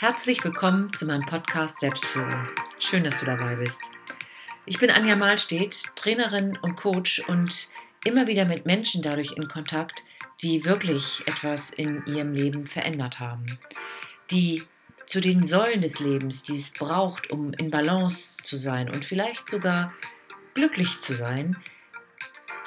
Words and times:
Herzlich 0.00 0.42
willkommen 0.42 0.90
zu 0.94 1.04
meinem 1.04 1.26
Podcast 1.26 1.80
Selbstführung. 1.80 2.48
Schön, 2.78 3.04
dass 3.04 3.20
du 3.20 3.26
dabei 3.26 3.56
bist. 3.56 3.82
Ich 4.64 4.78
bin 4.78 4.90
Anja 4.90 5.14
Mahlstedt, 5.14 5.94
Trainerin 5.94 6.56
und 6.62 6.76
Coach 6.76 7.22
und 7.28 7.68
immer 8.04 8.26
wieder 8.26 8.46
mit 8.46 8.64
Menschen 8.64 9.02
dadurch 9.02 9.32
in 9.36 9.46
Kontakt, 9.46 10.04
die 10.40 10.64
wirklich 10.64 11.22
etwas 11.26 11.68
in 11.68 12.02
ihrem 12.06 12.32
Leben 12.32 12.66
verändert 12.66 13.20
haben. 13.20 13.44
Die 14.30 14.62
zu 15.04 15.20
den 15.20 15.44
Säulen 15.44 15.82
des 15.82 16.00
Lebens, 16.00 16.44
die 16.44 16.56
es 16.56 16.72
braucht, 16.72 17.30
um 17.30 17.52
in 17.52 17.70
Balance 17.70 18.38
zu 18.38 18.56
sein 18.56 18.88
und 18.88 19.04
vielleicht 19.04 19.50
sogar 19.50 19.92
glücklich 20.54 20.98
zu 21.02 21.12
sein, 21.12 21.58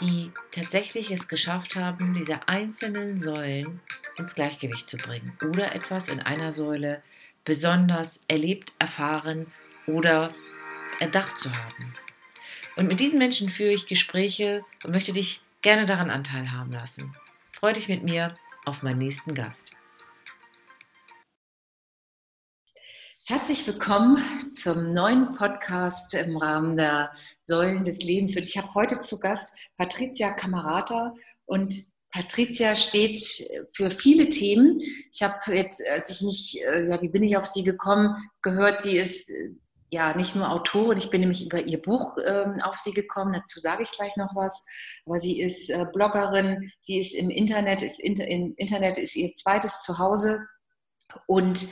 die 0.02 0.32
tatsächlich 0.52 1.10
es 1.10 1.28
geschafft 1.28 1.78
haben, 1.78 2.14
diese 2.14 2.48
einzelnen 2.48 3.18
Säulen 3.18 3.80
ins 4.20 4.36
Gleichgewicht 4.36 4.88
zu 4.88 4.98
bringen 4.98 5.36
oder 5.44 5.74
etwas 5.74 6.10
in 6.10 6.20
einer 6.20 6.52
Säule 6.52 7.02
besonders 7.44 8.22
erlebt, 8.28 8.72
erfahren 8.80 9.48
oder 9.88 10.30
erdacht 11.00 11.40
zu 11.40 11.52
haben. 11.52 11.94
Und 12.76 12.90
mit 12.90 13.00
diesen 13.00 13.20
Menschen 13.20 13.50
führe 13.50 13.74
ich 13.74 13.88
Gespräche 13.88 14.64
und 14.84 14.92
möchte 14.92 15.14
dich 15.14 15.42
gerne 15.62 15.86
daran 15.86 16.10
Anteil 16.10 16.52
haben 16.52 16.72
lassen. 16.72 17.12
Freue 17.52 17.74
dich 17.74 17.88
mit 17.88 18.04
mir 18.04 18.34
auf 18.66 18.84
meinen 18.84 18.98
nächsten 18.98 19.34
Gast. 19.36 19.72
Herzlich 23.26 23.66
willkommen 23.66 24.52
zum 24.52 24.94
neuen 24.94 25.34
Podcast 25.34 26.14
im 26.14 26.36
Rahmen 26.36 26.76
der 26.76 27.14
Säulen 27.42 27.86
des 27.86 28.04
Lebens. 28.04 28.36
Und 28.36 28.44
ich 28.44 28.58
habe 28.58 28.74
heute 28.74 29.00
zu 29.00 29.18
Gast 29.18 29.58
Patricia 29.78 30.34
Kamerata 30.34 31.14
und 31.46 31.74
Patricia 32.14 32.76
steht 32.76 33.20
für 33.74 33.90
viele 33.90 34.30
Themen. 34.30 34.80
Ich 35.12 35.24
habe 35.24 35.56
jetzt, 35.56 35.82
als 35.90 36.12
ich 36.12 36.22
mich, 36.22 36.64
äh, 36.64 36.88
ja, 36.88 37.02
wie 37.02 37.10
bin 37.10 37.24
ich 37.24 37.36
auf 37.36 37.48
sie 37.48 37.64
gekommen, 37.64 38.16
gehört, 38.44 38.82
sie 38.82 38.98
ist 38.98 39.32
äh, 39.32 39.50
ja 39.90 40.16
nicht 40.16 40.36
nur 40.36 40.52
Autorin, 40.52 41.00
ich 41.00 41.10
bin 41.10 41.22
nämlich 41.22 41.44
über 41.44 41.62
ihr 41.62 41.82
Buch 41.82 42.16
ähm, 42.24 42.58
auf 42.62 42.78
sie 42.78 42.94
gekommen, 42.94 43.34
dazu 43.34 43.60
sage 43.60 43.82
ich 43.84 43.92
gleich 43.92 44.16
noch 44.16 44.30
was, 44.36 44.64
aber 45.06 45.18
sie 45.18 45.42
ist 45.42 45.70
äh, 45.72 45.86
Bloggerin, 45.92 46.72
sie 46.80 47.00
ist 47.00 47.16
im 47.16 47.32
Internet, 47.32 47.82
ist 47.82 48.00
Inter 48.00 48.28
im 48.28 48.54
Internet 48.58 49.00
ist 49.00 49.16
ihr 49.16 49.32
zweites 49.34 49.82
Zuhause. 49.82 50.40
Und 51.28 51.68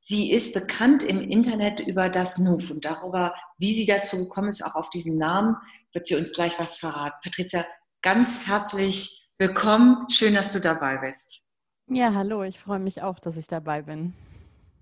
sie 0.00 0.32
ist 0.32 0.52
bekannt 0.52 1.04
im 1.04 1.20
Internet 1.20 1.78
über 1.80 2.08
das 2.08 2.38
NUF 2.38 2.72
und 2.72 2.84
darüber, 2.84 3.34
wie 3.58 3.72
sie 3.72 3.86
dazu 3.86 4.16
gekommen 4.16 4.48
ist, 4.48 4.64
auch 4.64 4.74
auf 4.74 4.90
diesen 4.90 5.16
Namen, 5.16 5.56
wird 5.92 6.06
sie 6.06 6.16
uns 6.16 6.32
gleich 6.32 6.58
was 6.58 6.78
verraten. 6.78 7.16
Patricia, 7.22 7.64
ganz 8.02 8.46
herzlich 8.46 9.25
Willkommen, 9.38 10.08
schön, 10.08 10.34
dass 10.34 10.54
du 10.54 10.60
dabei 10.60 10.96
bist. 10.96 11.42
Ja, 11.90 12.14
hallo, 12.14 12.42
ich 12.42 12.58
freue 12.58 12.78
mich 12.78 13.02
auch, 13.02 13.18
dass 13.18 13.36
ich 13.36 13.46
dabei 13.46 13.82
bin. 13.82 14.14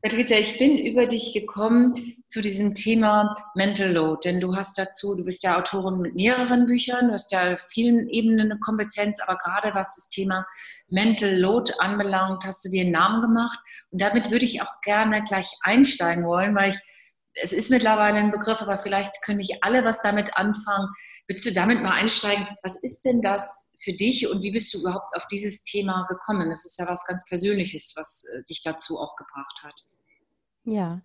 Patricia, 0.00 0.38
ich 0.38 0.58
bin 0.58 0.78
über 0.78 1.06
dich 1.06 1.32
gekommen 1.32 1.92
zu 2.28 2.40
diesem 2.40 2.72
Thema 2.72 3.34
Mental 3.56 3.90
Load, 3.90 4.20
denn 4.22 4.40
du 4.40 4.54
hast 4.54 4.78
dazu, 4.78 5.16
du 5.16 5.24
bist 5.24 5.42
ja 5.42 5.58
Autorin 5.58 5.98
mit 5.98 6.14
mehreren 6.14 6.66
Büchern, 6.66 7.08
du 7.08 7.14
hast 7.14 7.32
ja 7.32 7.56
vielen 7.56 8.08
Ebenen 8.08 8.52
eine 8.52 8.60
Kompetenz, 8.60 9.20
aber 9.20 9.38
gerade 9.38 9.74
was 9.74 9.96
das 9.96 10.08
Thema 10.08 10.46
Mental 10.88 11.36
Load 11.36 11.72
anbelangt, 11.80 12.44
hast 12.44 12.64
du 12.64 12.68
dir 12.68 12.82
einen 12.82 12.92
Namen 12.92 13.22
gemacht. 13.22 13.58
Und 13.90 14.00
damit 14.00 14.30
würde 14.30 14.44
ich 14.44 14.62
auch 14.62 14.80
gerne 14.82 15.24
gleich 15.24 15.50
einsteigen 15.62 16.24
wollen, 16.26 16.54
weil 16.54 16.70
ich, 16.70 16.78
es 17.42 17.52
ist 17.52 17.70
mittlerweile 17.70 18.18
ein 18.18 18.30
Begriff, 18.30 18.62
aber 18.62 18.78
vielleicht 18.78 19.20
können 19.24 19.38
nicht 19.38 19.64
alle 19.64 19.84
was 19.84 20.00
damit 20.02 20.36
anfangen. 20.36 20.88
Würdest 21.26 21.46
du 21.46 21.52
damit 21.52 21.82
mal 21.82 21.92
einsteigen? 21.92 22.46
Was 22.62 22.82
ist 22.82 23.02
denn 23.04 23.22
das 23.22 23.76
für 23.80 23.94
dich 23.94 24.28
und 24.28 24.42
wie 24.42 24.50
bist 24.50 24.72
du 24.74 24.80
überhaupt 24.80 25.16
auf 25.16 25.26
dieses 25.28 25.62
Thema 25.62 26.06
gekommen? 26.08 26.50
Das 26.50 26.64
ist 26.64 26.78
ja 26.78 26.86
was 26.86 27.06
ganz 27.06 27.24
Persönliches, 27.26 27.94
was 27.96 28.24
äh, 28.34 28.42
dich 28.44 28.62
dazu 28.62 28.98
auch 28.98 29.16
gebracht 29.16 29.60
hat. 29.62 29.80
Ja, 30.66 31.02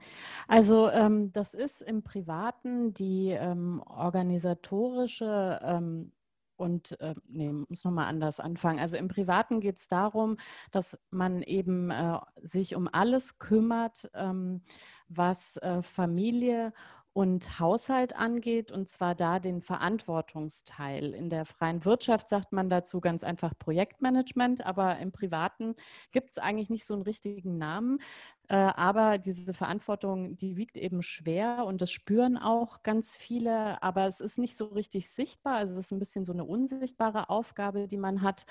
also 0.48 0.90
ähm, 0.90 1.34
das 1.34 1.54
ist 1.54 1.82
im 1.82 2.04
Privaten 2.04 2.94
die 2.94 3.30
ähm, 3.32 3.82
organisatorische 3.86 5.60
ähm, 5.62 6.14
und 6.56 7.00
äh, 7.00 7.16
nee, 7.28 7.52
muss 7.52 7.84
nochmal 7.84 8.08
anders 8.08 8.40
anfangen. 8.40 8.80
Also 8.80 8.98
im 8.98 9.08
Privaten 9.08 9.62
geht 9.62 9.78
es 9.78 9.88
darum, 9.88 10.38
dass 10.72 10.98
man 11.10 11.42
eben 11.42 11.92
äh, 11.92 12.20
sich 12.42 12.76
um 12.76 12.90
alles 12.92 13.40
kümmert, 13.40 14.10
ähm, 14.14 14.62
was 15.08 15.58
äh, 15.58 15.82
Familie 15.82 16.74
und 17.20 17.60
Haushalt 17.60 18.16
angeht, 18.16 18.72
und 18.72 18.88
zwar 18.88 19.14
da 19.14 19.40
den 19.40 19.62
Verantwortungsteil. 19.62 21.14
In 21.14 21.30
der 21.30 21.44
freien 21.44 21.84
Wirtschaft 21.84 22.30
sagt 22.30 22.54
man 22.54 22.70
dazu 22.70 23.02
ganz 23.02 23.26
einfach 23.26 23.52
Projektmanagement, 23.60 24.66
aber 24.66 25.00
im 25.00 25.12
Privaten 25.12 25.76
gibt 26.14 26.30
es 26.32 26.38
eigentlich 26.38 26.70
nicht 26.70 26.86
so 26.86 26.94
einen 26.94 27.04
richtigen 27.04 27.58
Namen. 27.58 28.00
Äh, 28.50 28.56
aber 28.56 29.20
diese 29.20 29.54
Verantwortung, 29.54 30.36
die 30.36 30.58
wiegt 30.58 30.76
eben 30.76 31.04
schwer 31.04 31.66
und 31.66 31.82
das 31.82 31.92
spüren 31.92 32.36
auch 32.36 32.82
ganz 32.82 33.16
viele, 33.16 33.82
aber 33.84 34.08
es 34.08 34.22
ist 34.22 34.40
nicht 34.40 34.58
so 34.58 34.66
richtig 34.66 35.10
sichtbar. 35.12 35.58
Also 35.58 35.74
es 35.74 35.86
ist 35.86 35.92
ein 35.92 36.00
bisschen 36.00 36.26
so 36.26 36.34
eine 36.34 36.44
unsichtbare 36.44 37.30
Aufgabe, 37.30 37.88
die 37.88 37.98
man 37.98 38.24
hat. 38.24 38.48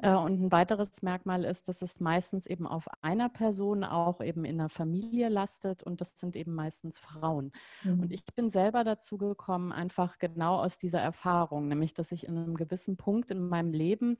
Äh, 0.00 0.12
und 0.14 0.40
ein 0.42 0.52
weiteres 0.52 1.00
Merkmal 1.02 1.44
ist, 1.44 1.68
dass 1.68 1.80
es 1.80 2.00
meistens 2.00 2.46
eben 2.46 2.66
auf 2.66 2.88
einer 3.02 3.28
Person 3.28 3.84
auch 3.84 4.20
eben 4.20 4.44
in 4.44 4.58
der 4.58 4.68
Familie 4.68 5.28
lastet 5.28 5.84
und 5.84 6.00
das 6.00 6.18
sind 6.18 6.34
eben 6.34 6.52
meistens 6.52 6.98
Frauen. 6.98 7.52
Mhm. 7.84 8.00
Und 8.00 8.12
ich 8.12 8.24
bin 8.26 8.50
selber 8.50 8.82
dazu 8.82 9.16
gekommen, 9.16 9.70
einfach 9.70 10.18
genau 10.18 10.56
aus 10.56 10.78
dieser 10.78 11.00
Erfahrung, 11.00 11.68
nämlich 11.68 11.94
dass 11.94 12.10
ich 12.10 12.26
in 12.26 12.36
einem 12.36 12.56
gewissen 12.56 12.96
Punkt 12.96 13.30
in 13.30 13.48
meinem 13.48 13.72
Leben 13.72 14.18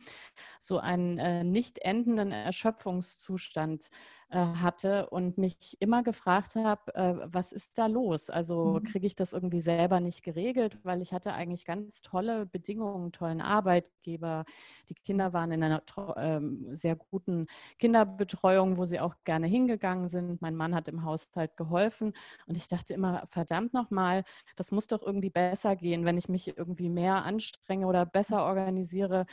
so 0.60 0.78
einen 0.78 1.18
äh, 1.18 1.42
nicht 1.42 1.78
endenden 1.78 2.30
Erschöpfungszustand 2.30 3.90
hatte 4.34 5.08
und 5.10 5.38
mich 5.38 5.76
immer 5.78 6.02
gefragt 6.02 6.56
habe, 6.56 6.94
äh, 6.94 7.14
was 7.26 7.52
ist 7.52 7.78
da 7.78 7.86
los? 7.86 8.28
Also 8.28 8.80
mhm. 8.80 8.84
kriege 8.84 9.06
ich 9.06 9.14
das 9.14 9.32
irgendwie 9.32 9.60
selber 9.60 10.00
nicht 10.00 10.22
geregelt, 10.22 10.78
weil 10.82 11.00
ich 11.00 11.12
hatte 11.12 11.32
eigentlich 11.32 11.64
ganz 11.64 12.02
tolle 12.02 12.46
Bedingungen, 12.46 13.12
tollen 13.12 13.40
Arbeitgeber. 13.40 14.44
Die 14.88 14.94
Kinder 14.94 15.32
waren 15.32 15.52
in 15.52 15.62
einer 15.62 15.82
ähm, 16.16 16.66
sehr 16.74 16.96
guten 16.96 17.46
Kinderbetreuung, 17.78 18.76
wo 18.78 18.84
sie 18.84 19.00
auch 19.00 19.14
gerne 19.24 19.46
hingegangen 19.46 20.08
sind. 20.08 20.42
Mein 20.42 20.56
Mann 20.56 20.74
hat 20.74 20.88
im 20.88 21.04
Haushalt 21.04 21.56
geholfen 21.56 22.12
und 22.46 22.56
ich 22.56 22.68
dachte 22.68 22.94
immer, 22.94 23.24
verdammt 23.28 23.74
nochmal, 23.74 24.24
das 24.56 24.72
muss 24.72 24.88
doch 24.88 25.02
irgendwie 25.02 25.30
besser 25.30 25.76
gehen, 25.76 26.04
wenn 26.04 26.18
ich 26.18 26.28
mich 26.28 26.56
irgendwie 26.58 26.88
mehr 26.88 27.24
anstrenge 27.24 27.86
oder 27.86 28.04
besser 28.06 28.44
organisiere. 28.44 29.26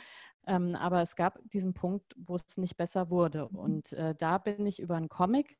Ähm, 0.46 0.74
aber 0.74 1.02
es 1.02 1.16
gab 1.16 1.38
diesen 1.50 1.74
Punkt, 1.74 2.14
wo 2.16 2.34
es 2.34 2.56
nicht 2.56 2.76
besser 2.76 3.10
wurde. 3.10 3.48
Mhm. 3.50 3.58
Und 3.58 3.92
äh, 3.92 4.14
da 4.14 4.38
bin 4.38 4.66
ich 4.66 4.80
über 4.80 4.96
einen 4.96 5.08
Comic 5.08 5.58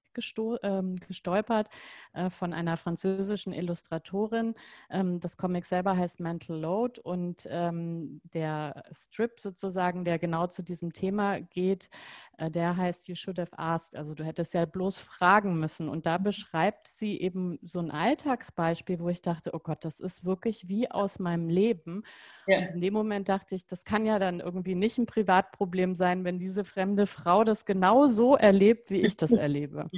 ähm, 0.62 0.96
gestolpert 0.96 1.68
äh, 2.12 2.30
von 2.30 2.52
einer 2.52 2.76
französischen 2.76 3.52
Illustratorin. 3.52 4.54
Ähm, 4.90 5.20
das 5.20 5.36
Comic 5.36 5.66
selber 5.66 5.96
heißt 5.96 6.20
Mental 6.20 6.56
Load 6.56 7.00
und 7.00 7.48
ähm, 7.50 8.20
der 8.32 8.84
Strip 8.92 9.40
sozusagen, 9.40 10.04
der 10.04 10.18
genau 10.18 10.46
zu 10.46 10.62
diesem 10.62 10.92
Thema 10.92 11.40
geht, 11.40 11.88
äh, 12.38 12.50
der 12.50 12.76
heißt 12.76 13.08
You 13.08 13.14
Should 13.14 13.38
Have 13.38 13.58
Asked. 13.58 13.96
Also 13.96 14.14
du 14.14 14.24
hättest 14.24 14.54
ja 14.54 14.64
bloß 14.66 15.00
fragen 15.00 15.58
müssen. 15.58 15.88
Und 15.88 16.06
da 16.06 16.18
mhm. 16.18 16.24
beschreibt 16.24 16.88
sie 16.88 17.20
eben 17.20 17.58
so 17.62 17.78
ein 17.80 17.90
Alltagsbeispiel, 17.90 19.00
wo 19.00 19.08
ich 19.08 19.22
dachte, 19.22 19.50
oh 19.54 19.58
Gott, 19.58 19.84
das 19.84 20.00
ist 20.00 20.24
wirklich 20.24 20.68
wie 20.68 20.90
aus 20.90 21.18
meinem 21.18 21.48
Leben. 21.48 22.02
Ja. 22.46 22.58
Und 22.58 22.70
in 22.70 22.80
dem 22.80 22.94
Moment 22.94 23.28
dachte 23.28 23.54
ich, 23.54 23.66
das 23.66 23.84
kann 23.84 24.04
ja 24.06 24.18
dann 24.18 24.40
irgendwie 24.40 24.73
nicht 24.74 24.98
ein 24.98 25.06
Privatproblem 25.06 25.94
sein, 25.96 26.24
wenn 26.24 26.38
diese 26.38 26.64
fremde 26.64 27.06
Frau 27.06 27.44
das 27.44 27.64
genau 27.64 28.06
so 28.06 28.36
erlebt, 28.36 28.90
wie 28.90 29.00
ich 29.00 29.16
das 29.16 29.32
erlebe. 29.32 29.90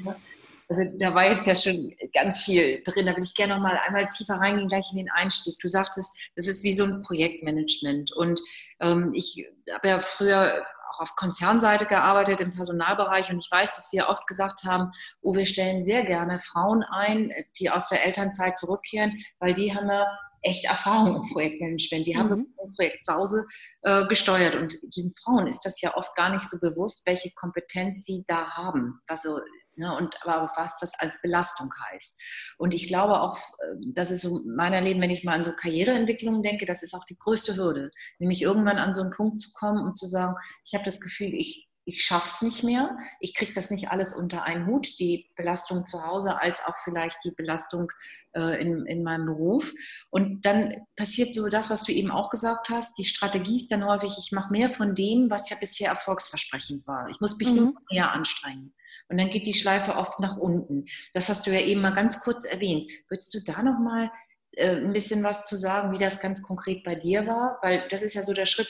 Also 0.69 0.83
da 0.99 1.15
war 1.15 1.31
jetzt 1.31 1.47
ja 1.47 1.55
schon 1.55 1.95
ganz 2.13 2.43
viel 2.43 2.83
drin. 2.85 3.07
Da 3.07 3.13
würde 3.13 3.25
ich 3.25 3.35
gerne 3.35 3.55
noch 3.55 3.63
mal 3.63 3.79
einmal 3.87 4.09
tiefer 4.09 4.35
reingehen, 4.35 4.69
gleich 4.69 4.91
in 4.91 4.99
den 4.99 5.11
Einstieg. 5.11 5.55
Du 5.61 5.69
sagtest, 5.69 6.31
das 6.35 6.49
ist 6.49 6.65
wie 6.65 6.73
so 6.73 6.85
ein 6.85 7.03
Projektmanagement. 7.03 8.13
Und 8.13 8.41
ähm, 8.81 9.11
ich 9.15 9.47
habe 9.73 9.89
ja 9.89 10.01
früher 10.01 10.65
auch 10.93 11.01
auf 11.01 11.15
Konzernseite 11.15 11.87
gearbeitet 11.87 12.41
im 12.41 12.53
Personalbereich 12.53 13.31
und 13.31 13.39
ich 13.39 13.51
weiß, 13.51 13.77
dass 13.77 13.93
wir 13.93 14.09
oft 14.09 14.27
gesagt 14.27 14.65
haben, 14.65 14.91
oh, 15.23 15.35
wir 15.35 15.47
stellen 15.47 15.83
sehr 15.83 16.05
gerne 16.05 16.39
Frauen 16.39 16.83
ein, 16.91 17.33
die 17.59 17.71
aus 17.71 17.89
der 17.89 18.05
Elternzeit 18.05 18.57
zurückkehren, 18.57 19.19
weil 19.39 19.55
die 19.55 19.75
haben 19.75 19.89
ja 19.89 20.07
echt 20.47 20.65
Erfahrung 20.65 21.17
im 21.17 21.29
Projektmanagement. 21.33 22.07
Die 22.07 22.17
haben 22.17 22.31
mhm. 22.31 22.47
ein 22.63 22.75
Projekt 22.75 23.05
zu 23.05 23.13
Hause 23.13 23.45
äh, 23.83 24.07
gesteuert 24.07 24.55
und 24.55 24.75
den 24.97 25.13
Frauen 25.23 25.47
ist 25.47 25.61
das 25.65 25.81
ja 25.81 25.95
oft 25.97 26.15
gar 26.15 26.31
nicht 26.31 26.49
so 26.49 26.59
bewusst, 26.61 27.03
welche 27.07 27.31
Kompetenz 27.35 28.05
sie 28.05 28.25
da 28.27 28.51
haben. 28.57 29.01
Also 29.07 29.41
Ne, 29.79 29.95
und 29.95 30.15
aber 30.23 30.51
was 30.57 30.79
das 30.79 30.99
als 31.01 31.21
Belastung 31.21 31.71
heißt. 31.91 32.19
Und 32.57 32.73
ich 32.73 32.89
glaube 32.89 33.21
auch, 33.21 33.37
äh, 33.37 33.75
das 33.93 34.11
ist 34.11 34.23
so 34.23 34.41
meiner 34.57 34.81
Leben, 34.81 35.03
wenn 35.03 35.11
ich 35.11 35.23
mal 35.23 35.35
an 35.35 35.45
so 35.45 35.53
Karriereentwicklung 35.53 36.43
denke, 36.43 36.65
das 36.65 36.83
ist 36.83 36.95
auch 36.95 37.05
die 37.05 37.19
größte 37.19 37.57
Hürde, 37.57 37.91
nämlich 38.19 38.41
irgendwann 38.41 38.79
an 38.79 38.95
so 38.95 39.03
einen 39.03 39.11
Punkt 39.11 39.39
zu 39.39 39.51
kommen 39.53 39.85
und 39.85 39.95
zu 39.95 40.07
sagen, 40.07 40.35
ich 40.65 40.73
habe 40.73 40.85
das 40.85 40.99
Gefühl, 40.99 41.35
ich, 41.35 41.66
ich 41.87 42.03
schaffe 42.05 42.27
es 42.27 42.43
nicht 42.43 42.65
mehr, 42.65 42.99
ich 43.21 43.35
kriege 43.35 43.53
das 43.53 43.71
nicht 43.71 43.91
alles 43.91 44.13
unter 44.13 44.43
einen 44.43 44.67
Hut, 44.67 44.99
die 44.99 45.31
Belastung 45.37 45.87
zu 45.87 46.05
Hause 46.05 46.41
als 46.41 46.61
auch 46.67 46.75
vielleicht 46.83 47.19
die 47.25 47.31
Belastung 47.31 47.89
äh, 48.35 48.61
in, 48.61 48.85
in 48.87 49.05
meinem 49.05 49.27
Beruf. 49.27 49.73
Und 50.11 50.45
dann 50.45 50.85
passiert 50.97 51.33
so 51.33 51.49
das, 51.49 51.71
was 51.71 51.85
du 51.85 51.93
eben 51.93 52.11
auch 52.11 52.31
gesagt 52.31 52.71
hast, 52.71 52.99
die 52.99 53.05
Strategie 53.05 53.57
ist 53.57 53.71
dann 53.71 53.87
häufig, 53.87 54.17
ich 54.19 54.33
mache 54.33 54.51
mehr 54.51 54.69
von 54.69 54.97
dem, 54.97 55.31
was 55.31 55.49
ja 55.49 55.57
bisher 55.61 55.91
erfolgsversprechend 55.91 56.89
war. 56.89 57.09
Ich 57.09 57.21
muss 57.21 57.39
mich 57.39 57.53
mhm. 57.53 57.79
mehr 57.91 58.11
anstrengen. 58.11 58.75
Und 59.09 59.19
dann 59.19 59.31
geht 59.31 59.47
die 59.47 59.55
Schleife 59.55 59.95
oft 59.95 60.19
nach 60.19 60.37
unten. 60.37 60.87
Das 61.15 61.29
hast 61.29 61.47
du 61.47 61.53
ja 61.53 61.61
eben 61.61 61.83
mal 61.83 61.95
ganz 61.95 62.21
kurz 62.25 62.45
erwähnt. 62.45 62.91
Würdest 63.09 63.33
du 63.33 63.39
da 63.47 63.63
noch 63.63 63.79
mal 63.79 64.11
äh, 64.53 64.77
ein 64.77 64.93
bisschen 64.93 65.23
was 65.23 65.47
zu 65.47 65.55
sagen, 65.55 65.93
wie 65.93 65.99
das 65.99 66.21
ganz 66.21 66.43
konkret 66.43 66.83
bei 66.83 66.97
dir 66.97 67.29
war? 67.29 67.59
Weil 67.63 67.87
das 67.91 68.03
ist 68.03 68.15
ja 68.15 68.25
so 68.25 68.33
der 68.33 68.47
Schritt, 68.47 68.69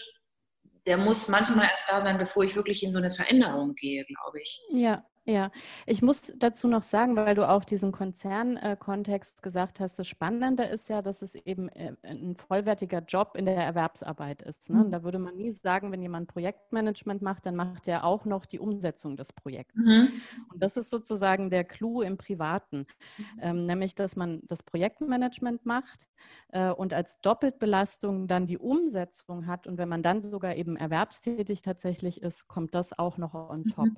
der 0.87 0.97
muss 0.97 1.29
manchmal 1.29 1.69
erst 1.71 1.89
da 1.89 2.01
sein, 2.01 2.19
bevor 2.19 2.45
ich 2.45 2.57
wirklich 2.57 2.83
in 2.83 2.93
so 2.93 2.99
eine 2.99 3.11
Veränderung 3.11 3.75
gehe, 3.75 4.05
glaube 4.05 4.41
ich. 4.41 4.61
Ja, 4.71 5.05
ja, 5.29 5.51
ich 5.87 6.03
muss 6.03 6.33
dazu 6.37 6.69
noch 6.69 6.85
sagen, 6.85 7.17
weil 7.17 7.35
du 7.35 7.49
auch 7.49 7.65
diesen 7.65 7.91
Konzernkontext 7.91 9.43
gesagt 9.43 9.81
hast, 9.81 9.99
das 9.99 10.07
Spannende 10.07 10.63
ist 10.63 10.89
ja, 10.89 11.03
dass 11.03 11.21
es 11.21 11.35
eben 11.35 11.69
äh, 11.71 11.97
ein 12.05 12.37
vollwertiger 12.37 13.01
Job 13.01 13.33
in 13.37 13.47
der 13.47 13.57
Erwerbsarbeit 13.57 14.43
ist. 14.43 14.71
Ne? 14.71 14.79
Und 14.83 14.87
mhm. 14.87 14.93
da 14.93 15.03
würde 15.03 15.19
man 15.19 15.35
nie 15.37 15.51
sagen, 15.51 15.91
wenn 15.91 16.01
jemand 16.01 16.29
Projektmanagement 16.29 17.23
macht, 17.23 17.45
dann 17.45 17.57
macht 17.57 17.89
er 17.89 18.05
auch 18.05 18.25
noch 18.25 18.47
die 18.47 18.61
Umsetzung 18.61 19.17
des 19.17 19.33
Projekts. 19.33 19.77
Mhm. 19.77 20.13
Und 20.53 20.63
das 20.63 20.77
ist 20.77 20.91
sozusagen 20.91 21.51
der 21.51 21.65
Clou 21.65 22.03
im 22.03 22.19
Privaten, 22.19 22.87
mhm. 23.19 23.25
ähm, 23.41 23.67
nämlich, 23.67 23.97
dass 23.97 24.15
man 24.15 24.43
das 24.45 24.63
Projektmanagement 24.63 25.67
macht 25.67 26.07
äh, 26.51 26.71
und 26.71 26.95
als 26.95 27.21
Doppeltbelastung 27.21 28.29
dann 28.29 28.47
die 28.47 28.59
Umsetzung 28.59 29.49
hat. 29.49 29.67
Und 29.67 29.77
wenn 29.77 29.89
man 29.89 30.05
dann 30.05 30.21
sogar 30.21 30.55
eben 30.55 30.77
erwerbstätig 30.77 31.63
tatsächlich 31.63 32.23
ist, 32.23 32.47
kommt 32.47 32.77
das 32.77 32.97
auch 32.97 33.19
noch 33.19 33.35
on 33.35 33.65
top. 33.65 33.87
Mhm. 33.87 33.97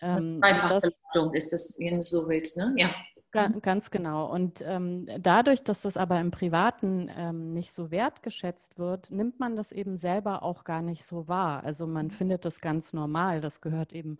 Ähm, 0.00 0.40
Dreifachbelastung 0.40 1.34
ist 1.34 1.52
das, 1.52 1.76
wenn 1.78 1.96
du 1.96 2.02
so 2.02 2.28
willst, 2.28 2.56
ne? 2.56 2.74
Ja. 2.76 2.94
Ganz 3.32 3.92
genau. 3.92 4.28
Und 4.28 4.60
ähm, 4.66 5.06
dadurch, 5.20 5.62
dass 5.62 5.82
das 5.82 5.96
aber 5.96 6.18
im 6.18 6.32
Privaten 6.32 7.08
ähm, 7.16 7.52
nicht 7.52 7.70
so 7.70 7.92
wertgeschätzt 7.92 8.76
wird, 8.76 9.12
nimmt 9.12 9.38
man 9.38 9.54
das 9.54 9.70
eben 9.70 9.96
selber 9.96 10.42
auch 10.42 10.64
gar 10.64 10.82
nicht 10.82 11.04
so 11.04 11.28
wahr. 11.28 11.62
Also 11.62 11.86
man 11.86 12.06
mhm. 12.06 12.10
findet 12.10 12.44
das 12.44 12.60
ganz 12.60 12.92
normal. 12.92 13.40
Das 13.40 13.60
gehört 13.60 13.92
eben 13.92 14.18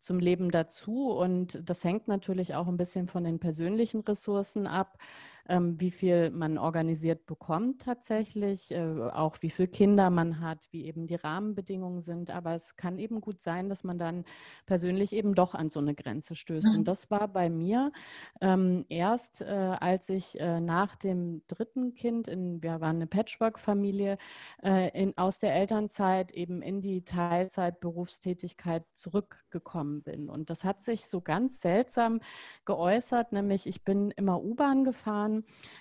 zum 0.00 0.20
Leben 0.20 0.50
dazu. 0.50 1.10
Und 1.10 1.68
das 1.68 1.84
hängt 1.84 2.08
natürlich 2.08 2.54
auch 2.54 2.66
ein 2.66 2.78
bisschen 2.78 3.08
von 3.08 3.24
den 3.24 3.38
persönlichen 3.38 4.00
Ressourcen 4.00 4.66
ab 4.66 4.96
ähm, 5.48 5.80
wie 5.80 5.90
viel 5.90 6.30
man 6.30 6.58
organisiert 6.58 7.26
bekommt 7.26 7.82
tatsächlich, 7.82 8.72
äh, 8.72 8.80
auch 9.12 9.36
wie 9.40 9.50
viele 9.50 9.68
Kinder 9.68 10.10
man 10.10 10.40
hat, 10.40 10.66
wie 10.70 10.86
eben 10.86 11.06
die 11.06 11.14
Rahmenbedingungen 11.14 12.00
sind. 12.00 12.30
Aber 12.30 12.54
es 12.54 12.76
kann 12.76 12.98
eben 12.98 13.20
gut 13.20 13.40
sein, 13.40 13.68
dass 13.68 13.84
man 13.84 13.98
dann 13.98 14.24
persönlich 14.66 15.12
eben 15.12 15.34
doch 15.34 15.54
an 15.54 15.70
so 15.70 15.80
eine 15.80 15.94
Grenze 15.94 16.34
stößt. 16.34 16.68
Mhm. 16.68 16.78
Und 16.78 16.88
das 16.88 17.10
war 17.10 17.28
bei 17.28 17.48
mir 17.48 17.92
ähm, 18.40 18.84
erst, 18.88 19.42
äh, 19.42 19.44
als 19.44 20.08
ich 20.08 20.38
äh, 20.40 20.60
nach 20.60 20.96
dem 20.96 21.42
dritten 21.46 21.94
Kind, 21.94 22.28
in, 22.28 22.62
wir 22.62 22.80
waren 22.80 22.96
eine 22.96 23.06
Patchwork-Familie, 23.06 24.18
äh, 24.62 25.12
aus 25.16 25.38
der 25.38 25.54
Elternzeit 25.54 26.32
eben 26.32 26.62
in 26.62 26.80
die 26.80 27.04
Teilzeitberufstätigkeit 27.04 28.84
zurückgekommen 28.94 30.02
bin. 30.02 30.28
Und 30.28 30.50
das 30.50 30.64
hat 30.64 30.82
sich 30.82 31.06
so 31.06 31.20
ganz 31.20 31.60
seltsam 31.60 32.20
geäußert, 32.64 33.32
nämlich 33.32 33.66
ich 33.66 33.84
bin 33.84 34.10
immer 34.12 34.42
U-Bahn 34.42 34.84
gefahren 34.84 35.35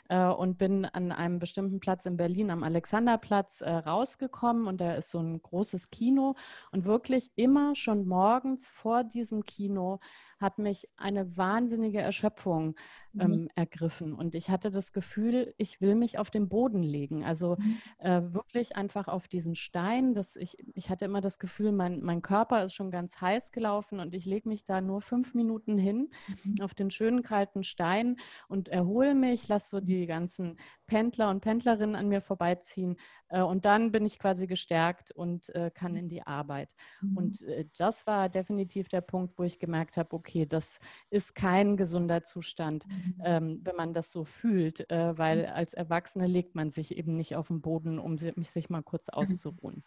äh, 0.09 0.25
und 0.27 0.57
bin 0.57 0.85
an 0.85 1.11
einem 1.11 1.39
bestimmten 1.39 1.79
Platz 1.79 2.05
in 2.05 2.17
Berlin 2.17 2.51
am 2.51 2.63
Alexanderplatz 2.63 3.61
äh, 3.61 3.69
rausgekommen. 3.69 4.67
Und 4.67 4.81
da 4.81 4.95
ist 4.95 5.11
so 5.11 5.19
ein 5.19 5.41
großes 5.41 5.89
Kino. 5.89 6.35
Und 6.71 6.85
wirklich 6.85 7.31
immer 7.35 7.75
schon 7.75 8.07
morgens 8.07 8.69
vor 8.69 9.03
diesem 9.03 9.45
Kino 9.45 9.99
hat 10.39 10.57
mich 10.57 10.87
eine 10.97 11.37
wahnsinnige 11.37 12.01
Erschöpfung 12.01 12.75
mhm. 13.13 13.21
ähm, 13.21 13.31
mhm. 13.31 13.49
ergriffen. 13.55 14.13
Und 14.13 14.35
ich 14.35 14.49
hatte 14.49 14.69
das 14.71 14.91
Gefühl, 14.91 15.53
ich 15.57 15.81
will 15.81 15.95
mich 15.95 16.17
auf 16.19 16.29
den 16.29 16.49
Boden 16.49 16.83
legen. 16.83 17.23
Also 17.23 17.57
mhm. 17.57 17.77
äh, 17.99 18.33
wirklich 18.33 18.75
einfach 18.75 19.07
auf 19.07 19.27
diesen 19.27 19.55
Stein. 19.55 20.13
Dass 20.13 20.35
ich, 20.35 20.57
ich 20.73 20.89
hatte 20.89 21.05
immer 21.05 21.21
das 21.21 21.39
Gefühl, 21.39 21.71
mein, 21.71 22.01
mein 22.01 22.21
Körper 22.21 22.63
ist 22.63 22.73
schon 22.73 22.91
ganz 22.91 23.21
heiß 23.21 23.51
gelaufen 23.51 23.99
und 23.99 24.13
ich 24.13 24.25
lege 24.25 24.49
mich 24.49 24.65
da 24.65 24.81
nur 24.81 25.01
fünf 25.01 25.33
Minuten 25.33 25.77
hin 25.77 26.09
mhm. 26.43 26.61
auf 26.61 26.73
den 26.73 26.91
schönen 26.91 27.23
kalten 27.23 27.63
Stein 27.63 28.17
und 28.47 28.67
erhole 28.67 29.15
mich, 29.15 29.47
lasse 29.47 29.69
so 29.69 29.79
die 29.79 30.05
ganzen 30.05 30.57
Pendler 30.87 31.29
und 31.29 31.41
Pendlerinnen 31.41 31.95
an 31.95 32.09
mir 32.09 32.21
vorbeiziehen. 32.21 32.97
Äh, 33.35 33.41
und 33.41 33.65
dann 33.65 33.91
bin 33.91 34.05
ich 34.05 34.17
quasi 34.17 34.47
gestärkt 34.47 35.11
und 35.11 35.53
äh, 35.55 35.69
kann 35.73 35.91
mhm. 35.91 35.97
in 35.97 36.09
die 36.09 36.21
Arbeit. 36.25 36.69
Mhm. 37.01 37.17
Und 37.17 37.41
äh, 37.43 37.65
das 37.77 38.07
war 38.07 38.29
definitiv 38.29 38.87
der 38.87 39.01
Punkt, 39.01 39.37
wo 39.37 39.43
ich 39.43 39.59
gemerkt 39.59 39.97
habe, 39.97 40.15
okay, 40.15 40.45
das 40.45 40.79
ist 41.09 41.35
kein 41.35 41.75
gesunder 41.75 42.23
Zustand, 42.23 42.87
mhm. 42.87 43.15
ähm, 43.23 43.59
wenn 43.63 43.75
man 43.75 43.93
das 43.93 44.11
so 44.11 44.23
fühlt, 44.23 44.85
weil 44.89 45.43
mhm. 45.43 45.53
als 45.53 45.73
Erwachsene 45.73 46.27
legt 46.27 46.55
man 46.55 46.71
sich 46.71 46.97
eben 46.97 47.15
nicht 47.15 47.35
auf 47.35 47.47
den 47.47 47.61
Boden, 47.61 47.99
um 47.99 48.17
sich 48.17 48.69
mal 48.69 48.81
kurz 48.81 49.07
mhm. 49.07 49.19
auszuruhen. 49.19 49.83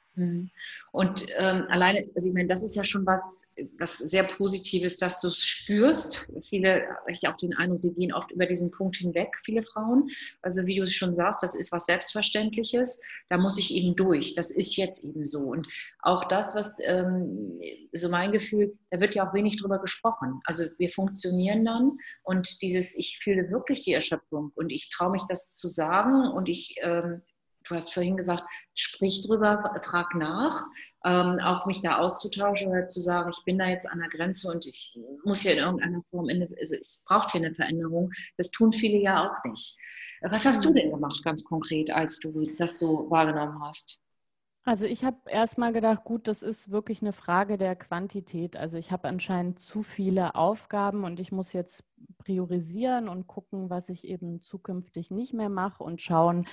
Und 0.92 1.26
ähm, 1.38 1.64
alleine, 1.68 2.00
also 2.14 2.28
ich 2.28 2.34
meine, 2.34 2.48
das 2.48 2.64
ist 2.64 2.74
ja 2.74 2.84
schon 2.84 3.06
was, 3.06 3.46
was 3.78 3.98
sehr 3.98 4.24
Positives, 4.24 4.98
dass 4.98 5.20
du 5.20 5.28
es 5.28 5.44
spürst. 5.44 6.28
Viele, 6.48 6.82
ich 7.06 7.24
habe 7.24 7.34
auch 7.34 7.38
den 7.38 7.54
Eindruck, 7.54 7.82
die 7.82 7.94
gehen 7.94 8.12
oft 8.12 8.32
über 8.32 8.46
diesen 8.46 8.70
Punkt 8.72 8.96
hinweg, 8.96 9.36
viele 9.42 9.62
Frauen. 9.62 10.08
Also 10.42 10.66
wie 10.66 10.76
du 10.76 10.82
es 10.82 10.94
schon 10.94 11.12
sagst, 11.12 11.42
das 11.42 11.54
ist 11.54 11.70
was 11.70 11.86
Selbstverständliches. 11.86 13.00
Da 13.28 13.37
muss 13.40 13.58
ich 13.58 13.74
eben 13.74 13.96
durch. 13.96 14.34
Das 14.34 14.50
ist 14.50 14.76
jetzt 14.76 15.04
eben 15.04 15.26
so. 15.26 15.40
Und 15.40 15.66
auch 16.00 16.24
das, 16.24 16.54
was 16.54 16.78
ähm, 16.84 17.60
so 17.92 18.08
mein 18.08 18.32
Gefühl, 18.32 18.76
da 18.90 19.00
wird 19.00 19.14
ja 19.14 19.28
auch 19.28 19.34
wenig 19.34 19.60
drüber 19.60 19.78
gesprochen. 19.78 20.40
Also 20.44 20.64
wir 20.78 20.88
funktionieren 20.88 21.64
dann 21.64 21.98
und 22.24 22.62
dieses, 22.62 22.96
ich 22.96 23.18
fühle 23.22 23.50
wirklich 23.50 23.82
die 23.82 23.92
Erschöpfung 23.92 24.52
und 24.54 24.70
ich 24.70 24.90
traue 24.90 25.10
mich 25.10 25.22
das 25.28 25.54
zu 25.56 25.68
sagen 25.68 26.28
und 26.28 26.48
ich 26.48 26.76
ähm, 26.82 27.22
du 27.68 27.74
hast 27.74 27.92
vorhin 27.92 28.16
gesagt, 28.16 28.44
sprich 28.74 29.26
drüber, 29.26 29.78
frag 29.82 30.14
nach, 30.14 30.64
ähm, 31.04 31.38
auch 31.40 31.66
mich 31.66 31.82
da 31.82 31.98
auszutauschen 31.98 32.68
oder 32.68 32.86
zu 32.86 33.00
sagen, 33.00 33.30
ich 33.30 33.44
bin 33.44 33.58
da 33.58 33.66
jetzt 33.66 33.88
an 33.88 33.98
der 33.98 34.08
Grenze 34.08 34.48
und 34.48 34.66
ich 34.66 34.98
muss 35.24 35.40
hier 35.40 35.52
in 35.52 35.58
irgendeiner 35.58 36.02
Form, 36.02 36.28
in, 36.28 36.42
also 36.42 36.76
es 36.80 37.04
braucht 37.06 37.32
hier 37.32 37.42
eine 37.42 37.54
Veränderung. 37.54 38.10
Das 38.36 38.50
tun 38.50 38.72
viele 38.72 38.98
ja 38.98 39.28
auch 39.28 39.44
nicht. 39.44 39.76
Was 40.22 40.44
hast 40.46 40.64
du 40.64 40.72
denn 40.72 40.90
gemacht 40.90 41.22
ganz 41.24 41.44
konkret, 41.44 41.90
als 41.90 42.18
du 42.20 42.46
das 42.58 42.78
so 42.78 43.10
wahrgenommen 43.10 43.60
hast? 43.62 43.98
Also 44.64 44.84
ich 44.84 45.04
habe 45.04 45.18
erstmal 45.30 45.72
gedacht, 45.72 46.04
gut, 46.04 46.28
das 46.28 46.42
ist 46.42 46.70
wirklich 46.70 47.00
eine 47.00 47.14
Frage 47.14 47.56
der 47.56 47.74
Quantität. 47.74 48.56
Also 48.56 48.76
ich 48.76 48.92
habe 48.92 49.08
anscheinend 49.08 49.58
zu 49.58 49.82
viele 49.82 50.34
Aufgaben 50.34 51.04
und 51.04 51.20
ich 51.20 51.32
muss 51.32 51.54
jetzt 51.54 51.84
priorisieren 52.18 53.08
und 53.08 53.26
gucken, 53.26 53.70
was 53.70 53.88
ich 53.88 54.06
eben 54.06 54.42
zukünftig 54.42 55.10
nicht 55.10 55.32
mehr 55.32 55.48
mache 55.48 55.82
und 55.82 56.00
schauen, 56.00 56.46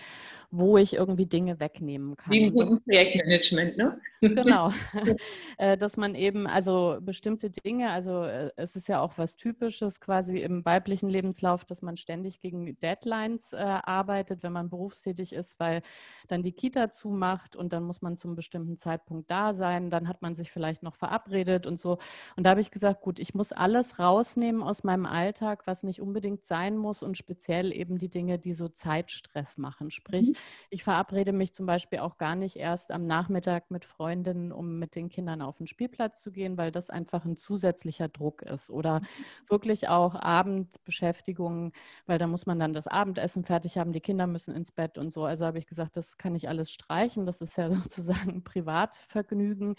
wo 0.52 0.78
ich 0.78 0.94
irgendwie 0.94 1.26
Dinge 1.26 1.60
wegnehmen 1.60 2.16
kann. 2.16 2.32
Wie 2.32 2.46
ein 2.46 2.54
gutes 2.54 2.80
Projektmanagement, 2.82 3.78
ne? 3.78 4.00
Genau. 4.22 4.70
Äh, 5.58 5.78
dass 5.78 5.96
man 5.96 6.16
eben, 6.16 6.48
also 6.48 6.98
bestimmte 7.02 7.50
Dinge, 7.50 7.90
also 7.92 8.24
äh, 8.24 8.52
es 8.58 8.76
ist 8.76 8.90
ja 8.90 9.00
auch 9.00 9.18
was 9.18 9.38
Typisches 9.38 10.02
quasi 10.02 10.40
im 10.40 10.66
weiblichen 10.66 11.10
Lebenslauf, 11.10 11.64
dass 11.64 11.82
man 11.82 11.96
ständig 11.96 12.42
gegen 12.42 12.78
Deadlines 12.80 13.54
äh, 13.54 13.58
arbeitet, 13.58 14.44
wenn 14.44 14.52
man 14.52 14.70
berufstätig 14.70 15.32
ist, 15.32 15.60
weil 15.60 15.82
dann 16.28 16.44
die 16.44 16.52
Kita 16.52 16.92
zumacht 16.92 17.56
und 17.56 17.72
dann 17.72 17.84
muss 17.84 18.02
man 18.02 18.18
zum 18.18 18.36
bestimmten 18.36 18.76
Zeitpunkt 18.76 19.32
da 19.32 19.54
sein. 19.54 19.90
Dann 19.90 20.10
hat 20.10 20.22
man 20.22 20.36
sich 20.36 20.52
vielleicht 20.52 20.84
noch 20.84 20.96
verabredet 20.96 21.68
und 21.68 21.80
so. 21.80 22.00
Und 22.36 22.46
da 22.46 22.52
habe 22.52 22.62
ich 22.62 22.72
gesagt, 22.72 23.02
gut, 23.02 23.20
ich 23.20 23.34
muss 23.34 23.54
alles 23.54 24.00
rausnehmen 24.00 24.62
aus 24.62 24.84
meinem 24.84 25.06
Alltag, 25.06 25.35
was 25.42 25.84
nicht 25.84 26.02
unbedingt 26.02 26.46
sein 26.46 26.78
muss 26.78 27.04
und 27.04 27.18
speziell 27.18 27.74
eben 27.74 27.98
die 27.98 28.10
Dinge, 28.10 28.40
die 28.40 28.54
so 28.54 28.68
Zeitstress 28.68 29.58
machen. 29.58 29.92
Sprich, 29.92 30.30
mhm. 30.30 30.36
ich 30.70 30.84
verabrede 30.84 31.32
mich 31.32 31.54
zum 31.54 31.66
Beispiel 31.66 32.00
auch 32.00 32.18
gar 32.18 32.36
nicht 32.36 32.56
erst 32.56 32.92
am 32.92 33.06
Nachmittag 33.08 33.72
mit 33.72 33.86
Freundinnen, 33.86 34.52
um 34.52 34.80
mit 34.80 34.96
den 34.96 35.10
Kindern 35.10 35.42
auf 35.42 35.58
den 35.58 35.68
Spielplatz 35.68 36.22
zu 36.22 36.32
gehen, 36.32 36.58
weil 36.58 36.72
das 36.72 36.90
einfach 36.90 37.26
ein 37.26 37.38
zusätzlicher 37.38 38.08
Druck 38.08 38.42
ist. 38.42 38.70
Oder 38.70 39.00
mhm. 39.00 39.06
wirklich 39.50 39.90
auch 39.90 40.16
Abendbeschäftigungen, 40.16 41.72
weil 42.06 42.18
da 42.18 42.28
muss 42.28 42.46
man 42.46 42.60
dann 42.60 42.74
das 42.74 42.88
Abendessen 42.88 43.44
fertig 43.44 43.78
haben, 43.78 43.94
die 43.94 44.02
Kinder 44.02 44.28
müssen 44.28 44.56
ins 44.56 44.72
Bett 44.72 44.98
und 44.98 45.12
so. 45.12 45.26
Also 45.26 45.46
habe 45.46 45.58
ich 45.58 45.68
gesagt, 45.68 45.98
das 45.98 46.18
kann 46.18 46.36
ich 46.36 46.48
alles 46.50 46.72
streichen. 46.72 47.26
Das 47.26 47.42
ist 47.42 47.58
ja 47.58 47.70
sozusagen 47.72 48.44
Privatvergnügen 48.44 49.76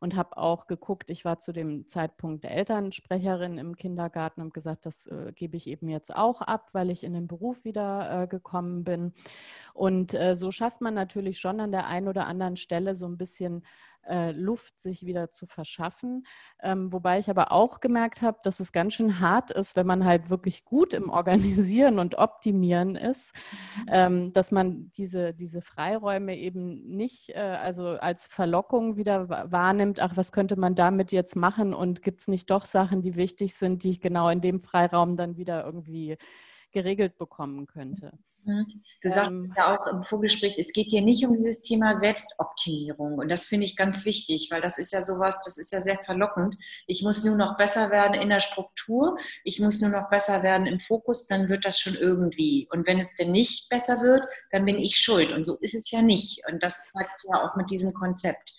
und 0.00 0.16
habe 0.16 0.36
auch 0.36 0.66
geguckt, 0.66 1.10
ich 1.10 1.24
war 1.24 1.38
zu 1.38 1.52
dem 1.52 1.86
Zeitpunkt 1.88 2.44
Elternsprecherin 2.44 3.58
im 3.58 3.76
Kindergarten 3.76 4.40
und 4.40 4.54
gesagt, 4.54 4.86
das 4.86 4.97
äh, 5.06 5.32
gebe 5.32 5.56
ich 5.56 5.66
eben 5.66 5.88
jetzt 5.88 6.14
auch 6.14 6.40
ab, 6.40 6.70
weil 6.72 6.90
ich 6.90 7.04
in 7.04 7.12
den 7.12 7.26
Beruf 7.26 7.64
wieder 7.64 8.22
äh, 8.22 8.26
gekommen 8.26 8.84
bin. 8.84 9.12
Und 9.74 10.14
äh, 10.14 10.36
so 10.36 10.50
schafft 10.50 10.80
man 10.80 10.94
natürlich 10.94 11.38
schon 11.38 11.60
an 11.60 11.72
der 11.72 11.86
einen 11.86 12.08
oder 12.08 12.26
anderen 12.26 12.56
Stelle 12.56 12.94
so 12.94 13.06
ein 13.06 13.16
bisschen 13.16 13.64
äh, 14.08 14.32
Luft 14.32 14.80
sich 14.80 15.04
wieder 15.06 15.30
zu 15.30 15.46
verschaffen. 15.46 16.24
Ähm, 16.62 16.92
wobei 16.92 17.18
ich 17.18 17.30
aber 17.30 17.52
auch 17.52 17.80
gemerkt 17.80 18.22
habe, 18.22 18.38
dass 18.42 18.60
es 18.60 18.72
ganz 18.72 18.94
schön 18.94 19.20
hart 19.20 19.50
ist, 19.50 19.76
wenn 19.76 19.86
man 19.86 20.04
halt 20.04 20.30
wirklich 20.30 20.64
gut 20.64 20.94
im 20.94 21.10
Organisieren 21.10 21.98
und 21.98 22.16
Optimieren 22.16 22.96
ist, 22.96 23.34
mhm. 23.76 23.84
ähm, 23.88 24.32
dass 24.32 24.50
man 24.50 24.90
diese, 24.96 25.34
diese 25.34 25.62
Freiräume 25.62 26.36
eben 26.36 26.88
nicht 26.88 27.30
äh, 27.30 27.38
also 27.38 27.88
als 27.88 28.26
Verlockung 28.26 28.96
wieder 28.96 29.28
wahrnimmt, 29.28 30.00
ach, 30.00 30.16
was 30.16 30.32
könnte 30.32 30.58
man 30.58 30.74
damit 30.74 31.12
jetzt 31.12 31.36
machen 31.36 31.74
und 31.74 32.02
gibt 32.02 32.20
es 32.20 32.28
nicht 32.28 32.50
doch 32.50 32.64
Sachen, 32.64 33.02
die 33.02 33.16
wichtig 33.16 33.54
sind, 33.54 33.84
die 33.84 33.90
ich 33.90 34.00
genau 34.00 34.28
in 34.28 34.40
dem 34.40 34.60
Freiraum 34.60 35.16
dann 35.16 35.36
wieder 35.36 35.64
irgendwie 35.64 36.16
geregelt 36.72 37.16
bekommen 37.18 37.66
könnte. 37.66 38.12
Mhm. 38.44 38.66
Du 39.02 39.08
sagst 39.08 39.30
ähm, 39.30 39.52
ja 39.56 39.76
auch 39.76 39.86
im 39.86 40.02
Vorgespräch, 40.02 40.54
es 40.58 40.72
geht 40.72 40.88
hier 40.90 41.02
nicht 41.02 41.24
um 41.24 41.34
dieses 41.34 41.62
Thema 41.62 41.94
Selbstoptimierung. 41.94 43.18
Und 43.18 43.28
das 43.28 43.46
finde 43.46 43.66
ich 43.66 43.76
ganz 43.76 44.04
wichtig, 44.04 44.48
weil 44.50 44.60
das 44.60 44.78
ist 44.78 44.92
ja 44.92 45.02
sowas, 45.02 45.42
das 45.44 45.58
ist 45.58 45.72
ja 45.72 45.80
sehr 45.80 45.98
verlockend. 46.04 46.56
Ich 46.86 47.02
muss 47.02 47.24
nur 47.24 47.36
noch 47.36 47.56
besser 47.56 47.90
werden 47.90 48.14
in 48.14 48.28
der 48.28 48.40
Struktur, 48.40 49.16
ich 49.44 49.60
muss 49.60 49.80
nur 49.80 49.90
noch 49.90 50.08
besser 50.08 50.42
werden 50.42 50.66
im 50.66 50.80
Fokus, 50.80 51.26
dann 51.26 51.48
wird 51.48 51.64
das 51.64 51.78
schon 51.78 51.94
irgendwie. 51.94 52.68
Und 52.70 52.86
wenn 52.86 52.98
es 52.98 53.14
denn 53.14 53.32
nicht 53.32 53.68
besser 53.68 54.00
wird, 54.00 54.26
dann 54.50 54.64
bin 54.64 54.78
ich 54.78 54.96
schuld. 54.96 55.32
Und 55.32 55.44
so 55.44 55.56
ist 55.56 55.74
es 55.74 55.90
ja 55.90 56.02
nicht. 56.02 56.42
Und 56.50 56.62
das 56.62 56.92
zeigst 56.92 57.24
du 57.24 57.28
ja 57.32 57.42
auch 57.42 57.56
mit 57.56 57.70
diesem 57.70 57.92
Konzept. 57.92 58.54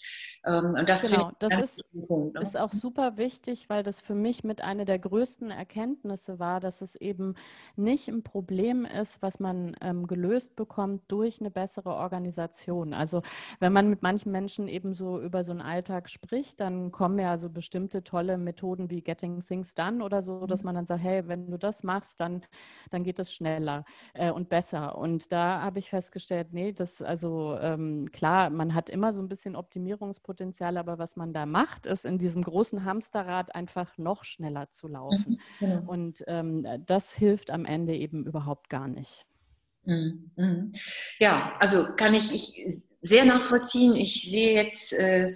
Ähm, 0.46 0.76
und 0.76 0.90
das, 0.90 1.12
genau, 1.12 1.32
das 1.40 1.60
ist, 1.60 1.84
Punkt, 2.08 2.36
ne? 2.36 2.42
ist 2.42 2.58
auch 2.58 2.72
super 2.72 3.18
wichtig, 3.18 3.70
weil 3.70 3.84
das 3.84 4.02
für 4.02 4.16
mich 4.16 4.44
mit 4.44 4.62
einer 4.62 4.86
der 4.86 4.98
größten 4.98 5.52
Erkenntnisse 5.52 6.40
war, 6.40 6.60
dass 6.60 6.82
es 6.82 6.96
eben 6.96 7.36
nicht 7.76 8.08
ein 8.08 8.24
Problem 8.24 8.86
ist, 8.86 9.22
was 9.22 9.40
man 9.40 9.76
ähm, 9.82 10.08
gelöst 10.08 10.56
bekommt 10.56 11.04
durch 11.10 11.40
eine 11.40 11.52
bessere 11.52 11.96
Organisation. 11.96 12.94
Also 12.94 13.22
wenn 13.60 13.74
man 13.74 13.90
mit 13.90 14.02
manchen 14.02 14.32
Menschen 14.32 14.68
eben 14.68 14.94
so 14.94 15.20
über 15.20 15.44
so 15.44 15.52
einen 15.52 15.62
Alltag 15.62 16.10
spricht, 16.10 16.60
dann 16.62 16.92
kommen 16.92 17.20
ja 17.20 17.38
so 17.38 17.50
bestimmte 17.50 18.04
tolle 18.04 18.38
Methoden 18.38 18.90
wie 18.90 19.02
Getting 19.02 19.46
Things 19.46 19.76
Done 19.76 20.04
oder 20.04 20.22
so, 20.22 20.46
dass 20.46 20.62
mhm. 20.62 20.68
man 20.68 20.76
dann 20.76 20.86
sagt, 20.86 21.04
hey, 21.04 21.28
wenn 21.28 21.52
du 21.52 21.58
das 21.58 21.84
machst, 21.84 22.20
dann, 22.20 22.42
dann 22.90 23.04
geht 23.04 23.20
es 23.20 23.34
schneller 23.34 23.84
äh, 24.14 24.32
und 24.32 24.50
besser. 24.50 24.98
Und 24.98 25.32
da 25.32 25.62
habe 25.62 25.80
ich 25.80 25.90
festgestellt, 25.90 26.48
nee, 26.52 26.72
das 26.72 27.02
also 27.02 27.58
ähm, 27.60 28.10
klar, 28.12 28.50
man 28.50 28.74
hat 28.74 28.90
immer 28.90 29.14
so 29.14 29.22
ein 29.22 29.28
bisschen 29.28 29.56
Optimierungspotenzial 29.56 30.39
Potenzial, 30.40 30.78
aber 30.78 30.98
was 30.98 31.18
man 31.18 31.34
da 31.34 31.46
macht, 31.46 31.86
ist 31.86 32.06
in 32.06 32.18
diesem 32.18 32.44
großen 32.44 32.86
Hamsterrad 32.86 33.54
einfach 33.56 33.98
noch 33.98 34.24
schneller 34.24 34.72
zu 34.72 34.88
laufen. 34.88 35.32
Mhm, 35.32 35.40
genau. 35.60 35.92
Und 35.92 36.24
ähm, 36.28 36.66
das 36.86 37.12
hilft 37.12 37.52
am 37.52 37.66
Ende 37.66 37.94
eben 37.94 38.26
überhaupt 38.26 38.70
gar 38.70 38.88
nicht. 38.88 39.26
Mhm, 39.84 40.32
mhm. 40.38 40.72
Ja, 41.20 41.58
also 41.60 41.94
kann 41.98 42.14
ich, 42.14 42.34
ich 42.34 42.66
sehr 43.02 43.26
nachvollziehen. 43.26 43.98
Ich 43.98 44.32
sehe 44.32 44.54
jetzt 44.54 44.94
äh, 44.94 45.34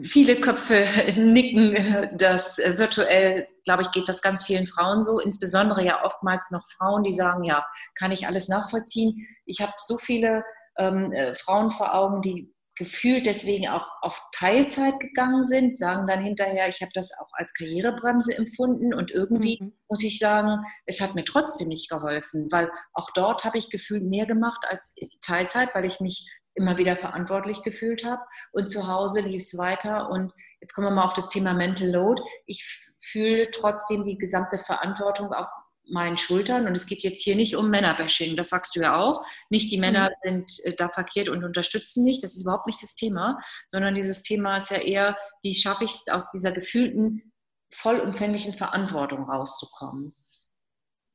viele 0.00 0.40
Köpfe 0.40 0.86
nicken, 1.18 2.16
dass 2.16 2.58
äh, 2.58 2.78
virtuell, 2.78 3.46
glaube 3.64 3.82
ich, 3.82 3.90
geht 3.90 4.08
das 4.08 4.22
ganz 4.22 4.44
vielen 4.46 4.66
Frauen 4.66 5.02
so, 5.02 5.20
insbesondere 5.20 5.84
ja 5.84 6.02
oftmals 6.06 6.50
noch 6.52 6.64
Frauen, 6.78 7.02
die 7.02 7.14
sagen, 7.14 7.44
ja, 7.44 7.66
kann 7.96 8.12
ich 8.12 8.26
alles 8.26 8.48
nachvollziehen. 8.48 9.14
Ich 9.44 9.60
habe 9.60 9.74
so 9.76 9.98
viele 9.98 10.42
ähm, 10.78 11.12
äh, 11.12 11.34
Frauen 11.34 11.70
vor 11.70 11.94
Augen, 11.94 12.22
die 12.22 12.50
gefühlt 12.78 13.26
deswegen 13.26 13.68
auch 13.68 13.86
auf 14.02 14.22
Teilzeit 14.32 15.00
gegangen 15.00 15.46
sind, 15.46 15.76
sagen 15.76 16.06
dann 16.06 16.22
hinterher, 16.22 16.68
ich 16.68 16.80
habe 16.80 16.92
das 16.94 17.10
auch 17.20 17.28
als 17.32 17.52
Karrierebremse 17.54 18.36
empfunden 18.36 18.94
und 18.94 19.10
irgendwie 19.10 19.58
mhm. 19.60 19.72
muss 19.88 20.02
ich 20.02 20.18
sagen, 20.18 20.62
es 20.86 21.00
hat 21.00 21.14
mir 21.14 21.24
trotzdem 21.24 21.68
nicht 21.68 21.90
geholfen, 21.90 22.46
weil 22.50 22.70
auch 22.94 23.10
dort 23.14 23.44
habe 23.44 23.58
ich 23.58 23.70
gefühlt 23.70 24.04
mehr 24.04 24.26
gemacht 24.26 24.64
als 24.68 24.94
Teilzeit, 25.20 25.74
weil 25.74 25.84
ich 25.84 26.00
mich 26.00 26.30
immer 26.54 26.78
wieder 26.78 26.96
verantwortlich 26.96 27.62
gefühlt 27.62 28.04
habe 28.04 28.22
und 28.52 28.68
zu 28.68 28.88
Hause 28.88 29.20
lief 29.20 29.42
es 29.42 29.56
weiter 29.58 30.10
und 30.10 30.32
jetzt 30.60 30.74
kommen 30.74 30.88
wir 30.88 30.94
mal 30.94 31.04
auf 31.04 31.14
das 31.14 31.28
Thema 31.28 31.54
Mental 31.54 31.88
Load. 31.88 32.22
Ich 32.46 32.64
fühle 33.00 33.50
trotzdem 33.50 34.04
die 34.04 34.18
gesamte 34.18 34.58
Verantwortung 34.58 35.32
auf 35.32 35.46
meinen 35.90 36.18
Schultern. 36.18 36.66
Und 36.66 36.76
es 36.76 36.86
geht 36.86 37.02
jetzt 37.02 37.22
hier 37.22 37.36
nicht 37.36 37.56
um 37.56 37.70
Männerbashing, 37.70 38.36
das 38.36 38.50
sagst 38.50 38.76
du 38.76 38.80
ja 38.80 38.96
auch. 38.96 39.24
Nicht 39.50 39.70
die 39.70 39.78
Männer 39.78 40.10
mhm. 40.10 40.14
sind 40.20 40.64
äh, 40.64 40.74
da 40.76 40.88
verkehrt 40.88 41.28
und 41.28 41.44
unterstützen 41.44 42.04
nicht, 42.04 42.22
das 42.22 42.34
ist 42.34 42.42
überhaupt 42.42 42.66
nicht 42.66 42.82
das 42.82 42.94
Thema, 42.94 43.38
sondern 43.66 43.94
dieses 43.94 44.22
Thema 44.22 44.56
ist 44.56 44.70
ja 44.70 44.78
eher, 44.78 45.16
wie 45.42 45.54
schaffe 45.54 45.84
ich 45.84 45.90
es 45.90 46.08
aus 46.08 46.30
dieser 46.30 46.52
gefühlten, 46.52 47.32
vollumfänglichen 47.70 48.54
Verantwortung 48.54 49.24
rauszukommen. 49.24 50.12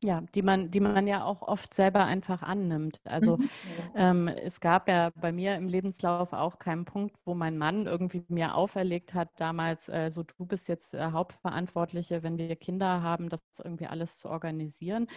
Ja, 0.04 0.20
die 0.36 0.42
man, 0.42 0.70
die 0.70 0.82
man 0.82 1.08
ja 1.08 1.24
auch 1.24 1.42
oft 1.42 1.74
selber 1.74 2.04
einfach 2.04 2.44
annimmt. 2.44 3.00
Also 3.06 3.38
mhm. 3.38 3.50
ähm, 3.96 4.28
es 4.28 4.60
gab 4.60 4.90
ja 4.90 5.12
bei 5.16 5.32
mir 5.32 5.56
im 5.56 5.70
Lebenslauf 5.70 6.34
auch 6.34 6.60
keinen 6.60 6.84
Punkt, 6.84 7.16
wo 7.24 7.34
mein 7.36 7.58
Mann 7.58 7.86
irgendwie 7.86 8.26
mir 8.28 8.56
auferlegt 8.56 9.14
hat, 9.14 9.30
damals, 9.38 9.88
äh, 9.88 10.12
so 10.12 10.24
du 10.24 10.46
bist 10.46 10.68
jetzt 10.68 10.94
äh, 10.94 11.12
Hauptverantwortliche, 11.12 12.22
wenn 12.22 12.38
wir 12.38 12.54
Kinder 12.58 13.02
haben, 13.02 13.30
das 13.30 13.40
irgendwie 13.64 13.88
alles 13.88 14.18
zu 14.18 14.30
organisieren, 14.30 15.08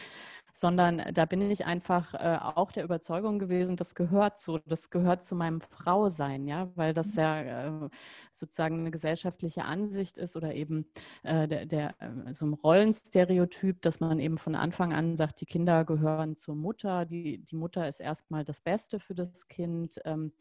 sondern 0.56 1.02
da 1.12 1.26
bin 1.26 1.50
ich 1.50 1.66
einfach 1.66 2.14
äh, 2.14 2.38
auch 2.40 2.70
der 2.72 2.84
Überzeugung 2.84 3.38
gewesen, 3.38 3.76
das 3.76 3.94
gehört 3.94 4.38
so, 4.38 4.58
das 4.66 4.90
gehört 4.90 5.24
zu 5.24 5.34
meinem 5.34 5.60
Frausein, 5.60 6.46
ja, 6.46 6.70
weil 6.76 6.94
das 6.94 7.14
mhm. 7.14 7.20
ja 7.20 7.40
äh, 7.40 7.88
sozusagen 8.30 8.80
eine 8.80 8.90
gesellschaftliche 8.90 9.64
Ansicht 9.64 10.16
ist 10.16 10.36
oder 10.36 10.54
eben 10.54 10.86
äh, 11.24 11.48
der, 11.48 11.66
der 11.66 11.94
äh, 11.98 12.32
so 12.32 12.46
ein 12.46 12.54
Rollenstereotyp, 12.54 13.82
dass 13.82 14.00
man 14.00 14.20
eben 14.20 14.38
von 14.38 14.54
Anfang 14.54 14.76
Anfang 14.76 14.92
an 14.92 15.16
sagt, 15.16 15.40
die 15.40 15.46
Kinder 15.46 15.84
gehören 15.86 16.36
zur 16.36 16.54
Mutter, 16.54 17.06
die, 17.06 17.38
die 17.38 17.56
Mutter 17.56 17.88
ist 17.88 18.00
erstmal 18.00 18.44
das 18.44 18.60
Beste 18.60 19.00
für 19.00 19.14
das 19.14 19.48
Kind. 19.48 19.98
Ähm, 20.04 20.32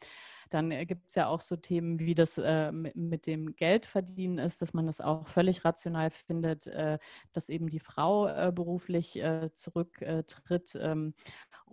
dann 0.50 0.72
äh, 0.72 0.86
gibt 0.86 1.10
es 1.10 1.16
ja 1.16 1.28
auch 1.28 1.42
so 1.42 1.56
Themen, 1.56 2.00
wie 2.00 2.16
das 2.16 2.38
äh, 2.38 2.72
mit, 2.72 3.28
dem 3.28 3.56
Geldverdienen 3.56 4.38
ist, 4.38 4.62
dass 4.62 4.74
man 4.74 4.86
das 4.86 5.02
auch 5.02 5.28
völlig 5.28 5.66
rational 5.66 6.12
findet, 6.12 6.68
äh, 6.68 6.98
dass 7.34 7.50
eben 7.50 7.70
die 7.70 7.80
Frau 7.80 8.52
beruflich 8.52 9.22
zurücktritt 9.54 10.78
ähm, 10.80 11.14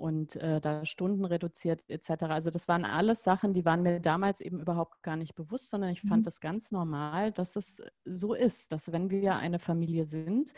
und 0.02 0.34
äh, 0.36 0.60
da 0.60 0.84
Stunden 0.84 1.24
reduziert 1.24 1.84
etc. 1.86 2.24
Also 2.24 2.50
das 2.50 2.66
waren 2.66 2.84
alles 2.84 3.22
Sachen, 3.22 3.52
die 3.52 3.64
waren 3.64 3.82
mir 3.82 4.00
damals 4.00 4.40
eben 4.40 4.58
überhaupt 4.58 5.04
gar 5.04 5.14
nicht 5.14 5.36
bewusst, 5.36 5.70
sondern 5.70 5.90
ich 5.90 6.00
fand 6.00 6.22
mhm. 6.22 6.24
das 6.24 6.40
ganz 6.40 6.72
normal, 6.72 7.30
dass 7.30 7.54
es 7.54 7.80
so 8.04 8.34
ist, 8.34 8.72
dass 8.72 8.90
wenn 8.90 9.10
wir 9.10 9.36
eine 9.36 9.60
Familie 9.60 10.04
sind, 10.04 10.54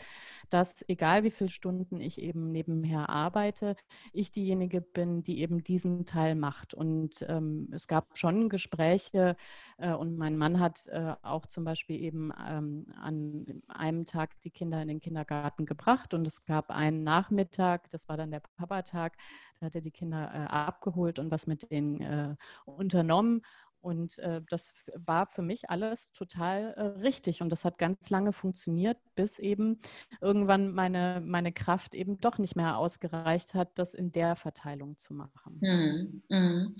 dass 0.49 0.83
egal 0.87 1.23
wie 1.23 1.29
viele 1.29 1.51
Stunden 1.51 2.01
ich 2.01 2.19
eben 2.19 2.51
nebenher 2.51 3.09
arbeite, 3.09 3.75
ich 4.13 4.31
diejenige 4.31 4.81
bin, 4.81 5.21
die 5.21 5.39
eben 5.39 5.63
diesen 5.63 6.07
Teil 6.07 6.33
macht. 6.33 6.73
Und 6.73 7.23
ähm, 7.29 7.69
es 7.71 7.87
gab 7.87 8.17
schon 8.17 8.49
Gespräche 8.49 9.35
äh, 9.77 9.93
und 9.93 10.17
mein 10.17 10.37
Mann 10.37 10.59
hat 10.59 10.87
äh, 10.87 11.13
auch 11.21 11.45
zum 11.45 11.65
Beispiel 11.65 12.01
eben 12.01 12.31
ähm, 12.47 12.87
an 12.99 13.61
einem 13.67 14.05
Tag 14.05 14.41
die 14.41 14.49
Kinder 14.49 14.81
in 14.81 14.87
den 14.87 14.99
Kindergarten 15.01 15.67
gebracht 15.67 16.15
und 16.15 16.25
es 16.25 16.45
gab 16.45 16.71
einen 16.71 17.03
Nachmittag, 17.03 17.91
das 17.91 18.09
war 18.09 18.17
dann 18.17 18.31
der 18.31 18.39
Papatag, 18.39 19.15
da 19.59 19.67
hat 19.67 19.75
er 19.75 19.81
die 19.81 19.91
Kinder 19.91 20.31
äh, 20.33 20.53
abgeholt 20.53 21.19
und 21.19 21.31
was 21.31 21.47
mit 21.47 21.71
denen 21.71 22.01
äh, 22.01 22.35
unternommen. 22.65 23.41
Und 23.85 24.17
äh, 24.17 24.41
das 24.49 24.73
war 24.95 25.27
für 25.27 25.43
mich 25.43 25.69
alles 25.69 26.11
total 26.11 26.73
äh, 26.73 26.81
richtig. 27.01 27.43
Und 27.43 27.51
das 27.51 27.65
hat 27.65 27.77
ganz 27.77 28.09
lange 28.09 28.33
funktioniert, 28.33 28.97
bis 29.13 29.37
eben 29.37 29.79
irgendwann 30.21 30.71
meine, 30.71 31.21
meine 31.23 31.51
Kraft 31.51 31.93
eben 31.93 32.17
doch 32.17 32.39
nicht 32.39 32.55
mehr 32.55 32.77
ausgereicht 32.77 33.53
hat, 33.53 33.77
das 33.77 33.93
in 33.93 34.11
der 34.11 34.35
Verteilung 34.35 34.97
zu 34.97 35.13
machen. 35.13 35.59
Mhm. 35.61 36.23
Mhm. 36.29 36.75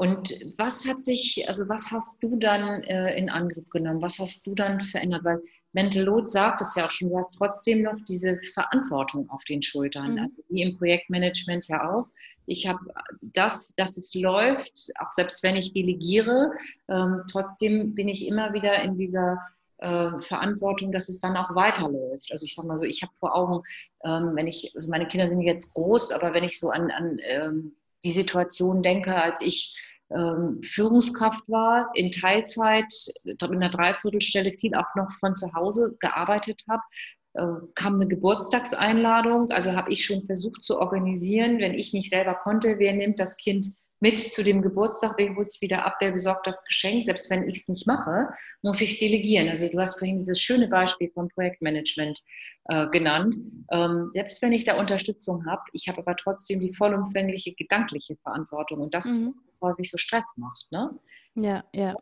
Und 0.00 0.34
was 0.56 0.88
hat 0.88 1.04
sich, 1.04 1.46
also 1.46 1.68
was 1.68 1.90
hast 1.90 2.22
du 2.22 2.36
dann 2.36 2.82
äh, 2.84 3.18
in 3.18 3.28
Angriff 3.28 3.68
genommen? 3.68 4.00
Was 4.00 4.18
hast 4.18 4.46
du 4.46 4.54
dann 4.54 4.80
verändert? 4.80 5.24
Weil 5.24 5.42
Mental 5.74 6.04
Load 6.04 6.24
sagt 6.24 6.62
es 6.62 6.74
ja 6.74 6.86
auch 6.86 6.90
schon, 6.90 7.10
du 7.10 7.18
hast 7.18 7.36
trotzdem 7.36 7.82
noch 7.82 7.96
diese 8.08 8.38
Verantwortung 8.54 9.28
auf 9.28 9.44
den 9.44 9.60
Schultern, 9.60 10.14
mhm. 10.14 10.18
also 10.20 10.42
wie 10.48 10.62
im 10.62 10.78
Projektmanagement 10.78 11.68
ja 11.68 11.86
auch. 11.86 12.08
Ich 12.46 12.66
habe 12.66 12.78
das, 13.20 13.74
dass 13.76 13.98
es 13.98 14.14
läuft, 14.14 14.90
auch 15.00 15.10
selbst 15.10 15.42
wenn 15.42 15.56
ich 15.56 15.74
delegiere, 15.74 16.50
ähm, 16.88 17.20
trotzdem 17.30 17.94
bin 17.94 18.08
ich 18.08 18.26
immer 18.26 18.54
wieder 18.54 18.82
in 18.82 18.96
dieser 18.96 19.38
äh, 19.80 20.18
Verantwortung, 20.18 20.92
dass 20.92 21.10
es 21.10 21.20
dann 21.20 21.36
auch 21.36 21.54
weiterläuft. 21.54 22.32
Also 22.32 22.46
ich 22.46 22.54
sage 22.54 22.68
mal 22.68 22.78
so, 22.78 22.84
ich 22.84 23.02
habe 23.02 23.12
vor 23.20 23.36
Augen, 23.36 23.60
ähm, 24.04 24.32
wenn 24.34 24.46
ich, 24.46 24.72
also 24.74 24.88
meine 24.88 25.08
Kinder 25.08 25.28
sind 25.28 25.42
jetzt 25.42 25.74
groß, 25.74 26.12
aber 26.12 26.32
wenn 26.32 26.44
ich 26.44 26.58
so 26.58 26.70
an, 26.70 26.90
an 26.90 27.18
ähm, 27.22 27.76
die 28.02 28.12
Situation 28.12 28.82
denke, 28.82 29.14
als 29.14 29.42
ich 29.42 29.76
ähm, 30.14 30.60
Führungskraft 30.62 31.48
war, 31.48 31.90
in 31.94 32.10
Teilzeit, 32.10 32.92
in 33.24 33.36
einer 33.40 33.70
Dreiviertelstelle 33.70 34.52
viel 34.52 34.74
auch 34.74 34.94
noch 34.96 35.10
von 35.10 35.34
zu 35.34 35.52
Hause 35.54 35.96
gearbeitet 36.00 36.62
habe, 36.68 36.82
kam 37.74 37.94
eine 37.94 38.08
Geburtstagseinladung. 38.08 39.50
Also 39.50 39.72
habe 39.72 39.92
ich 39.92 40.04
schon 40.04 40.22
versucht 40.22 40.64
zu 40.64 40.78
organisieren, 40.78 41.58
wenn 41.58 41.74
ich 41.74 41.92
nicht 41.92 42.10
selber 42.10 42.34
konnte, 42.34 42.76
wer 42.78 42.92
nimmt 42.92 43.20
das 43.20 43.36
Kind 43.36 43.66
mit 44.00 44.18
zu 44.18 44.42
dem 44.42 44.62
Geburtstag, 44.62 45.12
wer 45.18 45.36
holt 45.36 45.48
es 45.48 45.60
wieder 45.60 45.84
ab, 45.84 45.96
wer 46.00 46.10
besorgt 46.10 46.46
das 46.46 46.64
Geschenk. 46.64 47.04
Selbst 47.04 47.30
wenn 47.30 47.46
ich 47.46 47.58
es 47.58 47.68
nicht 47.68 47.86
mache, 47.86 48.28
muss 48.62 48.80
ich 48.80 48.92
es 48.92 48.98
delegieren. 48.98 49.48
Also 49.48 49.68
du 49.68 49.78
hast 49.78 49.98
vorhin 49.98 50.18
dieses 50.18 50.40
schöne 50.40 50.68
Beispiel 50.68 51.10
vom 51.12 51.28
Projektmanagement 51.28 52.18
äh, 52.64 52.88
genannt. 52.88 53.36
Ähm, 53.70 54.10
selbst 54.14 54.42
wenn 54.42 54.52
ich 54.52 54.64
da 54.64 54.78
Unterstützung 54.78 55.44
habe, 55.46 55.62
ich 55.72 55.88
habe 55.88 55.98
aber 55.98 56.16
trotzdem 56.16 56.60
die 56.60 56.72
vollumfängliche 56.72 57.54
gedankliche 57.54 58.16
Verantwortung. 58.16 58.80
Und 58.80 58.94
das 58.94 59.06
mhm. 59.06 59.10
ist 59.10 59.28
was 59.48 59.60
häufig 59.60 59.90
so 59.90 59.98
Stress 59.98 60.36
macht. 60.38 60.66
Ne? 60.70 60.90
Ja, 61.34 61.64
ja. 61.74 61.94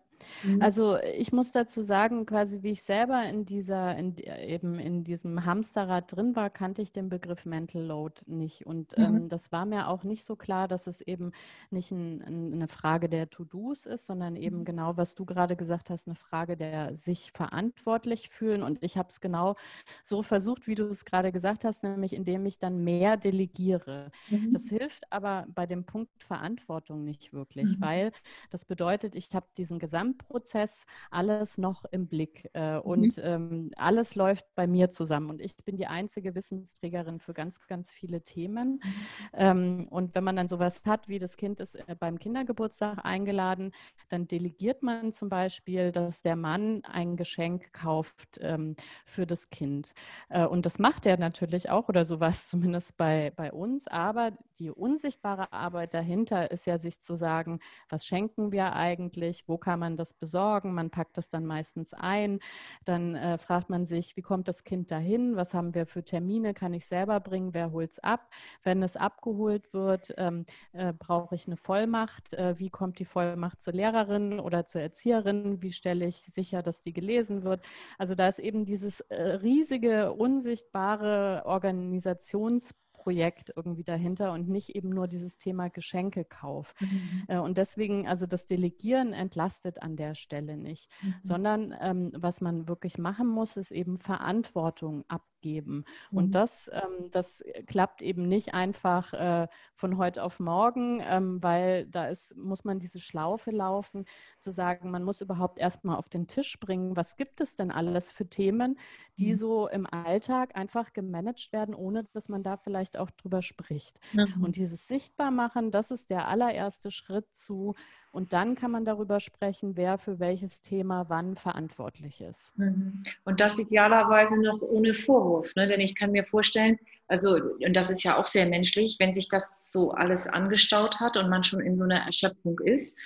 Mhm. 0.44 0.62
Also 0.62 0.98
ich 1.16 1.32
muss 1.32 1.52
dazu 1.52 1.82
sagen, 1.82 2.26
quasi 2.26 2.62
wie 2.62 2.70
ich 2.70 2.82
selber 2.82 3.24
in 3.24 3.44
dieser, 3.44 3.96
in, 3.96 4.16
eben 4.16 4.78
in 4.78 5.04
diesem 5.04 5.44
Hamsterrad 5.44 6.14
drin 6.14 6.36
war, 6.36 6.50
kannte 6.50 6.82
ich 6.82 6.92
den 6.92 7.08
Begriff 7.08 7.44
Mental 7.44 7.82
Load 7.82 8.22
nicht. 8.26 8.66
Und 8.66 8.96
mhm. 8.96 9.04
ähm, 9.04 9.28
das 9.28 9.52
war 9.52 9.66
mir 9.66 9.88
auch 9.88 10.04
nicht 10.04 10.24
so 10.24 10.36
klar, 10.36 10.68
dass 10.68 10.86
es 10.86 11.00
eben 11.00 11.32
nicht 11.70 11.88
nicht 11.90 11.92
ein, 11.92 12.52
eine 12.52 12.68
Frage 12.68 13.08
der 13.08 13.30
To-Dos 13.30 13.86
ist, 13.86 14.06
sondern 14.06 14.36
eben 14.36 14.58
mhm. 14.58 14.64
genau, 14.64 14.96
was 14.96 15.14
du 15.14 15.24
gerade 15.24 15.56
gesagt 15.56 15.90
hast, 15.90 16.06
eine 16.06 16.14
Frage 16.14 16.56
der 16.56 16.96
sich 16.96 17.32
verantwortlich 17.32 18.28
fühlen. 18.30 18.62
Und 18.62 18.82
ich 18.82 18.96
habe 18.96 19.08
es 19.08 19.20
genau 19.20 19.56
so 20.02 20.22
versucht, 20.22 20.66
wie 20.66 20.74
du 20.74 20.84
es 20.88 21.04
gerade 21.04 21.32
gesagt 21.32 21.64
hast, 21.64 21.84
nämlich 21.84 22.14
indem 22.14 22.46
ich 22.46 22.58
dann 22.58 22.82
mehr 22.84 23.16
delegiere. 23.16 24.10
Mhm. 24.28 24.52
Das 24.52 24.68
hilft 24.68 25.10
aber 25.12 25.46
bei 25.54 25.66
dem 25.66 25.84
Punkt 25.84 26.10
Verantwortung 26.22 27.04
nicht 27.04 27.32
wirklich, 27.32 27.76
mhm. 27.76 27.80
weil 27.80 28.12
das 28.50 28.64
bedeutet, 28.64 29.14
ich 29.14 29.34
habe 29.34 29.46
diesen 29.56 29.78
Gesamtprozess 30.08 30.86
alles 31.10 31.58
noch 31.58 31.84
im 31.90 32.06
Blick 32.06 32.48
äh, 32.54 32.76
mhm. 32.76 32.80
und 32.80 33.20
ähm, 33.22 33.70
alles 33.76 34.14
läuft 34.14 34.46
bei 34.54 34.66
mir 34.66 34.90
zusammen. 34.90 35.30
Und 35.30 35.40
ich 35.40 35.56
bin 35.56 35.76
die 35.76 35.86
einzige 35.86 36.34
Wissensträgerin 36.34 37.20
für 37.20 37.34
ganz, 37.34 37.66
ganz 37.66 37.92
viele 37.92 38.22
Themen. 38.22 38.80
Mhm. 38.82 38.94
Ähm, 39.34 39.88
und 39.90 40.14
wenn 40.14 40.24
man 40.24 40.36
dann 40.36 40.48
sowas 40.48 40.82
hat, 40.86 41.08
wie 41.08 41.18
das 41.18 41.36
Kind 41.36 41.60
ist 41.60 41.76
äh, 41.76 41.96
beim 41.98 42.18
Kindergeburtstag 42.18 43.04
eingeladen, 43.04 43.72
dann 44.08 44.26
delegiert 44.26 44.82
man 44.82 45.12
zum 45.12 45.28
Beispiel, 45.28 45.92
dass 45.92 46.22
der 46.22 46.36
Mann 46.36 46.82
ein 46.84 47.16
Geschenk 47.16 47.72
kauft 47.72 48.38
ähm, 48.40 48.76
für 49.04 49.26
das 49.26 49.50
Kind. 49.50 49.92
Äh, 50.28 50.46
und 50.46 50.66
das 50.66 50.78
macht 50.78 51.06
er 51.06 51.18
natürlich 51.18 51.70
auch 51.70 51.88
oder 51.88 52.04
sowas 52.04 52.48
zumindest 52.48 52.96
bei, 52.96 53.32
bei 53.36 53.52
uns. 53.52 53.88
Aber 53.88 54.32
die 54.58 54.70
unsichtbare 54.70 55.52
Arbeit 55.52 55.94
dahinter 55.94 56.50
ist 56.50 56.66
ja, 56.66 56.78
sich 56.78 57.00
zu 57.00 57.16
sagen, 57.16 57.60
was 57.88 58.04
schenken 58.06 58.52
wir 58.52 58.72
eigentlich, 58.72 59.44
wo 59.46 59.58
kann 59.58 59.80
man 59.80 59.97
das 59.98 60.14
besorgen? 60.14 60.74
Man 60.74 60.90
packt 60.90 61.18
das 61.18 61.30
dann 61.30 61.46
meistens 61.46 61.94
ein. 61.94 62.40
Dann 62.84 63.14
äh, 63.14 63.38
fragt 63.38 63.70
man 63.70 63.84
sich, 63.84 64.16
wie 64.16 64.22
kommt 64.22 64.48
das 64.48 64.64
Kind 64.64 64.90
dahin? 64.90 65.36
Was 65.36 65.54
haben 65.54 65.74
wir 65.74 65.86
für 65.86 66.04
Termine? 66.04 66.54
Kann 66.54 66.72
ich 66.72 66.86
selber 66.86 67.20
bringen? 67.20 67.54
Wer 67.54 67.72
holt 67.72 67.92
es 67.92 67.98
ab? 67.98 68.30
Wenn 68.62 68.82
es 68.82 68.96
abgeholt 68.96 69.72
wird, 69.72 70.14
ähm, 70.16 70.44
äh, 70.72 70.92
brauche 70.92 71.34
ich 71.34 71.46
eine 71.46 71.56
Vollmacht. 71.56 72.34
Äh, 72.34 72.58
wie 72.58 72.70
kommt 72.70 72.98
die 72.98 73.04
Vollmacht 73.04 73.60
zur 73.60 73.74
Lehrerin 73.74 74.40
oder 74.40 74.64
zur 74.64 74.80
Erzieherin? 74.80 75.62
Wie 75.62 75.72
stelle 75.72 76.06
ich 76.06 76.22
sicher, 76.22 76.62
dass 76.62 76.80
die 76.80 76.92
gelesen 76.92 77.42
wird? 77.42 77.64
Also 77.98 78.14
da 78.14 78.28
ist 78.28 78.38
eben 78.38 78.64
dieses 78.64 79.00
äh, 79.00 79.22
riesige, 79.22 80.12
unsichtbare 80.12 81.42
Organisations 81.44 82.74
Projekt 82.98 83.52
irgendwie 83.56 83.84
dahinter 83.84 84.32
und 84.32 84.48
nicht 84.48 84.74
eben 84.74 84.90
nur 84.90 85.06
dieses 85.06 85.38
Thema 85.38 85.70
Geschenkekauf. 85.70 86.74
Mhm. 86.80 87.24
Äh, 87.28 87.38
und 87.38 87.56
deswegen, 87.56 88.06
also 88.08 88.26
das 88.26 88.46
Delegieren 88.46 89.12
entlastet 89.12 89.80
an 89.82 89.96
der 89.96 90.14
Stelle 90.14 90.56
nicht, 90.56 90.90
mhm. 91.00 91.14
sondern 91.22 91.74
ähm, 91.80 92.12
was 92.14 92.40
man 92.40 92.68
wirklich 92.68 92.98
machen 92.98 93.28
muss, 93.28 93.56
ist 93.56 93.70
eben 93.70 93.96
Verantwortung 93.96 95.04
ab 95.08 95.22
geben. 95.40 95.84
Mhm. 96.10 96.18
Und 96.18 96.34
das, 96.34 96.70
ähm, 96.72 97.10
das 97.10 97.44
klappt 97.66 98.02
eben 98.02 98.28
nicht 98.28 98.54
einfach 98.54 99.12
äh, 99.12 99.48
von 99.74 99.96
heute 99.98 100.22
auf 100.22 100.40
morgen, 100.40 101.00
ähm, 101.04 101.42
weil 101.42 101.86
da 101.86 102.08
ist, 102.08 102.36
muss 102.36 102.64
man 102.64 102.78
diese 102.78 103.00
Schlaufe 103.00 103.50
laufen, 103.50 104.04
zu 104.38 104.50
sagen, 104.50 104.90
man 104.90 105.04
muss 105.04 105.20
überhaupt 105.20 105.58
erstmal 105.58 105.96
auf 105.96 106.08
den 106.08 106.26
Tisch 106.26 106.58
bringen, 106.60 106.96
was 106.96 107.16
gibt 107.16 107.40
es 107.40 107.56
denn 107.56 107.70
alles 107.70 108.12
für 108.12 108.28
Themen, 108.28 108.78
die 109.18 109.32
mhm. 109.32 109.36
so 109.36 109.68
im 109.68 109.86
Alltag 109.86 110.56
einfach 110.56 110.92
gemanagt 110.92 111.52
werden, 111.52 111.74
ohne 111.74 112.04
dass 112.12 112.28
man 112.28 112.42
da 112.42 112.56
vielleicht 112.56 112.96
auch 112.96 113.10
drüber 113.10 113.42
spricht. 113.42 114.00
Mhm. 114.12 114.42
Und 114.42 114.56
dieses 114.56 114.88
Sichtbarmachen, 114.88 115.70
das 115.70 115.90
ist 115.90 116.10
der 116.10 116.28
allererste 116.28 116.90
Schritt 116.90 117.34
zu, 117.34 117.74
und 118.12 118.32
dann 118.32 118.54
kann 118.54 118.70
man 118.70 118.84
darüber 118.84 119.20
sprechen, 119.20 119.76
wer 119.76 119.98
für 119.98 120.18
welches 120.18 120.62
Thema 120.62 121.06
wann 121.08 121.36
verantwortlich 121.36 122.20
ist. 122.20 122.56
Mhm. 122.58 123.04
Und 123.24 123.40
das 123.40 123.58
idealerweise 123.58 124.40
noch 124.42 124.60
ohne 124.62 124.94
Vorwurf. 124.94 125.54
Ne? 125.56 125.66
Denn 125.66 125.80
ich 125.80 125.94
kann 125.94 126.12
mir 126.12 126.24
vorstellen, 126.24 126.78
also, 127.06 127.38
und 127.64 127.76
das 127.76 127.90
ist 127.90 128.02
ja 128.04 128.16
auch 128.16 128.26
sehr 128.26 128.46
menschlich, 128.46 128.96
wenn 128.98 129.12
sich 129.12 129.28
das 129.28 129.70
so 129.70 129.92
alles 129.92 130.26
angestaut 130.26 131.00
hat 131.00 131.16
und 131.16 131.28
man 131.28 131.44
schon 131.44 131.60
in 131.60 131.76
so 131.76 131.84
einer 131.84 132.00
Erschöpfung 132.00 132.58
ist, 132.60 132.98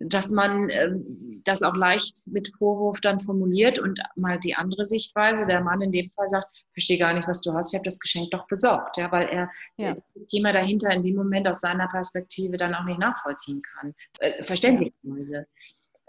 dass 0.00 0.30
man 0.30 0.68
ähm, 0.70 1.35
das 1.46 1.62
auch 1.62 1.74
leicht 1.74 2.26
mit 2.26 2.52
Vorwurf 2.58 3.00
dann 3.00 3.20
formuliert 3.20 3.78
und 3.78 4.00
mal 4.16 4.38
die 4.38 4.54
andere 4.54 4.84
Sichtweise, 4.84 5.46
der 5.46 5.60
Mann 5.60 5.80
in 5.80 5.92
dem 5.92 6.10
Fall 6.10 6.28
sagt, 6.28 6.66
verstehe 6.72 6.98
gar 6.98 7.14
nicht, 7.14 7.28
was 7.28 7.42
du 7.42 7.52
hast, 7.52 7.72
ich 7.72 7.78
habe 7.78 7.84
das 7.84 7.98
Geschenk 7.98 8.30
doch 8.30 8.46
besorgt, 8.46 8.96
ja, 8.96 9.10
weil 9.12 9.28
er 9.28 9.50
ja. 9.76 9.94
das 10.14 10.26
Thema 10.26 10.52
dahinter 10.52 10.90
in 10.90 11.02
dem 11.02 11.16
Moment 11.16 11.48
aus 11.48 11.60
seiner 11.60 11.88
Perspektive 11.88 12.56
dann 12.56 12.74
auch 12.74 12.84
nicht 12.84 12.98
nachvollziehen 12.98 13.62
kann, 13.62 13.94
äh, 14.18 14.42
verständlicherweise. 14.42 15.46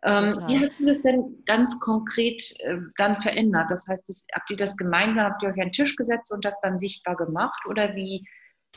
Ähm, 0.03 0.44
wie 0.48 0.60
hast 0.60 0.74
du 0.79 0.86
das 0.86 1.01
denn 1.01 1.44
ganz 1.46 1.79
konkret 1.79 2.41
äh, 2.65 2.77
dann 2.98 3.22
verändert? 3.22 3.70
Das 3.70 3.88
heißt, 3.88 4.08
das, 4.08 4.25
habt 4.34 4.50
ihr 4.51 4.58
das 4.58 4.77
gemeinsam, 4.77 5.25
habt 5.25 5.41
ihr 5.41 5.50
euch 5.50 5.60
einen 5.60 5.72
Tisch 5.72 5.96
gesetzt 5.96 6.32
und 6.32 6.46
das 6.46 6.60
dann 6.62 6.77
sichtbar 6.77 7.15
gemacht 7.15 7.65
oder 7.67 7.96
wie, 7.96 8.24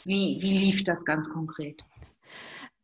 wie, 0.05 0.39
wie 0.41 0.59
lief 0.59 0.85
das 0.85 1.05
ganz 1.05 1.29
konkret? 1.29 1.83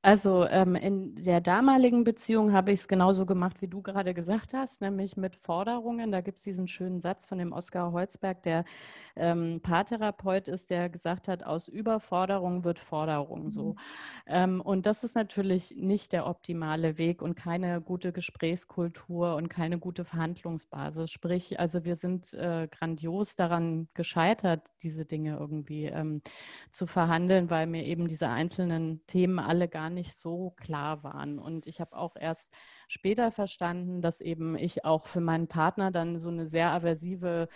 Also 0.07 0.47
ähm, 0.47 0.77
in 0.77 1.16
der 1.16 1.40
damaligen 1.40 2.05
Beziehung 2.05 2.53
habe 2.53 2.71
ich 2.71 2.79
es 2.79 2.87
genauso 2.87 3.27
gemacht, 3.27 3.61
wie 3.61 3.66
du 3.66 3.83
gerade 3.83 4.14
gesagt 4.14 4.55
hast, 4.55 4.81
nämlich 4.81 5.16
mit 5.16 5.35
Forderungen. 5.35 6.12
Da 6.12 6.21
gibt 6.21 6.38
es 6.38 6.45
diesen 6.45 6.69
schönen 6.69 7.01
Satz 7.01 7.27
von 7.27 7.38
dem 7.38 7.53
Oskar 7.53 7.90
Holzberg, 7.90 8.40
der 8.45 8.64
ähm, 9.16 9.59
Paartherapeut 9.64 10.47
ist, 10.47 10.71
der 10.71 10.90
gesagt 10.90 11.27
hat, 11.27 11.42
aus 11.42 11.66
Überforderung 11.66 12.62
wird 12.62 12.79
Forderung 12.79 13.51
so. 13.51 13.71
Mhm. 13.71 13.77
Ähm, 14.29 14.61
und 14.61 14.87
das 14.87 15.03
ist 15.03 15.16
natürlich 15.16 15.75
nicht 15.77 16.12
der 16.12 16.29
optimale 16.29 16.99
Weg 16.99 17.21
und 17.21 17.35
keine 17.35 17.81
gute 17.81 18.12
Gesprächskultur 18.12 19.35
und 19.35 19.49
keine 19.49 19.81
gute 19.81 20.05
Verhandlungsbasis. 20.05 21.11
Sprich, 21.11 21.59
also 21.59 21.85
wir 21.85 21.97
sind 21.97 22.33
äh, 22.35 22.69
grandios 22.71 23.35
daran 23.35 23.88
gescheitert, 23.95 24.71
diese 24.85 25.05
Dinge 25.05 25.37
irgendwie 25.40 25.87
ähm, 25.87 26.23
zu 26.71 26.87
verhandeln, 26.87 27.51
weil 27.51 27.66
mir 27.66 27.85
eben 27.85 28.07
diese 28.07 28.29
einzelnen 28.29 29.05
Themen 29.09 29.40
alle 29.40 29.66
gar 29.66 29.90
nicht 29.90 29.95
nicht 29.96 30.14
so 30.14 30.52
klar 30.52 31.02
waren. 31.02 31.40
Und 31.40 31.66
ich 31.66 31.80
habe 31.80 31.96
auch 31.96 32.14
erst 32.16 32.52
später 32.88 33.31
verstanden, 33.31 34.01
dass 34.01 34.20
eben 34.20 34.57
ich 34.57 34.85
auch 34.85 35.07
für 35.07 35.20
meinen 35.20 35.49
Partner 35.49 35.90
dann 35.90 36.18
so 36.18 36.29
eine 36.29 36.46
sehr 36.46 36.70
aversive, 36.70 37.49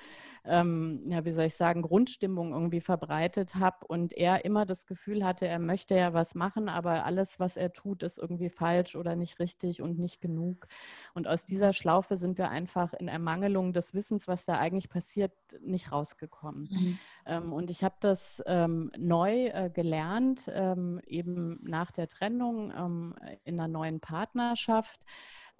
ähm, 0.44 1.02
ja, 1.06 1.24
wie 1.24 1.30
soll 1.30 1.46
ich 1.46 1.54
sagen, 1.54 1.82
Grundstimmung 1.82 2.52
irgendwie 2.52 2.80
verbreitet 2.80 3.54
habe 3.56 3.86
und 3.86 4.12
er 4.12 4.44
immer 4.44 4.66
das 4.66 4.86
Gefühl 4.86 5.24
hatte, 5.24 5.46
er 5.46 5.58
möchte 5.58 5.94
ja 5.94 6.12
was 6.14 6.34
machen, 6.34 6.68
aber 6.68 7.04
alles, 7.04 7.38
was 7.38 7.56
er 7.56 7.72
tut, 7.72 8.02
ist 8.02 8.18
irgendwie 8.18 8.50
falsch 8.50 8.96
oder 8.96 9.16
nicht 9.16 9.38
richtig 9.38 9.82
und 9.82 9.98
nicht 9.98 10.20
genug. 10.20 10.66
Und 11.14 11.28
aus 11.28 11.44
dieser 11.44 11.72
Schlaufe 11.72 12.16
sind 12.16 12.38
wir 12.38 12.50
einfach 12.50 12.92
in 12.94 13.08
Ermangelung 13.08 13.72
des 13.72 13.94
Wissens, 13.94 14.26
was 14.26 14.44
da 14.44 14.58
eigentlich 14.58 14.88
passiert, 14.88 15.32
nicht 15.60 15.92
rausgekommen. 15.92 16.68
Mhm. 16.70 16.98
Ähm, 17.26 17.52
und 17.52 17.70
ich 17.70 17.84
habe 17.84 17.96
das 18.00 18.42
ähm, 18.46 18.90
neu 18.98 19.46
äh, 19.46 19.70
gelernt, 19.72 20.50
ähm, 20.52 21.00
eben 21.06 21.60
nach 21.62 21.90
der 21.90 22.08
Trennung 22.08 22.72
ähm, 22.76 23.14
in 23.44 23.60
einer 23.60 23.68
neuen 23.68 24.00
Partnerschaft 24.00 25.04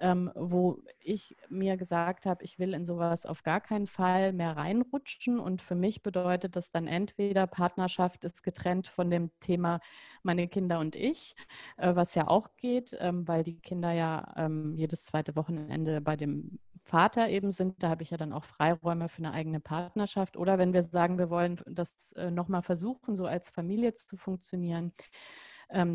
ähm, 0.00 0.30
wo 0.34 0.78
ich 1.00 1.36
mir 1.48 1.76
gesagt 1.76 2.26
habe, 2.26 2.42
ich 2.42 2.58
will 2.58 2.74
in 2.74 2.84
sowas 2.84 3.26
auf 3.26 3.42
gar 3.42 3.60
keinen 3.60 3.86
Fall 3.86 4.32
mehr 4.32 4.56
reinrutschen. 4.56 5.38
Und 5.38 5.62
für 5.62 5.74
mich 5.74 6.02
bedeutet 6.02 6.56
das 6.56 6.70
dann 6.70 6.86
entweder 6.86 7.46
Partnerschaft 7.46 8.24
ist 8.24 8.42
getrennt 8.42 8.88
von 8.88 9.10
dem 9.10 9.30
Thema 9.40 9.80
meine 10.22 10.48
Kinder 10.48 10.78
und 10.80 10.96
ich, 10.96 11.36
äh, 11.76 11.94
was 11.94 12.14
ja 12.14 12.28
auch 12.28 12.56
geht, 12.56 12.96
ähm, 13.00 13.28
weil 13.28 13.42
die 13.42 13.58
Kinder 13.60 13.92
ja 13.92 14.32
ähm, 14.36 14.74
jedes 14.74 15.04
zweite 15.04 15.36
Wochenende 15.36 16.00
bei 16.00 16.16
dem 16.16 16.58
Vater 16.84 17.28
eben 17.28 17.52
sind. 17.52 17.82
Da 17.82 17.88
habe 17.90 18.02
ich 18.02 18.10
ja 18.10 18.16
dann 18.16 18.32
auch 18.32 18.44
Freiräume 18.44 19.08
für 19.08 19.18
eine 19.18 19.32
eigene 19.32 19.60
Partnerschaft. 19.60 20.36
Oder 20.36 20.58
wenn 20.58 20.72
wir 20.72 20.82
sagen, 20.82 21.18
wir 21.18 21.30
wollen 21.30 21.60
das 21.66 22.12
äh, 22.12 22.30
nochmal 22.30 22.62
versuchen, 22.62 23.16
so 23.16 23.26
als 23.26 23.50
Familie 23.50 23.94
zu 23.94 24.16
funktionieren, 24.16 24.92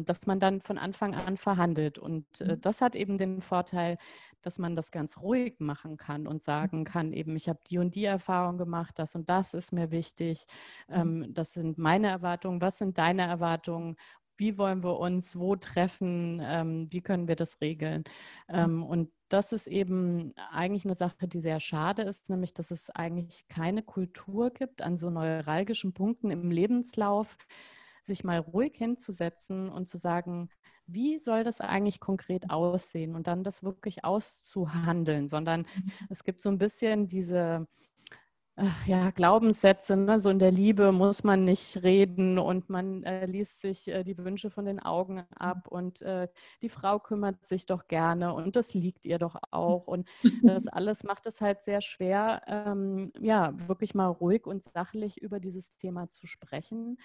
dass 0.06 0.26
man 0.26 0.40
dann 0.40 0.62
von 0.62 0.78
Anfang 0.78 1.14
an 1.16 1.38
verhandelt. 1.38 1.98
Und 1.98 2.26
äh, 2.42 2.54
mhm. 2.54 2.62
das 2.62 2.82
hat 2.82 2.96
eben 2.96 3.18
den 3.18 3.42
Vorteil, 3.42 3.98
dass 4.42 4.60
man 4.60 4.76
das 4.76 4.92
ganz 4.92 5.22
ruhig 5.22 5.60
machen 5.60 5.98
kann 5.98 6.28
und 6.28 6.44
sagen 6.44 6.80
mhm. 6.80 6.84
kann, 6.86 7.14
eben, 7.14 7.36
ich 7.36 7.50
habe 7.50 7.60
die 7.68 7.78
und 7.78 7.96
die 7.96 8.06
Erfahrung 8.06 8.58
gemacht, 8.58 9.00
das 9.00 9.16
und 9.16 9.30
das 9.30 9.54
ist 9.54 9.74
mir 9.74 9.92
wichtig, 9.92 10.46
mhm. 10.88 10.96
ähm, 10.96 11.34
das 11.34 11.54
sind 11.54 11.78
meine 11.78 12.08
Erwartungen, 12.08 12.62
was 12.62 12.78
sind 12.78 12.98
deine 12.98 13.24
Erwartungen 13.24 13.96
wie 14.38 14.58
wollen 14.58 14.84
wir 14.84 15.00
uns 15.00 15.38
wo 15.38 15.56
treffen, 15.56 16.42
ähm, 16.44 16.88
wie 16.92 17.02
können 17.02 17.28
wir 17.28 17.36
das 17.36 17.62
regeln. 17.62 18.04
Ähm, 18.50 18.84
und 18.84 19.10
das 19.30 19.52
ist 19.52 19.68
eben 19.68 20.34
eigentlich 20.52 20.86
eine 20.86 20.96
Sache, 20.96 21.28
die 21.28 21.40
sehr 21.40 21.60
schade 21.60 22.04
ist, 22.04 22.30
nämlich 22.30 22.54
dass 22.54 22.72
es 22.72 22.90
eigentlich 22.90 23.48
keine 23.48 23.82
Kultur 23.82 24.52
gibt 24.52 24.82
an 24.82 24.98
so 24.98 25.10
neuralgischen 25.10 25.94
Punkten 25.94 26.32
im 26.32 26.52
Lebenslauf, 26.52 27.38
sich 28.06 28.24
mal 28.24 28.40
ruhig 28.40 28.76
hinzusetzen 28.78 29.70
und 29.70 29.88
zu 29.88 29.98
sagen, 29.98 30.50
wie 30.88 31.18
soll 31.20 31.44
das 31.44 31.62
eigentlich 31.62 32.00
konkret 32.00 32.52
aussehen 32.52 33.16
und 33.16 33.28
dann 33.28 33.44
das 33.44 33.64
wirklich 33.64 34.04
auszuhandeln, 34.06 35.28
sondern 35.28 35.62
mhm. 35.62 35.92
es 36.10 36.24
gibt 36.24 36.42
so 36.42 36.50
ein 36.50 36.58
bisschen 36.58 37.08
diese 37.08 37.68
ja, 38.86 39.12
Glaubenssätze, 39.12 39.98
ne? 39.98 40.20
so 40.20 40.30
in 40.30 40.40
der 40.40 40.52
Liebe 40.52 40.94
muss 40.94 41.26
man 41.26 41.44
nicht 41.44 41.84
reden 41.84 42.40
und 42.40 42.70
man 42.70 43.04
äh, 43.04 43.26
liest 43.26 43.60
sich 43.60 43.90
äh, 43.90 44.04
die 44.04 44.18
Wünsche 44.18 44.50
von 44.50 44.64
den 44.64 44.80
Augen 44.80 45.24
ab 45.36 45.68
und 45.68 46.02
äh, 46.04 46.30
die 46.62 46.70
Frau 46.70 47.00
kümmert 47.00 47.46
sich 47.46 47.66
doch 47.66 47.88
gerne 47.88 48.34
und 48.34 48.56
das 48.56 48.74
liegt 48.74 49.06
ihr 49.06 49.20
doch 49.20 49.36
auch 49.52 49.88
und 49.88 50.08
das 50.44 50.68
alles 50.68 51.04
macht 51.04 51.26
es 51.26 51.42
halt 51.42 51.64
sehr 51.64 51.82
schwer, 51.82 52.44
ähm, 52.48 53.12
ja, 53.20 53.52
wirklich 53.68 53.94
mal 53.94 54.08
ruhig 54.08 54.48
und 54.48 54.64
sachlich 54.64 55.22
über 55.22 55.42
dieses 55.42 55.76
Thema 55.76 56.10
zu 56.10 56.26
sprechen. 56.26 56.98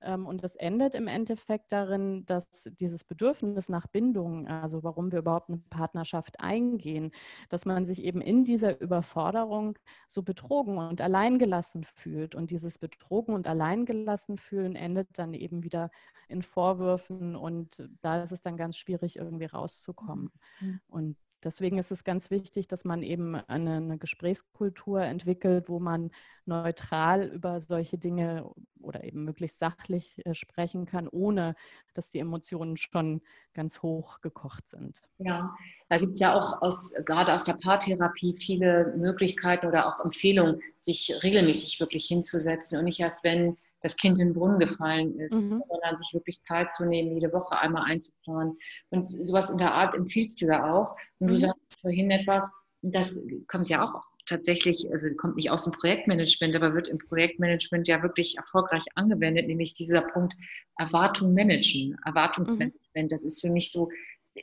Ähm, 0.00 0.26
und 0.26 0.44
das 0.44 0.56
endet 0.56 0.94
im 0.94 1.08
Endeffekt 1.08 1.72
darin, 1.72 2.24
dass 2.26 2.68
dieses 2.78 3.04
Bedürfnis 3.04 3.68
nach 3.68 3.86
Bindung, 3.86 4.46
also 4.46 4.82
warum 4.82 5.10
wir 5.12 5.20
überhaupt 5.20 5.48
eine 5.48 5.58
Partnerschaft 5.70 6.40
eingehen, 6.40 7.10
dass 7.48 7.64
man 7.66 7.86
sich 7.86 8.02
eben 8.02 8.20
in 8.20 8.44
dieser 8.44 8.80
Überforderung 8.80 9.78
so 10.06 10.22
betrogen 10.22 10.78
und 10.78 11.00
alleingelassen 11.00 11.84
fühlt. 11.84 12.34
Und 12.34 12.50
dieses 12.50 12.78
Betrogen 12.78 13.34
und 13.34 13.46
alleingelassen 13.46 14.38
fühlen 14.38 14.76
endet 14.76 15.18
dann 15.18 15.34
eben 15.34 15.62
wieder 15.62 15.90
in 16.28 16.42
Vorwürfen 16.42 17.36
und 17.36 17.88
da 18.00 18.22
ist 18.22 18.32
es 18.32 18.42
dann 18.42 18.56
ganz 18.56 18.76
schwierig, 18.76 19.16
irgendwie 19.16 19.46
rauszukommen. 19.46 20.30
Mhm. 20.60 20.80
Und 20.88 21.16
Deswegen 21.44 21.78
ist 21.78 21.92
es 21.92 22.02
ganz 22.02 22.30
wichtig, 22.30 22.66
dass 22.66 22.84
man 22.84 23.02
eben 23.02 23.36
eine, 23.36 23.76
eine, 23.76 23.98
Gesprächskultur 23.98 25.02
entwickelt, 25.02 25.68
wo 25.68 25.78
man 25.78 26.10
neutral 26.46 27.28
über 27.28 27.60
solche 27.60 27.96
Dinge 27.96 28.50
oder 28.88 29.04
eben 29.04 29.24
möglichst 29.24 29.58
sachlich 29.58 30.20
äh, 30.24 30.34
sprechen 30.34 30.86
kann, 30.86 31.06
ohne 31.08 31.54
dass 31.94 32.10
die 32.10 32.18
Emotionen 32.18 32.76
schon 32.76 33.20
ganz 33.54 33.82
hoch 33.82 34.20
gekocht 34.20 34.68
sind. 34.68 35.02
Ja, 35.18 35.54
da 35.88 35.98
gibt 35.98 36.14
es 36.14 36.20
ja 36.20 36.34
auch 36.34 36.62
aus, 36.62 36.94
gerade 37.04 37.32
aus 37.34 37.44
der 37.44 37.54
Paartherapie 37.54 38.34
viele 38.34 38.94
Möglichkeiten 38.96 39.66
oder 39.66 39.86
auch 39.86 40.04
Empfehlungen, 40.04 40.60
sich 40.78 41.12
regelmäßig 41.22 41.78
wirklich 41.80 42.06
hinzusetzen 42.06 42.78
und 42.78 42.84
nicht 42.84 43.00
erst, 43.00 43.22
wenn 43.24 43.56
das 43.82 43.96
Kind 43.96 44.18
in 44.18 44.28
den 44.28 44.34
Brunnen 44.34 44.58
gefallen 44.58 45.18
ist, 45.18 45.52
mhm. 45.52 45.62
sondern 45.68 45.96
sich 45.96 46.12
wirklich 46.14 46.42
Zeit 46.42 46.72
zu 46.72 46.86
nehmen, 46.86 47.14
jede 47.14 47.32
Woche 47.32 47.60
einmal 47.60 47.84
einzuplanen. 47.84 48.56
Und 48.90 49.06
sowas 49.06 49.50
in 49.50 49.58
der 49.58 49.74
Art 49.74 49.94
empfiehlst 49.94 50.40
du 50.40 50.46
ja 50.46 50.72
auch. 50.72 50.96
Und 51.18 51.26
mhm. 51.26 51.30
du 51.30 51.36
sagst 51.36 51.80
vorhin 51.80 52.10
etwas, 52.10 52.64
das 52.82 53.20
kommt 53.48 53.68
ja 53.68 53.84
auch 53.84 54.02
tatsächlich, 54.28 54.86
also 54.92 55.08
kommt 55.16 55.36
nicht 55.36 55.50
aus 55.50 55.64
dem 55.64 55.72
Projektmanagement, 55.72 56.54
aber 56.56 56.74
wird 56.74 56.88
im 56.88 56.98
Projektmanagement 56.98 57.88
ja 57.88 58.02
wirklich 58.02 58.36
erfolgreich 58.36 58.84
angewendet, 58.94 59.46
nämlich 59.46 59.74
dieser 59.74 60.02
Punkt 60.02 60.34
Erwartung 60.76 61.34
managen, 61.34 61.96
Erwartungsmanagement. 62.04 62.76
Mhm. 62.94 63.08
Das 63.08 63.24
ist 63.24 63.40
für 63.40 63.50
mich 63.50 63.72
so 63.72 63.88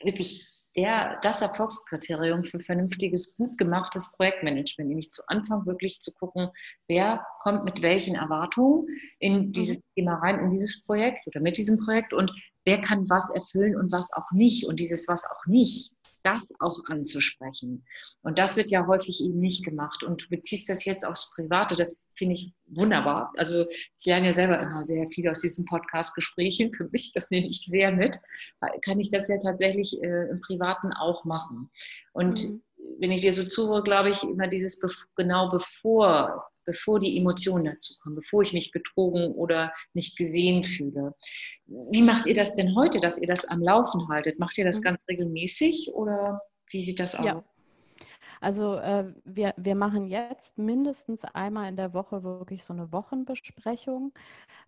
wirklich 0.02 0.56
der, 0.76 1.18
das 1.22 1.40
Erfolgskriterium 1.40 2.44
für 2.44 2.60
vernünftiges, 2.60 3.36
gut 3.36 3.56
gemachtes 3.56 4.12
Projektmanagement, 4.12 4.88
nämlich 4.88 5.08
zu 5.10 5.22
Anfang 5.28 5.64
wirklich 5.64 6.00
zu 6.00 6.12
gucken, 6.12 6.50
wer 6.86 7.24
kommt 7.42 7.64
mit 7.64 7.80
welchen 7.80 8.14
Erwartungen 8.14 8.86
in 9.18 9.52
dieses 9.52 9.78
mhm. 9.78 9.82
Thema 9.94 10.14
rein, 10.16 10.38
in 10.40 10.50
dieses 10.50 10.84
Projekt 10.84 11.26
oder 11.26 11.40
mit 11.40 11.56
diesem 11.56 11.78
Projekt 11.78 12.12
und 12.12 12.30
wer 12.64 12.80
kann 12.80 13.08
was 13.08 13.34
erfüllen 13.34 13.76
und 13.76 13.90
was 13.90 14.12
auch 14.12 14.30
nicht 14.32 14.66
und 14.66 14.78
dieses 14.78 15.08
was 15.08 15.24
auch 15.24 15.46
nicht 15.46 15.95
das 16.26 16.52
auch 16.58 16.80
anzusprechen. 16.86 17.86
Und 18.22 18.38
das 18.38 18.56
wird 18.56 18.70
ja 18.70 18.86
häufig 18.86 19.22
eben 19.22 19.38
nicht 19.38 19.64
gemacht. 19.64 20.02
Und 20.02 20.24
du 20.24 20.28
beziehst 20.28 20.68
das 20.68 20.84
jetzt 20.84 21.06
aufs 21.06 21.34
Private, 21.34 21.76
das 21.76 22.08
finde 22.14 22.34
ich 22.34 22.52
wunderbar. 22.66 23.32
Also 23.36 23.64
ich 23.98 24.04
lerne 24.04 24.26
ja 24.26 24.32
selber 24.32 24.58
immer 24.58 24.82
sehr 24.84 25.08
viel 25.10 25.28
aus 25.28 25.40
diesen 25.40 25.64
Podcast-Gesprächen. 25.66 26.74
Für 26.74 26.88
mich, 26.90 27.12
das 27.14 27.30
nehme 27.30 27.46
ich 27.46 27.64
sehr 27.64 27.92
mit, 27.92 28.18
kann 28.84 28.98
ich 28.98 29.10
das 29.10 29.28
ja 29.28 29.36
tatsächlich 29.38 30.02
äh, 30.02 30.30
im 30.30 30.40
Privaten 30.40 30.92
auch 30.92 31.24
machen. 31.24 31.70
Und 32.12 32.42
mhm. 32.42 32.62
wenn 32.98 33.12
ich 33.12 33.20
dir 33.20 33.32
so 33.32 33.44
zuhöre, 33.44 33.84
glaube 33.84 34.10
ich, 34.10 34.22
immer 34.24 34.48
dieses 34.48 34.80
genau 35.14 35.50
bevor 35.50 36.50
bevor 36.66 36.98
die 36.98 37.16
Emotionen 37.16 37.64
dazu 37.64 37.94
kommen, 38.02 38.16
bevor 38.16 38.42
ich 38.42 38.52
mich 38.52 38.70
betrogen 38.72 39.32
oder 39.32 39.72
nicht 39.94 40.18
gesehen 40.18 40.64
fühle. 40.64 41.14
Wie 41.66 42.02
macht 42.02 42.26
ihr 42.26 42.34
das 42.34 42.54
denn 42.56 42.74
heute, 42.76 43.00
dass 43.00 43.18
ihr 43.18 43.28
das 43.28 43.44
am 43.46 43.62
Laufen 43.62 44.08
haltet? 44.08 44.38
Macht 44.38 44.58
ihr 44.58 44.64
das 44.64 44.80
mhm. 44.80 44.84
ganz 44.84 45.04
regelmäßig 45.08 45.90
oder 45.94 46.40
wie 46.70 46.82
sieht 46.82 47.00
das 47.00 47.14
aus? 47.14 47.24
Ja. 47.24 47.44
Also 48.40 48.76
äh, 48.76 49.12
wir, 49.24 49.54
wir 49.56 49.74
machen 49.74 50.06
jetzt 50.06 50.58
mindestens 50.58 51.24
einmal 51.24 51.68
in 51.68 51.76
der 51.76 51.94
Woche 51.94 52.22
wirklich 52.22 52.64
so 52.64 52.72
eine 52.72 52.92
Wochenbesprechung. 52.92 54.12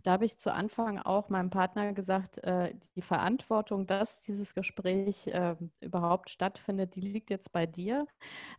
Da 0.03 0.13
habe 0.13 0.25
ich 0.25 0.39
zu 0.39 0.53
Anfang 0.53 0.99
auch 0.99 1.29
meinem 1.29 1.51
Partner 1.51 1.93
gesagt, 1.93 2.39
äh, 2.39 2.75
die 2.95 3.03
Verantwortung, 3.03 3.87
dass 3.87 4.21
dieses 4.21 4.55
Gespräch 4.55 5.27
äh, 5.29 5.57
überhaupt 5.81 6.31
stattfindet, 6.31 6.95
die 6.95 7.01
liegt 7.01 7.31
jetzt 7.31 7.53
bei 7.53 7.67
dir, 7.67 8.07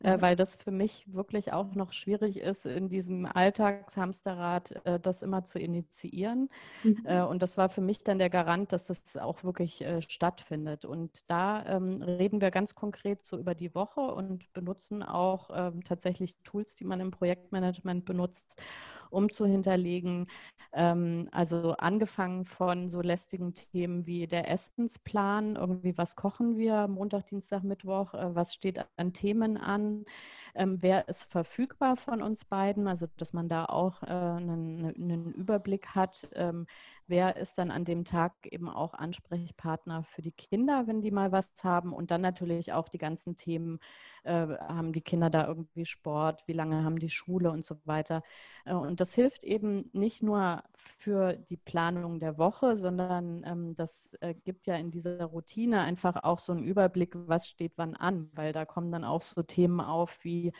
äh, 0.03 0.17
mhm. 0.17 0.21
weil 0.21 0.35
das 0.35 0.57
für 0.57 0.71
mich 0.71 1.05
wirklich 1.13 1.53
auch 1.53 1.73
noch 1.75 1.93
schwierig 1.93 2.39
ist, 2.39 2.65
in 2.65 2.89
diesem 2.89 3.25
Alltagshamsterrad 3.25 4.85
äh, 4.85 4.99
das 4.99 5.21
immer 5.21 5.43
zu 5.43 5.59
initiieren. 5.59 6.49
Mhm. 6.83 7.05
Äh, 7.05 7.21
und 7.21 7.41
das 7.41 7.57
war 7.57 7.69
für 7.69 7.81
mich 7.81 8.03
dann 8.03 8.19
der 8.19 8.29
Garant, 8.29 8.73
dass 8.73 8.87
das 8.87 9.17
auch 9.17 9.43
wirklich 9.43 9.85
stattfindet. 10.07 10.85
Und 10.85 11.23
da 11.29 11.65
ähm, 11.65 12.01
reden 12.01 12.41
wir 12.41 12.51
ganz 12.51 12.75
konkret 12.75 13.25
so 13.25 13.37
über 13.37 13.55
die 13.55 13.73
Woche 13.75 14.01
und 14.01 14.51
benutzen 14.53 14.98
auch 15.03 15.49
ähm, 15.53 15.83
tatsächlich 15.83 16.37
Tools, 16.43 16.75
die 16.75 16.85
man 16.85 16.99
im 16.99 17.11
Projektmanagement 17.11 18.05
benutzt, 18.05 18.61
um 19.09 19.31
zu 19.31 19.45
hinterlegen. 19.45 20.27
Ähm, 20.71 21.29
also 21.31 21.75
angefangen 21.77 22.45
von 22.45 22.89
so 22.89 23.01
lästigen 23.01 23.53
Themen 23.53 24.05
wie 24.05 24.27
der 24.27 24.49
Essensplan, 24.51 25.55
irgendwie 25.55 25.97
was 25.97 26.15
kochen 26.15 26.57
wir 26.57 26.87
Montag, 26.87 27.25
Dienstag, 27.27 27.63
Mittwoch, 27.63 28.13
äh, 28.13 28.35
was 28.35 28.53
steht 28.53 28.85
an 28.97 29.13
Themen 29.13 29.57
an, 29.57 30.05
ähm, 30.53 30.77
wer 30.81 31.07
ist 31.07 31.31
verfügbar 31.31 31.95
von 31.95 32.21
uns 32.21 32.45
beiden, 32.45 32.87
also 32.87 33.07
dass 33.17 33.33
man 33.33 33.49
da 33.49 33.65
auch 33.65 34.03
äh, 34.03 34.07
einen, 34.07 34.85
einen, 34.85 35.33
Überblick 35.33 35.95
hat, 35.95 36.29
ähm, 36.33 36.67
wer 37.09 37.35
ist 37.35 37.57
dann 37.57 37.71
an 37.71 37.85
dem 37.85 38.05
Tag 38.05 38.33
eben 38.43 38.69
auch 38.69 38.93
Ansprechpartner 38.93 40.03
für 40.03 40.21
die 40.21 40.31
Kinder, 40.31 40.87
wenn 40.87 41.01
die 41.01 41.11
mal 41.11 41.31
was 41.31 41.51
haben 41.63 41.91
und 41.93 42.11
dann 42.11 42.21
natürlich 42.21 42.71
auch 42.73 42.87
die 42.87 42.97
ganzen 42.97 43.35
Themen, 43.35 43.79
äh, 44.23 44.47
haben 44.47 44.93
die 44.93 45.01
Kinder 45.01 45.29
da 45.29 45.47
irgendwie 45.47 45.85
Sport, 45.85 46.43
wie 46.47 46.53
lange 46.53 46.83
haben 46.83 46.99
die 46.99 47.09
Schule 47.09 47.51
und 47.51 47.65
so 47.65 47.75
weiter. 47.85 48.21
Äh, 48.65 48.73
und 48.73 48.99
das 48.99 49.13
hilft 49.13 49.43
eben 49.43 49.89
nicht 49.93 50.23
nur 50.23 50.63
für 50.75 51.33
die 51.35 51.57
Planung 51.57 52.19
der 52.19 52.37
Woche, 52.37 52.75
sondern 52.75 53.43
ähm, 53.45 53.75
das 53.75 54.13
äh, 54.21 54.33
gibt 54.33 54.67
ja 54.67 54.75
in 54.75 54.91
dieser 54.91 55.25
Routine 55.25 55.81
einfach 55.81 56.23
auch 56.23 56.39
so 56.39 56.53
einen 56.53 56.63
Überblick, 56.63 57.13
was 57.15 57.47
steht 57.47 57.73
wann 57.75 57.95
an, 57.95 58.29
weil 58.33 58.53
da 58.53 58.65
kommen 58.65 58.91
dann 58.91 59.03
auch 59.03 59.21
so 59.21 59.41
Themen 59.43 59.81
auf 59.81 60.23
wie 60.23 60.53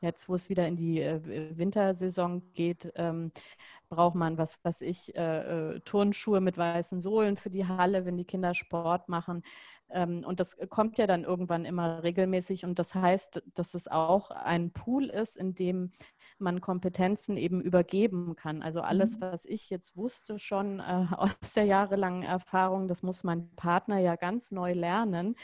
jetzt, 0.00 0.28
wo 0.28 0.34
es 0.34 0.48
wieder 0.48 0.66
in 0.68 0.76
die 0.76 1.00
äh, 1.00 1.20
Wintersaison 1.56 2.52
geht, 2.52 2.92
ähm, 2.96 3.32
braucht 3.88 4.14
man, 4.16 4.38
was 4.38 4.58
weiß 4.64 4.82
ich, 4.82 5.16
äh, 5.16 5.74
äh, 5.74 5.80
Turnschuhe 5.80 6.40
mit 6.40 6.58
weißen 6.58 7.00
Sohlen 7.00 7.36
für 7.36 7.50
die 7.50 7.66
Halle, 7.66 8.04
wenn 8.04 8.16
die 8.16 8.24
Kinder 8.24 8.54
Sport 8.54 9.08
machen. 9.08 9.42
Ähm, 9.88 10.24
und 10.26 10.40
das 10.40 10.56
kommt 10.68 10.98
ja 10.98 11.06
dann 11.06 11.24
irgendwann 11.24 11.64
immer 11.64 12.02
regelmäßig. 12.02 12.64
Und 12.64 12.78
das 12.78 12.94
heißt, 12.94 13.42
dass 13.54 13.74
es 13.74 13.88
auch 13.88 14.30
ein 14.30 14.72
Pool 14.72 15.04
ist, 15.06 15.36
in 15.36 15.54
dem 15.54 15.92
man 16.38 16.60
Kompetenzen 16.60 17.36
eben 17.36 17.60
übergeben 17.60 18.36
kann. 18.36 18.62
Also 18.62 18.80
alles, 18.80 19.16
mhm. 19.16 19.20
was 19.22 19.44
ich 19.44 19.70
jetzt 19.70 19.96
wusste 19.96 20.38
schon 20.38 20.80
äh, 20.80 21.06
aus 21.16 21.52
der 21.54 21.64
jahrelangen 21.64 22.22
Erfahrung, 22.22 22.88
das 22.88 23.02
muss 23.02 23.24
mein 23.24 23.54
Partner 23.56 23.98
ja 23.98 24.16
ganz 24.16 24.50
neu 24.50 24.72
lernen. 24.72 25.36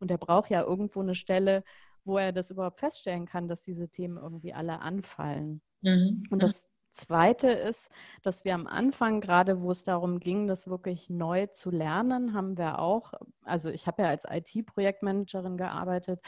Und 0.00 0.10
er 0.10 0.18
braucht 0.18 0.50
ja 0.50 0.62
irgendwo 0.62 1.00
eine 1.00 1.14
Stelle, 1.14 1.62
wo 2.04 2.18
er 2.18 2.32
das 2.32 2.50
überhaupt 2.50 2.80
feststellen 2.80 3.26
kann, 3.26 3.48
dass 3.48 3.62
diese 3.62 3.88
Themen 3.88 4.16
irgendwie 4.16 4.54
alle 4.54 4.80
anfallen. 4.80 5.60
Mhm. 5.82 6.24
Und 6.30 6.42
das 6.42 6.72
Zweite 7.00 7.50
ist, 7.50 7.90
dass 8.22 8.44
wir 8.44 8.54
am 8.54 8.66
Anfang, 8.66 9.20
gerade 9.20 9.62
wo 9.62 9.70
es 9.70 9.84
darum 9.84 10.20
ging, 10.20 10.46
das 10.46 10.68
wirklich 10.68 11.10
neu 11.10 11.46
zu 11.46 11.70
lernen, 11.70 12.34
haben 12.34 12.58
wir 12.58 12.78
auch, 12.78 13.14
also 13.44 13.70
ich 13.70 13.86
habe 13.86 14.02
ja 14.02 14.08
als 14.08 14.24
IT-Projektmanagerin 14.28 15.56
gearbeitet, 15.56 16.20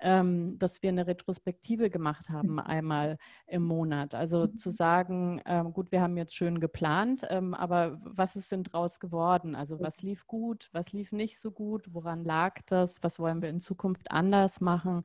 ähm, 0.00 0.58
dass 0.58 0.82
wir 0.82 0.90
eine 0.90 1.06
Retrospektive 1.06 1.90
gemacht 1.90 2.30
haben, 2.30 2.52
mhm. 2.52 2.58
einmal 2.60 3.18
im 3.46 3.62
Monat. 3.62 4.14
Also 4.14 4.46
mhm. 4.46 4.56
zu 4.56 4.70
sagen, 4.70 5.40
ähm, 5.46 5.72
gut, 5.72 5.92
wir 5.92 6.00
haben 6.00 6.16
jetzt 6.16 6.34
schön 6.34 6.60
geplant, 6.60 7.26
ähm, 7.30 7.54
aber 7.54 8.00
was 8.02 8.36
ist 8.36 8.50
denn 8.52 8.64
draus 8.64 9.00
geworden? 9.00 9.54
Also 9.54 9.80
was 9.80 10.02
lief 10.02 10.26
gut, 10.26 10.68
was 10.72 10.92
lief 10.92 11.12
nicht 11.12 11.38
so 11.38 11.50
gut, 11.50 11.92
woran 11.92 12.24
lag 12.24 12.60
das, 12.66 13.02
was 13.02 13.18
wollen 13.18 13.42
wir 13.42 13.48
in 13.48 13.60
Zukunft 13.60 14.10
anders 14.10 14.60
machen? 14.60 15.02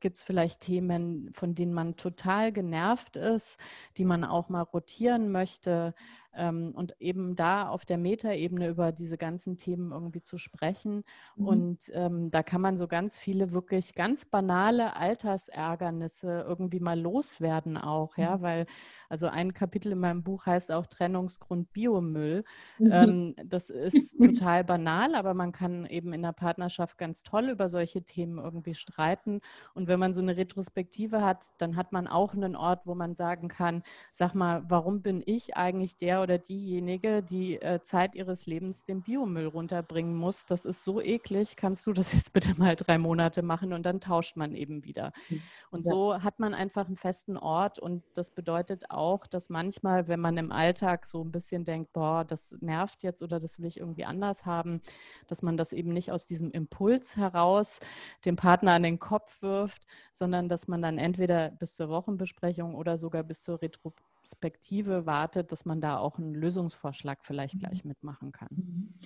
Gibt 0.00 0.18
es 0.18 0.22
vielleicht 0.22 0.60
Themen, 0.60 1.30
von 1.34 1.54
denen 1.54 1.72
man 1.72 1.96
total 1.96 2.52
genervt 2.52 3.16
ist, 3.16 3.58
die 3.96 4.04
man 4.04 4.24
auch 4.24 4.48
mal 4.48 4.62
rotieren 4.62 5.30
möchte? 5.30 5.94
Ähm, 6.38 6.72
und 6.74 6.94
eben 7.00 7.36
da 7.36 7.68
auf 7.68 7.84
der 7.84 7.98
Metaebene 7.98 8.68
über 8.68 8.92
diese 8.92 9.18
ganzen 9.18 9.56
Themen 9.56 9.92
irgendwie 9.92 10.22
zu 10.22 10.38
sprechen. 10.38 11.04
Mhm. 11.36 11.46
Und 11.46 11.90
ähm, 11.92 12.30
da 12.30 12.42
kann 12.42 12.60
man 12.60 12.76
so 12.76 12.88
ganz 12.88 13.18
viele 13.18 13.52
wirklich 13.52 13.94
ganz 13.94 14.24
banale 14.24 14.96
Altersärgernisse 14.96 16.44
irgendwie 16.48 16.80
mal 16.80 16.98
loswerden 16.98 17.76
auch, 17.76 18.16
ja, 18.16 18.38
mhm. 18.38 18.42
weil 18.42 18.66
also 19.08 19.28
ein 19.28 19.54
Kapitel 19.54 19.92
in 19.92 20.00
meinem 20.00 20.22
Buch 20.22 20.46
heißt 20.46 20.70
auch 20.72 20.86
Trennungsgrund 20.86 21.72
Biomüll. 21.72 22.44
Mhm. 22.78 22.90
Ähm, 22.92 23.34
das 23.44 23.70
ist 23.70 24.18
total 24.22 24.64
banal, 24.64 25.14
aber 25.14 25.34
man 25.34 25.52
kann 25.52 25.86
eben 25.86 26.12
in 26.12 26.22
der 26.22 26.32
Partnerschaft 26.32 26.98
ganz 26.98 27.22
toll 27.22 27.48
über 27.48 27.68
solche 27.68 28.02
Themen 28.02 28.38
irgendwie 28.38 28.74
streiten. 28.74 29.40
Und 29.74 29.88
wenn 29.88 29.98
man 29.98 30.12
so 30.12 30.20
eine 30.20 30.36
Retrospektive 30.36 31.22
hat, 31.22 31.48
dann 31.58 31.76
hat 31.76 31.92
man 31.92 32.06
auch 32.06 32.34
einen 32.34 32.54
Ort, 32.54 32.86
wo 32.86 32.94
man 32.94 33.14
sagen 33.14 33.48
kann, 33.48 33.82
sag 34.12 34.34
mal, 34.34 34.62
warum 34.68 35.02
bin 35.02 35.22
ich 35.24 35.56
eigentlich 35.56 35.96
der 35.96 36.22
oder 36.22 36.38
diejenige, 36.38 37.22
die 37.22 37.60
äh, 37.60 37.80
Zeit 37.80 38.14
ihres 38.14 38.46
Lebens 38.46 38.84
den 38.84 39.02
Biomüll 39.02 39.46
runterbringen 39.46 40.14
muss? 40.14 40.44
Das 40.46 40.64
ist 40.64 40.84
so 40.84 41.00
eklig. 41.00 41.56
Kannst 41.56 41.86
du 41.86 41.92
das 41.92 42.12
jetzt 42.12 42.32
bitte 42.32 42.58
mal 42.58 42.76
drei 42.76 42.98
Monate 42.98 43.42
machen 43.42 43.72
und 43.72 43.84
dann 43.86 44.00
tauscht 44.00 44.36
man 44.36 44.54
eben 44.54 44.84
wieder. 44.84 45.12
Hm. 45.28 45.42
Und 45.70 45.86
ja. 45.86 45.92
so 45.92 46.22
hat 46.22 46.38
man 46.38 46.52
einfach 46.52 46.86
einen 46.86 46.96
festen 46.96 47.36
Ort 47.36 47.78
und 47.78 48.02
das 48.14 48.30
bedeutet 48.30 48.90
auch, 48.90 48.97
dass 49.26 49.48
manchmal, 49.48 50.08
wenn 50.08 50.20
man 50.20 50.36
im 50.36 50.52
Alltag 50.52 51.06
so 51.06 51.22
ein 51.22 51.32
bisschen 51.32 51.64
denkt, 51.64 51.92
boah, 51.92 52.24
das 52.24 52.56
nervt 52.60 53.02
jetzt 53.02 53.22
oder 53.22 53.40
das 53.40 53.58
will 53.58 53.66
ich 53.66 53.78
irgendwie 53.78 54.04
anders 54.04 54.46
haben, 54.46 54.80
dass 55.26 55.42
man 55.42 55.56
das 55.56 55.72
eben 55.72 55.92
nicht 55.92 56.12
aus 56.12 56.26
diesem 56.26 56.50
Impuls 56.50 57.16
heraus 57.16 57.80
dem 58.24 58.36
Partner 58.36 58.72
an 58.72 58.82
den 58.82 58.98
Kopf 58.98 59.42
wirft, 59.42 59.84
sondern 60.12 60.48
dass 60.48 60.68
man 60.68 60.82
dann 60.82 60.98
entweder 60.98 61.50
bis 61.50 61.74
zur 61.74 61.88
Wochenbesprechung 61.88 62.74
oder 62.74 62.98
sogar 62.98 63.22
bis 63.22 63.42
zur 63.42 63.60
Retrospektive 63.62 65.06
wartet, 65.06 65.52
dass 65.52 65.64
man 65.64 65.80
da 65.80 65.98
auch 65.98 66.18
einen 66.18 66.34
Lösungsvorschlag 66.34 67.24
vielleicht 67.24 67.54
mhm. 67.54 67.60
gleich 67.60 67.84
mitmachen 67.84 68.32
kann. 68.32 68.98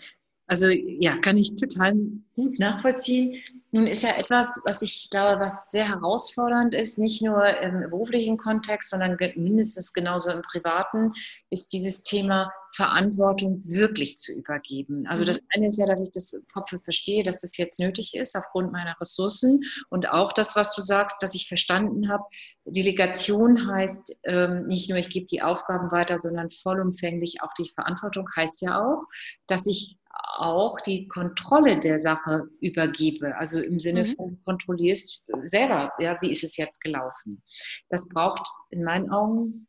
Also 0.53 0.69
ja, 0.69 1.17
kann 1.17 1.39
ich 1.39 1.57
total 1.57 1.95
gut 2.37 2.59
nachvollziehen. 2.59 3.43
Nun 3.71 3.87
ist 3.87 4.03
ja 4.03 4.11
etwas, 4.19 4.61
was 4.67 4.83
ich 4.83 5.09
glaube, 5.11 5.41
was 5.41 5.71
sehr 5.71 5.89
herausfordernd 5.89 6.75
ist, 6.75 6.99
nicht 6.99 7.23
nur 7.23 7.43
im 7.61 7.89
beruflichen 7.89 8.37
Kontext, 8.37 8.91
sondern 8.91 9.17
mindestens 9.37 9.95
genauso 9.95 10.31
im 10.31 10.43
privaten, 10.43 11.15
ist 11.49 11.73
dieses 11.73 12.03
Thema 12.03 12.53
Verantwortung 12.75 13.63
wirklich 13.65 14.19
zu 14.19 14.33
übergeben. 14.35 15.07
Also 15.07 15.25
das 15.25 15.41
mhm. 15.41 15.47
eine 15.55 15.67
ist 15.69 15.79
ja, 15.79 15.87
dass 15.87 16.03
ich 16.03 16.11
das 16.11 16.47
Kopf 16.53 16.71
verstehe, 16.85 17.23
dass 17.23 17.41
das 17.41 17.57
jetzt 17.57 17.81
nötig 17.81 18.15
ist 18.15 18.37
aufgrund 18.37 18.73
meiner 18.73 18.95
Ressourcen 19.01 19.63
und 19.89 20.11
auch 20.11 20.35
das, 20.35 20.55
was 20.55 20.75
du 20.75 20.83
sagst, 20.83 21.23
dass 21.23 21.35
ich 21.35 21.49
verstanden 21.49 22.11
habe, 22.11 22.25
Delegation 22.67 23.71
heißt 23.71 24.21
ähm, 24.25 24.67
nicht 24.67 24.91
nur, 24.91 24.99
ich 24.99 25.09
gebe 25.09 25.27
die 25.27 25.41
Aufgaben 25.41 25.91
weiter, 25.91 26.19
sondern 26.19 26.51
vollumfänglich 26.51 27.43
auch 27.43 27.53
die 27.59 27.71
Verantwortung 27.75 28.29
heißt 28.37 28.61
ja 28.61 28.83
auch, 28.83 29.05
dass 29.47 29.67
ich 29.67 29.97
auch 30.39 30.81
die 30.81 31.09
Kontrolle 31.09 31.79
der 31.79 32.01
Sache 32.01 32.49
übergebe. 32.61 33.37
Also 33.37 33.61
im 33.61 33.79
Sinne 33.79 34.05
mhm. 34.05 34.15
von 34.15 34.43
kontrollierst 34.45 35.31
selber, 35.45 35.93
ja, 35.99 36.19
wie 36.21 36.31
ist 36.31 36.45
es 36.45 36.57
jetzt 36.57 36.81
gelaufen. 36.81 37.43
Das 37.89 38.09
braucht 38.09 38.49
in 38.71 38.85
meinen 38.85 39.11
Augen 39.11 39.67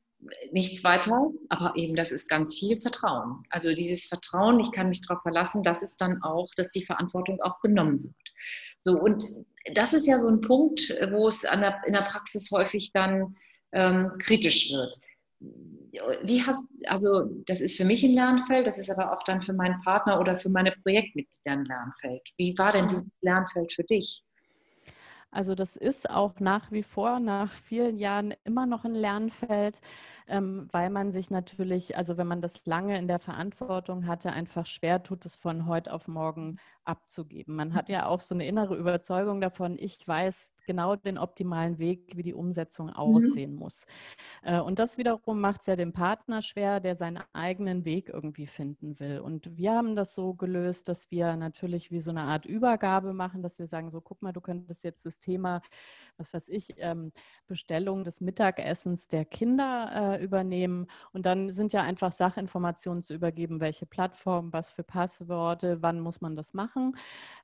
nichts 0.51 0.83
weiter, 0.85 1.29
aber 1.49 1.75
eben 1.75 1.95
das 1.95 2.11
ist 2.11 2.29
ganz 2.29 2.57
viel 2.57 2.79
Vertrauen. 2.79 3.43
Also 3.49 3.73
dieses 3.73 4.05
Vertrauen, 4.05 4.59
ich 4.59 4.71
kann 4.71 4.89
mich 4.89 5.01
darauf 5.01 5.21
verlassen, 5.21 5.63
dass 5.63 5.81
es 5.81 5.97
dann 5.97 6.21
auch, 6.23 6.47
dass 6.55 6.71
die 6.71 6.85
Verantwortung 6.85 7.41
auch 7.41 7.59
genommen 7.59 8.01
wird. 8.01 8.15
So 8.79 8.99
und 8.99 9.25
das 9.73 9.93
ist 9.93 10.07
ja 10.07 10.19
so 10.19 10.27
ein 10.27 10.41
Punkt, 10.41 10.81
wo 11.11 11.27
es 11.27 11.41
der, 11.41 11.81
in 11.85 11.93
der 11.93 12.01
Praxis 12.01 12.49
häufig 12.51 12.91
dann 12.93 13.35
ähm, 13.73 14.11
kritisch 14.19 14.71
wird 14.71 14.95
wie 16.23 16.41
hast, 16.41 16.67
also 16.87 17.25
das 17.45 17.61
ist 17.61 17.77
für 17.77 17.85
mich 17.85 18.03
ein 18.03 18.13
Lernfeld, 18.13 18.65
das 18.65 18.79
ist 18.79 18.89
aber 18.89 19.13
auch 19.13 19.23
dann 19.23 19.41
für 19.41 19.53
meinen 19.53 19.79
Partner 19.81 20.19
oder 20.19 20.35
für 20.35 20.49
meine 20.49 20.71
Projektmitglieder 20.71 21.51
ein 21.51 21.65
Lernfeld. 21.65 22.21
Wie 22.37 22.57
war 22.57 22.71
denn 22.71 22.87
dieses 22.87 23.05
Lernfeld 23.21 23.71
für 23.73 23.83
dich? 23.83 24.23
Also 25.33 25.55
das 25.55 25.75
ist 25.75 26.09
auch 26.09 26.39
nach 26.39 26.71
wie 26.71 26.83
vor, 26.83 27.19
nach 27.19 27.51
vielen 27.51 27.97
Jahren 27.97 28.35
immer 28.43 28.67
noch 28.67 28.85
ein 28.85 28.93
Lernfeld, 28.93 29.81
ähm, 30.27 30.67
weil 30.71 30.91
man 30.91 31.11
sich 31.11 31.31
natürlich, 31.31 31.97
also 31.97 32.17
wenn 32.17 32.27
man 32.27 32.41
das 32.41 32.65
lange 32.65 32.99
in 32.99 33.07
der 33.07 33.17
Verantwortung 33.17 34.05
hatte, 34.05 34.31
einfach 34.31 34.67
schwer 34.67 35.01
tut, 35.01 35.25
es 35.25 35.35
von 35.35 35.65
heute 35.65 35.91
auf 35.91 36.07
morgen 36.07 36.59
abzugeben. 36.85 37.55
Man 37.55 37.73
hat 37.73 37.89
ja 37.89 38.07
auch 38.07 38.21
so 38.21 38.35
eine 38.35 38.47
innere 38.47 38.75
Überzeugung 38.75 39.41
davon, 39.41 39.77
ich 39.79 40.07
weiß 40.07 40.53
genau 40.65 40.95
den 40.95 41.17
optimalen 41.17 41.77
Weg, 41.79 42.15
wie 42.15 42.23
die 42.23 42.33
Umsetzung 42.33 42.87
mhm. 42.87 42.93
aussehen 42.93 43.53
mhm. 43.53 43.59
muss. 43.59 43.85
Äh, 44.41 44.59
und 44.59 44.79
das 44.79 44.97
wiederum 44.97 45.39
macht 45.39 45.61
es 45.61 45.67
ja 45.67 45.75
dem 45.75 45.93
Partner 45.93 46.41
schwer, 46.41 46.79
der 46.79 46.95
seinen 46.95 47.19
eigenen 47.33 47.85
Weg 47.85 48.09
irgendwie 48.09 48.47
finden 48.47 48.99
will. 48.99 49.19
Und 49.19 49.57
wir 49.57 49.73
haben 49.73 49.95
das 49.95 50.13
so 50.13 50.33
gelöst, 50.33 50.89
dass 50.89 51.11
wir 51.11 51.35
natürlich 51.35 51.91
wie 51.91 51.99
so 51.99 52.11
eine 52.11 52.21
Art 52.21 52.45
Übergabe 52.45 53.13
machen, 53.13 53.41
dass 53.41 53.59
wir 53.59 53.67
sagen, 53.67 53.91
so 53.91 54.01
guck 54.01 54.21
mal, 54.21 54.33
du 54.33 54.41
könntest 54.41 54.83
jetzt 54.83 55.05
das 55.05 55.19
Thema, 55.19 55.61
was 56.17 56.33
weiß 56.33 56.49
ich, 56.49 56.75
ähm, 56.77 57.11
Bestellung 57.47 58.03
des 58.03 58.21
Mittagessens 58.21 59.07
der 59.07 59.25
Kinder 59.25 60.17
äh, 60.19 60.23
übernehmen. 60.23 60.87
Und 61.11 61.25
dann 61.25 61.51
sind 61.51 61.73
ja 61.73 61.81
einfach 61.81 62.11
Sachinformationen 62.11 63.03
zu 63.03 63.13
übergeben, 63.13 63.59
welche 63.59 63.85
Plattform, 63.85 64.53
was 64.53 64.69
für 64.69 64.83
Passworte, 64.83 65.81
wann 65.81 65.99
muss 65.99 66.21
man 66.21 66.35
das 66.35 66.53
machen. 66.53 66.95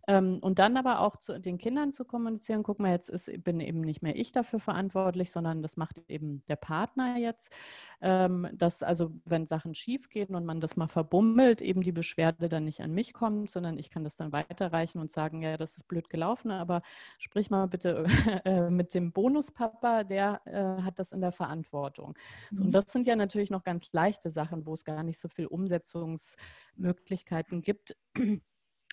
Ähm, 0.07 0.39
und 0.41 0.59
dann 0.59 0.77
aber 0.77 1.01
auch 1.01 1.17
zu 1.17 1.39
den 1.39 1.57
Kindern 1.57 1.91
zu 1.91 2.05
kommunizieren, 2.05 2.63
guck 2.63 2.79
mal, 2.79 2.91
jetzt 2.91 3.09
ist, 3.09 3.31
bin 3.43 3.59
eben 3.59 3.81
nicht 3.81 4.01
mehr 4.01 4.15
ich 4.15 4.31
dafür 4.31 4.59
verantwortlich, 4.59 5.31
sondern 5.31 5.61
das 5.61 5.77
macht 5.77 5.97
eben 6.07 6.43
der 6.47 6.55
Partner 6.55 7.17
jetzt. 7.17 7.53
Ähm, 8.01 8.47
dass 8.53 8.81
also, 8.81 9.11
wenn 9.25 9.45
Sachen 9.45 9.75
schief 9.75 10.09
gehen 10.09 10.35
und 10.35 10.45
man 10.45 10.61
das 10.61 10.77
mal 10.77 10.87
verbummelt, 10.87 11.61
eben 11.61 11.81
die 11.81 11.91
Beschwerde 11.91 12.49
dann 12.49 12.65
nicht 12.65 12.81
an 12.81 12.91
mich 12.93 13.13
kommt, 13.13 13.51
sondern 13.51 13.77
ich 13.77 13.89
kann 13.89 14.03
das 14.03 14.15
dann 14.15 14.31
weiterreichen 14.31 14.99
und 14.99 15.11
sagen, 15.11 15.41
ja, 15.41 15.57
das 15.57 15.75
ist 15.77 15.87
blöd 15.87 16.09
gelaufen, 16.09 16.51
aber 16.51 16.81
sprich 17.17 17.49
mal 17.49 17.67
bitte 17.67 18.05
äh, 18.59 18.69
mit 18.69 18.93
dem 18.93 19.11
Bonuspapa, 19.11 20.03
der 20.03 20.41
äh, 20.45 20.83
hat 20.83 20.99
das 20.99 21.11
in 21.11 21.21
der 21.21 21.31
Verantwortung. 21.31 22.15
So, 22.51 22.61
und 22.63 22.69
mhm. 22.69 22.73
das 22.73 22.91
sind 22.91 23.07
ja 23.07 23.15
natürlich 23.15 23.49
noch 23.49 23.63
ganz 23.63 23.91
leichte 23.91 24.29
Sachen, 24.29 24.67
wo 24.67 24.73
es 24.73 24.85
gar 24.85 25.01
nicht 25.03 25.19
so 25.19 25.27
viel 25.27 25.47
Umsetzungsmöglichkeiten 25.47 27.61
gibt 27.61 27.97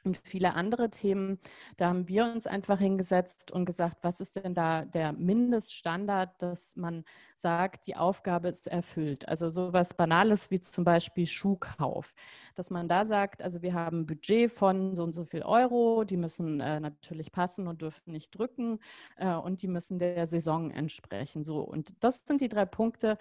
und 0.07 0.17
viele 0.23 0.55
andere 0.55 0.91
Themen. 0.91 1.39
Da 1.77 1.89
haben 1.89 2.09
wir 2.09 2.25
uns 2.25 2.47
einfach 2.47 2.79
hingesetzt 2.79 3.53
und 3.53 3.67
gesagt, 3.67 3.99
was 4.03 4.21
ist 4.21 4.37
denn 4.37 4.55
da 4.55 4.85
der 4.85 5.13
Mindeststandard, 5.13 6.41
dass 6.41 6.77
man 6.77 7.05
sagt, 7.35 7.87
die 7.87 7.97
Aufgabe 7.97 8.49
ist 8.49 8.69
erfüllt. 8.69 9.29
Also 9.29 9.51
sowas 9.51 9.95
Banales 9.95 10.51
wie 10.51 10.61
zum 10.61 10.85
Beispiel 10.85 11.27
Schuhkauf. 11.27 12.15
Dass 12.55 12.71
man 12.71 12.89
da 12.89 13.05
sagt, 13.05 13.43
also 13.43 13.63
wir 13.63 13.75
haben 13.75 14.01
ein 14.01 14.07
Budget 14.07 14.51
von 14.51 14.95
so 14.95 15.03
und 15.03 15.13
so 15.13 15.25
viel 15.25 15.43
Euro, 15.43 16.05
die 16.05 16.17
müssen 16.17 16.61
äh, 16.61 16.81
natürlich 16.81 17.33
passen 17.33 17.67
und 17.67 17.83
dürfen 17.83 18.13
nicht 18.13 18.31
drücken 18.31 18.79
äh, 19.17 19.35
und 19.35 19.63
die 19.63 19.69
müssen 19.69 19.99
der 19.99 20.27
Saison 20.27 20.71
entsprechen. 20.71 21.45
So, 21.45 21.61
und 21.61 21.93
das 22.01 22.25
sind 22.25 22.41
die 22.41 22.49
drei 22.49 22.65
Punkte, 22.65 23.19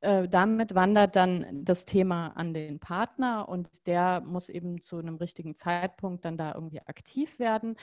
äh, 0.00 0.28
damit 0.28 0.74
wandert 0.74 1.16
dann 1.16 1.46
das 1.64 1.84
Thema 1.84 2.28
an 2.28 2.54
den 2.54 2.78
Partner 2.78 3.48
und 3.48 3.86
der 3.86 4.20
muss 4.20 4.48
eben 4.48 4.80
zu 4.82 4.98
einem 4.98 5.16
richtigen 5.16 5.56
Zeitpunkt 5.56 6.24
dann 6.24 6.36
da 6.36 6.54
irgendwie 6.54 6.80
aktiv 6.82 7.38
werden. 7.38 7.76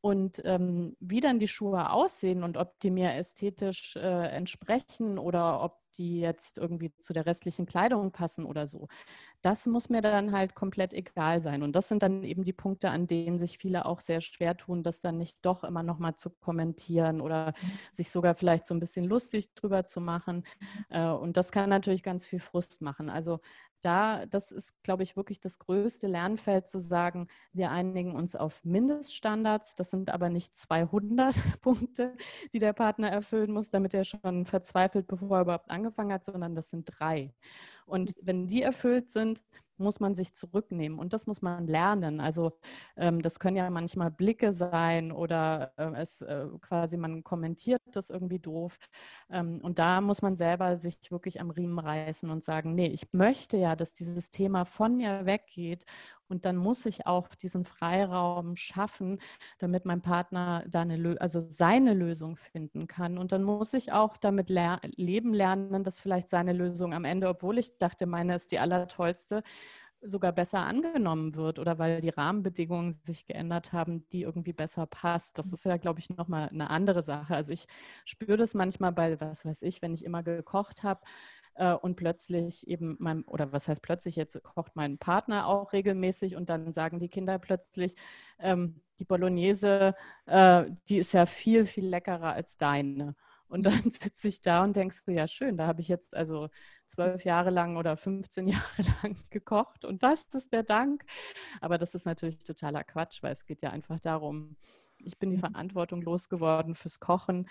Und 0.00 0.42
ähm, 0.44 0.96
wie 1.00 1.20
dann 1.20 1.38
die 1.38 1.48
Schuhe 1.48 1.90
aussehen 1.90 2.42
und 2.42 2.56
ob 2.56 2.78
die 2.80 2.90
mir 2.90 3.14
ästhetisch 3.14 3.96
äh, 3.96 4.28
entsprechen 4.28 5.18
oder 5.18 5.62
ob 5.62 5.78
die 5.98 6.20
jetzt 6.20 6.58
irgendwie 6.58 6.92
zu 7.00 7.12
der 7.12 7.26
restlichen 7.26 7.66
Kleidung 7.66 8.12
passen 8.12 8.44
oder 8.44 8.66
so. 8.66 8.88
Das 9.42 9.66
muss 9.66 9.88
mir 9.88 10.02
dann 10.02 10.32
halt 10.32 10.54
komplett 10.54 10.92
egal 10.94 11.40
sein. 11.40 11.62
Und 11.62 11.74
das 11.76 11.88
sind 11.88 12.02
dann 12.02 12.24
eben 12.24 12.44
die 12.44 12.52
Punkte, 12.52 12.90
an 12.90 13.06
denen 13.06 13.38
sich 13.38 13.58
viele 13.58 13.86
auch 13.86 14.00
sehr 14.00 14.20
schwer 14.20 14.56
tun, 14.56 14.82
das 14.82 15.00
dann 15.00 15.16
nicht 15.18 15.44
doch 15.46 15.64
immer 15.64 15.82
nochmal 15.82 16.14
zu 16.14 16.30
kommentieren 16.30 17.20
oder 17.20 17.54
sich 17.92 18.10
sogar 18.10 18.34
vielleicht 18.34 18.66
so 18.66 18.74
ein 18.74 18.80
bisschen 18.80 19.04
lustig 19.06 19.54
drüber 19.54 19.84
zu 19.84 20.00
machen. 20.00 20.44
Äh, 20.90 21.06
und 21.08 21.36
das 21.36 21.52
kann 21.52 21.70
natürlich 21.70 22.02
ganz 22.02 22.26
viel 22.26 22.40
Frust 22.40 22.82
machen. 22.82 23.08
Also 23.10 23.40
da, 23.80 24.26
das 24.26 24.52
ist, 24.52 24.82
glaube 24.82 25.02
ich, 25.02 25.16
wirklich 25.16 25.40
das 25.40 25.58
größte 25.58 26.06
Lernfeld 26.06 26.68
zu 26.68 26.78
sagen, 26.78 27.28
wir 27.52 27.70
einigen 27.70 28.14
uns 28.14 28.36
auf 28.36 28.64
Mindeststandards. 28.64 29.74
Das 29.74 29.90
sind 29.90 30.10
aber 30.10 30.28
nicht 30.28 30.56
200 30.56 31.34
Punkte, 31.62 32.16
die 32.52 32.58
der 32.58 32.72
Partner 32.72 33.10
erfüllen 33.10 33.52
muss, 33.52 33.70
damit 33.70 33.94
er 33.94 34.04
schon 34.04 34.46
verzweifelt, 34.46 35.06
bevor 35.06 35.38
er 35.38 35.42
überhaupt 35.42 35.70
angefangen 35.70 36.12
hat, 36.12 36.24
sondern 36.24 36.54
das 36.54 36.70
sind 36.70 36.90
drei. 36.98 37.34
Und 37.86 38.14
wenn 38.22 38.46
die 38.46 38.62
erfüllt 38.62 39.10
sind, 39.10 39.42
muss 39.80 40.00
man 40.00 40.14
sich 40.14 40.34
zurücknehmen 40.34 40.98
und 40.98 41.12
das 41.12 41.26
muss 41.26 41.42
man 41.42 41.66
lernen. 41.66 42.20
Also 42.20 42.52
ähm, 42.96 43.22
das 43.22 43.40
können 43.40 43.56
ja 43.56 43.68
manchmal 43.70 44.10
Blicke 44.10 44.52
sein 44.52 45.12
oder 45.12 45.72
äh, 45.76 45.90
es 45.96 46.22
äh, 46.22 46.46
quasi 46.60 46.96
man 46.96 47.24
kommentiert 47.24 47.82
das 47.92 48.10
irgendwie 48.10 48.38
doof. 48.38 48.78
Ähm, 49.30 49.60
und 49.62 49.78
da 49.78 50.00
muss 50.00 50.22
man 50.22 50.36
selber 50.36 50.76
sich 50.76 51.10
wirklich 51.10 51.40
am 51.40 51.50
Riemen 51.50 51.78
reißen 51.78 52.30
und 52.30 52.44
sagen, 52.44 52.74
nee, 52.74 52.88
ich 52.88 53.12
möchte 53.12 53.56
ja, 53.56 53.76
dass 53.76 53.94
dieses 53.94 54.30
Thema 54.30 54.64
von 54.64 54.96
mir 54.96 55.26
weggeht 55.26 55.84
Und 56.30 56.44
dann 56.44 56.56
muss 56.56 56.86
ich 56.86 57.06
auch 57.06 57.28
diesen 57.34 57.64
Freiraum 57.64 58.56
schaffen, 58.56 59.18
damit 59.58 59.84
mein 59.84 60.00
Partner 60.02 60.64
da 60.68 60.82
eine, 60.82 61.16
also 61.20 61.46
seine 61.50 61.94
Lösung 61.94 62.36
finden 62.36 62.86
kann. 62.86 63.18
Und 63.18 63.32
dann 63.32 63.42
muss 63.42 63.74
ich 63.74 63.92
auch 63.92 64.16
damit 64.16 64.48
ler 64.48 64.80
leben 64.96 65.34
lernen, 65.34 65.84
dass 65.84 66.00
vielleicht 66.00 66.28
seine 66.28 66.52
Lösung 66.52 66.94
am 66.94 67.04
Ende, 67.04 67.28
obwohl 67.28 67.58
ich 67.58 67.76
dachte, 67.78 68.06
meine 68.06 68.34
ist 68.36 68.52
die 68.52 68.58
allertollste, 68.58 69.42
sogar 70.02 70.32
besser 70.32 70.60
angenommen 70.60 71.34
wird 71.34 71.58
oder 71.58 71.78
weil 71.78 72.00
die 72.00 72.08
Rahmenbedingungen 72.08 72.92
sich 72.92 73.26
geändert 73.26 73.72
haben, 73.72 74.06
die 74.08 74.22
irgendwie 74.22 74.52
besser 74.54 74.86
passt. 74.86 75.38
Das 75.38 75.52
ist 75.52 75.64
ja, 75.66 75.76
glaube 75.76 76.00
ich, 76.00 76.08
nochmal 76.10 76.48
eine 76.48 76.70
andere 76.70 77.02
Sache. 77.02 77.34
Also 77.34 77.52
ich 77.52 77.66
spüre 78.06 78.36
das 78.38 78.54
manchmal 78.54 78.92
bei, 78.92 79.20
was 79.20 79.44
weiß 79.44 79.62
ich, 79.62 79.82
wenn 79.82 79.92
ich 79.92 80.04
immer 80.04 80.22
gekocht 80.22 80.82
habe 80.84 81.02
äh, 81.54 81.74
und 81.74 81.96
plötzlich 81.96 82.66
eben 82.68 82.96
mein, 82.98 83.22
oder 83.24 83.52
was 83.52 83.68
heißt 83.68 83.82
plötzlich, 83.82 84.16
jetzt 84.16 84.42
kocht 84.42 84.76
mein 84.76 84.98
Partner 84.98 85.46
auch 85.46 85.72
regelmäßig 85.72 86.36
und 86.36 86.48
dann 86.50 86.72
sagen 86.72 86.98
die 86.98 87.08
Kinder 87.08 87.38
plötzlich, 87.38 87.94
ähm, 88.38 88.80
die 88.98 89.04
Bolognese, 89.04 89.94
äh, 90.26 90.64
die 90.88 90.98
ist 90.98 91.12
ja 91.12 91.26
viel, 91.26 91.66
viel 91.66 91.86
leckerer 91.86 92.32
als 92.34 92.56
deine. 92.56 93.14
Und 93.48 93.66
dann 93.66 93.72
sitze 93.90 94.28
ich 94.28 94.42
da 94.42 94.62
und 94.62 94.76
denkst 94.76 95.04
du, 95.04 95.12
ja 95.12 95.26
schön, 95.26 95.56
da 95.56 95.66
habe 95.66 95.80
ich 95.80 95.88
jetzt 95.88 96.14
also 96.14 96.48
zwölf 96.86 97.24
Jahre 97.24 97.50
lang 97.50 97.76
oder 97.76 97.96
15 97.96 98.48
Jahre 98.48 98.82
lang 99.02 99.16
gekocht 99.30 99.84
und 99.84 100.02
das 100.02 100.26
ist 100.34 100.52
der 100.52 100.62
Dank. 100.62 101.04
Aber 101.60 101.78
das 101.78 101.94
ist 101.94 102.06
natürlich 102.06 102.38
totaler 102.44 102.84
Quatsch, 102.84 103.22
weil 103.22 103.32
es 103.32 103.46
geht 103.46 103.62
ja 103.62 103.70
einfach 103.70 104.00
darum, 104.00 104.56
ich 105.04 105.18
bin 105.18 105.30
die 105.30 105.36
mhm. 105.36 105.40
Verantwortung 105.40 106.02
losgeworden 106.02 106.74
fürs 106.74 107.00
Kochen 107.00 107.48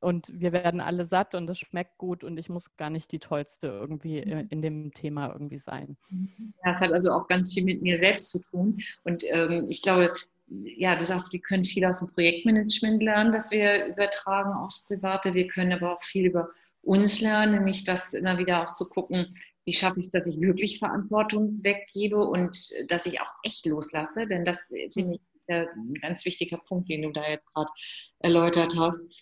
und 0.00 0.30
wir 0.32 0.52
werden 0.52 0.80
alle 0.80 1.04
satt 1.04 1.34
und 1.34 1.48
es 1.48 1.58
schmeckt 1.58 1.98
gut 1.98 2.24
und 2.24 2.38
ich 2.38 2.48
muss 2.48 2.76
gar 2.76 2.90
nicht 2.90 3.12
die 3.12 3.18
Tollste 3.18 3.68
irgendwie 3.68 4.20
mhm. 4.24 4.46
in 4.50 4.62
dem 4.62 4.92
Thema 4.92 5.32
irgendwie 5.32 5.58
sein. 5.58 5.96
Ja, 6.64 6.72
es 6.72 6.80
hat 6.80 6.92
also 6.92 7.12
auch 7.12 7.28
ganz 7.28 7.54
viel 7.54 7.64
mit 7.64 7.82
mir 7.82 7.96
selbst 7.96 8.30
zu 8.30 8.50
tun 8.50 8.80
und 9.04 9.24
ähm, 9.30 9.66
ich 9.68 9.82
glaube, 9.82 10.12
ja, 10.48 10.96
du 10.96 11.04
sagst, 11.04 11.32
wir 11.32 11.40
können 11.40 11.64
viel 11.64 11.84
aus 11.84 11.98
dem 11.98 12.12
Projektmanagement 12.12 13.02
lernen, 13.02 13.32
das 13.32 13.50
wir 13.50 13.86
übertragen 13.86 14.52
aufs 14.52 14.86
Private. 14.86 15.34
Wir 15.34 15.48
können 15.48 15.72
aber 15.72 15.92
auch 15.92 16.02
viel 16.02 16.26
über 16.26 16.48
uns 16.82 17.20
lernen, 17.20 17.54
nämlich 17.54 17.82
das 17.82 18.14
immer 18.14 18.38
wieder 18.38 18.62
auch 18.62 18.72
zu 18.72 18.88
gucken, 18.88 19.34
wie 19.64 19.72
schaffe 19.72 19.98
ich 19.98 20.06
es, 20.06 20.12
dass 20.12 20.28
ich 20.28 20.40
wirklich 20.40 20.78
Verantwortung 20.78 21.58
weggebe 21.62 22.18
und 22.18 22.56
dass 22.88 23.06
ich 23.06 23.20
auch 23.20 23.32
echt 23.42 23.66
loslasse. 23.66 24.28
Denn 24.28 24.44
das 24.44 24.68
finde 24.92 25.14
ich 25.14 25.20
ja 25.48 25.62
ein 25.62 25.94
ganz 26.00 26.24
wichtiger 26.24 26.58
Punkt, 26.58 26.88
den 26.88 27.02
du 27.02 27.12
da 27.12 27.28
jetzt 27.28 27.52
gerade 27.54 27.70
erläutert 28.20 28.74
hast. 28.76 29.12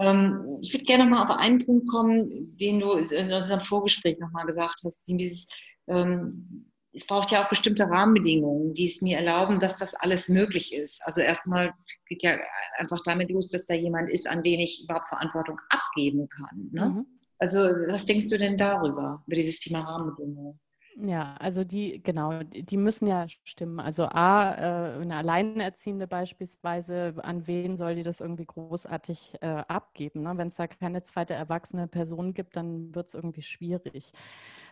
Ähm, 0.00 0.58
ich 0.62 0.72
würde 0.72 0.84
gerne 0.84 1.04
nochmal 1.04 1.24
auf 1.24 1.36
einen 1.36 1.64
Punkt 1.64 1.88
kommen, 1.88 2.56
den 2.56 2.80
du 2.80 2.92
in 2.92 3.32
unserem 3.32 3.60
Vorgespräch 3.60 4.18
nochmal 4.18 4.46
gesagt 4.46 4.80
hast, 4.84 5.08
dieses 5.08 5.48
ähm, 5.88 6.70
es 6.94 7.06
braucht 7.06 7.32
ja 7.32 7.44
auch 7.44 7.48
bestimmte 7.48 7.88
Rahmenbedingungen, 7.88 8.72
die 8.72 8.84
es 8.84 9.02
mir 9.02 9.18
erlauben, 9.18 9.58
dass 9.58 9.78
das 9.78 9.94
alles 9.94 10.28
möglich 10.28 10.72
ist. 10.72 11.02
Also 11.06 11.20
erstmal 11.20 11.74
geht 12.08 12.22
ja 12.22 12.38
einfach 12.78 13.00
damit 13.04 13.32
los, 13.32 13.50
dass 13.50 13.66
da 13.66 13.74
jemand 13.74 14.08
ist, 14.08 14.28
an 14.28 14.42
den 14.42 14.60
ich 14.60 14.84
überhaupt 14.84 15.08
Verantwortung 15.08 15.60
abgeben 15.70 16.28
kann. 16.28 16.68
Ne? 16.70 16.88
Mhm. 16.88 17.06
Also 17.38 17.58
was 17.58 18.06
denkst 18.06 18.30
du 18.30 18.38
denn 18.38 18.56
darüber, 18.56 19.22
über 19.26 19.34
dieses 19.34 19.58
Thema 19.58 19.80
Rahmenbedingungen? 19.80 20.60
Ja, 20.96 21.34
also 21.40 21.64
die, 21.64 22.00
genau, 22.04 22.44
die 22.44 22.76
müssen 22.76 23.08
ja 23.08 23.26
stimmen. 23.28 23.80
Also 23.80 24.04
A, 24.04 24.52
äh, 24.54 25.00
eine 25.02 25.16
Alleinerziehende 25.16 26.06
beispielsweise, 26.06 27.14
an 27.20 27.48
wen 27.48 27.76
soll 27.76 27.96
die 27.96 28.04
das 28.04 28.20
irgendwie 28.20 28.44
großartig 28.46 29.32
äh, 29.40 29.46
abgeben? 29.66 30.22
Ne? 30.22 30.34
Wenn 30.36 30.48
es 30.48 30.54
da 30.54 30.68
keine 30.68 31.02
zweite 31.02 31.34
erwachsene 31.34 31.88
Person 31.88 32.32
gibt, 32.32 32.54
dann 32.56 32.94
wird 32.94 33.08
es 33.08 33.14
irgendwie 33.14 33.42
schwierig. 33.42 34.12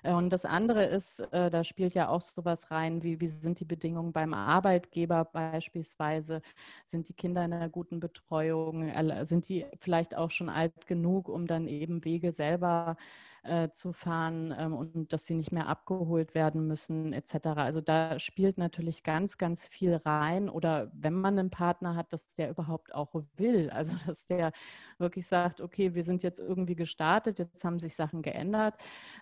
Äh, 0.04 0.12
und 0.12 0.30
das 0.32 0.44
andere 0.44 0.84
ist, 0.84 1.18
äh, 1.32 1.50
da 1.50 1.64
spielt 1.64 1.94
ja 1.96 2.08
auch 2.08 2.20
sowas 2.20 2.70
rein, 2.70 3.02
wie, 3.02 3.20
wie 3.20 3.26
sind 3.26 3.58
die 3.58 3.64
Bedingungen 3.64 4.12
beim 4.12 4.32
Arbeitgeber 4.32 5.24
beispielsweise? 5.24 6.40
Sind 6.84 7.08
die 7.08 7.14
Kinder 7.14 7.44
in 7.44 7.52
einer 7.52 7.68
guten 7.68 7.98
Betreuung? 7.98 8.92
Sind 9.24 9.48
die 9.48 9.66
vielleicht 9.80 10.16
auch 10.16 10.30
schon 10.30 10.48
alt 10.48 10.86
genug, 10.86 11.28
um 11.28 11.48
dann 11.48 11.66
eben 11.66 12.04
Wege 12.04 12.30
selber 12.30 12.96
äh, 13.42 13.70
zu 13.70 13.92
fahren 13.92 14.54
ähm, 14.56 14.72
und 14.72 15.12
dass 15.12 15.26
sie 15.26 15.34
nicht 15.34 15.52
mehr 15.52 15.66
abgeholt 15.66 16.34
werden 16.34 16.66
müssen 16.66 17.12
etc. 17.12 17.48
Also 17.56 17.80
da 17.80 18.18
spielt 18.18 18.58
natürlich 18.58 19.02
ganz, 19.02 19.36
ganz 19.38 19.66
viel 19.66 19.96
rein. 19.96 20.48
Oder 20.48 20.90
wenn 20.94 21.14
man 21.14 21.38
einen 21.38 21.50
Partner 21.50 21.96
hat, 21.96 22.12
dass 22.12 22.34
der 22.34 22.50
überhaupt 22.50 22.94
auch 22.94 23.14
will. 23.36 23.70
Also 23.70 23.96
dass 24.06 24.26
der 24.26 24.52
wirklich 24.98 25.26
sagt, 25.26 25.60
okay, 25.60 25.94
wir 25.94 26.04
sind 26.04 26.22
jetzt 26.22 26.38
irgendwie 26.38 26.76
gestartet, 26.76 27.38
jetzt 27.38 27.64
haben 27.64 27.78
sich 27.78 27.94
Sachen 27.94 28.22
geändert, 28.22 28.74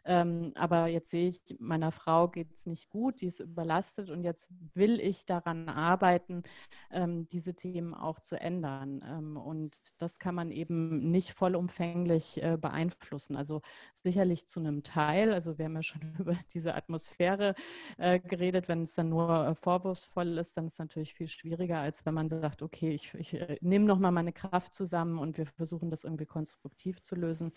ähm, 0.04 0.52
aber 0.56 0.88
jetzt 0.88 1.10
sehe 1.10 1.28
ich, 1.28 1.40
meiner 1.58 1.92
Frau 1.92 2.28
geht 2.28 2.54
es 2.54 2.66
nicht 2.66 2.90
gut, 2.90 3.20
die 3.20 3.26
ist 3.26 3.40
überlastet 3.40 4.10
und 4.10 4.22
jetzt 4.22 4.50
will 4.74 5.00
ich 5.00 5.26
daran 5.26 5.68
arbeiten, 5.68 6.42
ähm, 6.90 7.28
diese 7.28 7.54
Themen 7.54 7.94
auch 7.94 8.20
zu 8.20 8.38
ändern. 8.38 9.02
Ähm, 9.06 9.36
und 9.36 9.78
das 9.98 10.18
kann 10.18 10.34
man 10.34 10.50
eben 10.50 11.10
nicht 11.10 11.32
vollumfänglich 11.32 12.42
äh, 12.42 12.58
beeinflussen. 12.60 13.36
Also 13.36 13.62
sicherlich 14.10 14.48
zu 14.48 14.58
einem 14.58 14.82
Teil, 14.82 15.32
also 15.32 15.56
wir 15.56 15.66
haben 15.66 15.76
ja 15.76 15.82
schon 15.82 16.00
über 16.18 16.36
diese 16.52 16.74
Atmosphäre 16.74 17.54
äh, 17.96 18.18
geredet, 18.18 18.66
wenn 18.68 18.82
es 18.82 18.94
dann 18.94 19.08
nur 19.08 19.46
äh, 19.46 19.54
vorwurfsvoll 19.54 20.36
ist, 20.38 20.56
dann 20.56 20.66
ist 20.66 20.74
es 20.74 20.78
natürlich 20.80 21.14
viel 21.14 21.28
schwieriger, 21.28 21.78
als 21.78 22.04
wenn 22.04 22.14
man 22.14 22.28
sagt, 22.28 22.62
okay, 22.62 22.90
ich, 22.90 23.14
ich 23.14 23.34
äh, 23.34 23.56
nehme 23.60 23.84
nochmal 23.84 24.10
meine 24.10 24.32
Kraft 24.32 24.74
zusammen 24.74 25.18
und 25.18 25.38
wir 25.38 25.46
versuchen 25.46 25.90
das 25.90 26.02
irgendwie 26.02 26.26
konstruktiv 26.26 27.00
zu 27.02 27.14
lösen. 27.14 27.52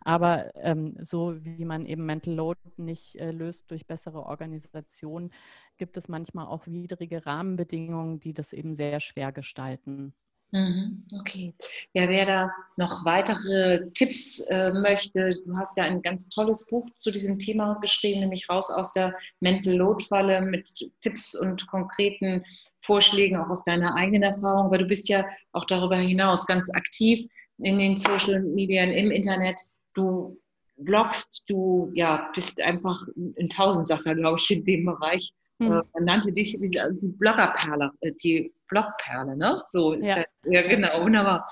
Aber 0.00 0.54
ähm, 0.56 0.96
so 0.98 1.36
wie 1.44 1.66
man 1.66 1.84
eben 1.84 2.06
Mental 2.06 2.34
Load 2.34 2.58
nicht 2.78 3.16
äh, 3.16 3.30
löst 3.30 3.70
durch 3.70 3.86
bessere 3.86 4.24
Organisation, 4.24 5.30
gibt 5.76 5.98
es 5.98 6.08
manchmal 6.08 6.46
auch 6.46 6.66
widrige 6.66 7.26
Rahmenbedingungen, 7.26 8.18
die 8.18 8.32
das 8.32 8.54
eben 8.54 8.74
sehr 8.74 9.00
schwer 9.00 9.30
gestalten. 9.30 10.14
Mhm, 10.54 11.04
okay. 11.18 11.54
Ja, 11.94 12.06
wer 12.10 12.26
da 12.26 12.50
noch 12.76 13.06
weitere 13.06 13.90
Tipps 13.94 14.40
äh, 14.50 14.70
möchte, 14.70 15.34
du 15.46 15.56
hast 15.56 15.78
ja 15.78 15.84
ein 15.84 16.02
ganz 16.02 16.28
tolles 16.28 16.68
Buch 16.68 16.86
zu 16.96 17.10
diesem 17.10 17.38
Thema 17.38 17.78
geschrieben, 17.80 18.20
nämlich 18.20 18.50
Raus 18.50 18.68
aus 18.70 18.92
der 18.92 19.14
Mental 19.40 19.74
Load 19.74 20.04
Falle 20.04 20.42
mit 20.42 20.68
Tipps 21.00 21.34
und 21.34 21.66
konkreten 21.68 22.44
Vorschlägen 22.82 23.38
auch 23.38 23.48
aus 23.48 23.64
deiner 23.64 23.94
eigenen 23.94 24.24
Erfahrung, 24.24 24.70
weil 24.70 24.80
du 24.80 24.86
bist 24.86 25.08
ja 25.08 25.24
auch 25.52 25.64
darüber 25.64 25.96
hinaus 25.96 26.46
ganz 26.46 26.68
aktiv 26.74 27.26
in 27.56 27.78
den 27.78 27.96
Social 27.96 28.40
Medien, 28.42 28.92
im 28.92 29.10
Internet. 29.10 29.58
Du 29.94 30.38
bloggst, 30.76 31.44
du 31.46 31.88
ja, 31.94 32.30
bist 32.34 32.60
einfach 32.60 33.00
ein 33.16 33.48
Tausendsasser, 33.48 34.14
glaube 34.14 34.38
ich, 34.38 34.50
in 34.50 34.64
dem 34.64 34.84
Bereich. 34.84 35.32
Hm. 35.66 35.72
Äh, 35.72 35.82
man 35.94 36.04
nannte 36.04 36.32
dich 36.32 36.52
die 36.52 37.08
Bloggerperle, 37.18 37.90
äh, 38.00 38.12
die 38.22 38.52
Blogperle, 38.68 39.36
ne? 39.36 39.62
So 39.70 39.92
ist 39.92 40.08
ja. 40.08 40.16
das. 40.16 40.24
Ja, 40.44 40.62
genau, 40.62 41.02
wunderbar. 41.02 41.46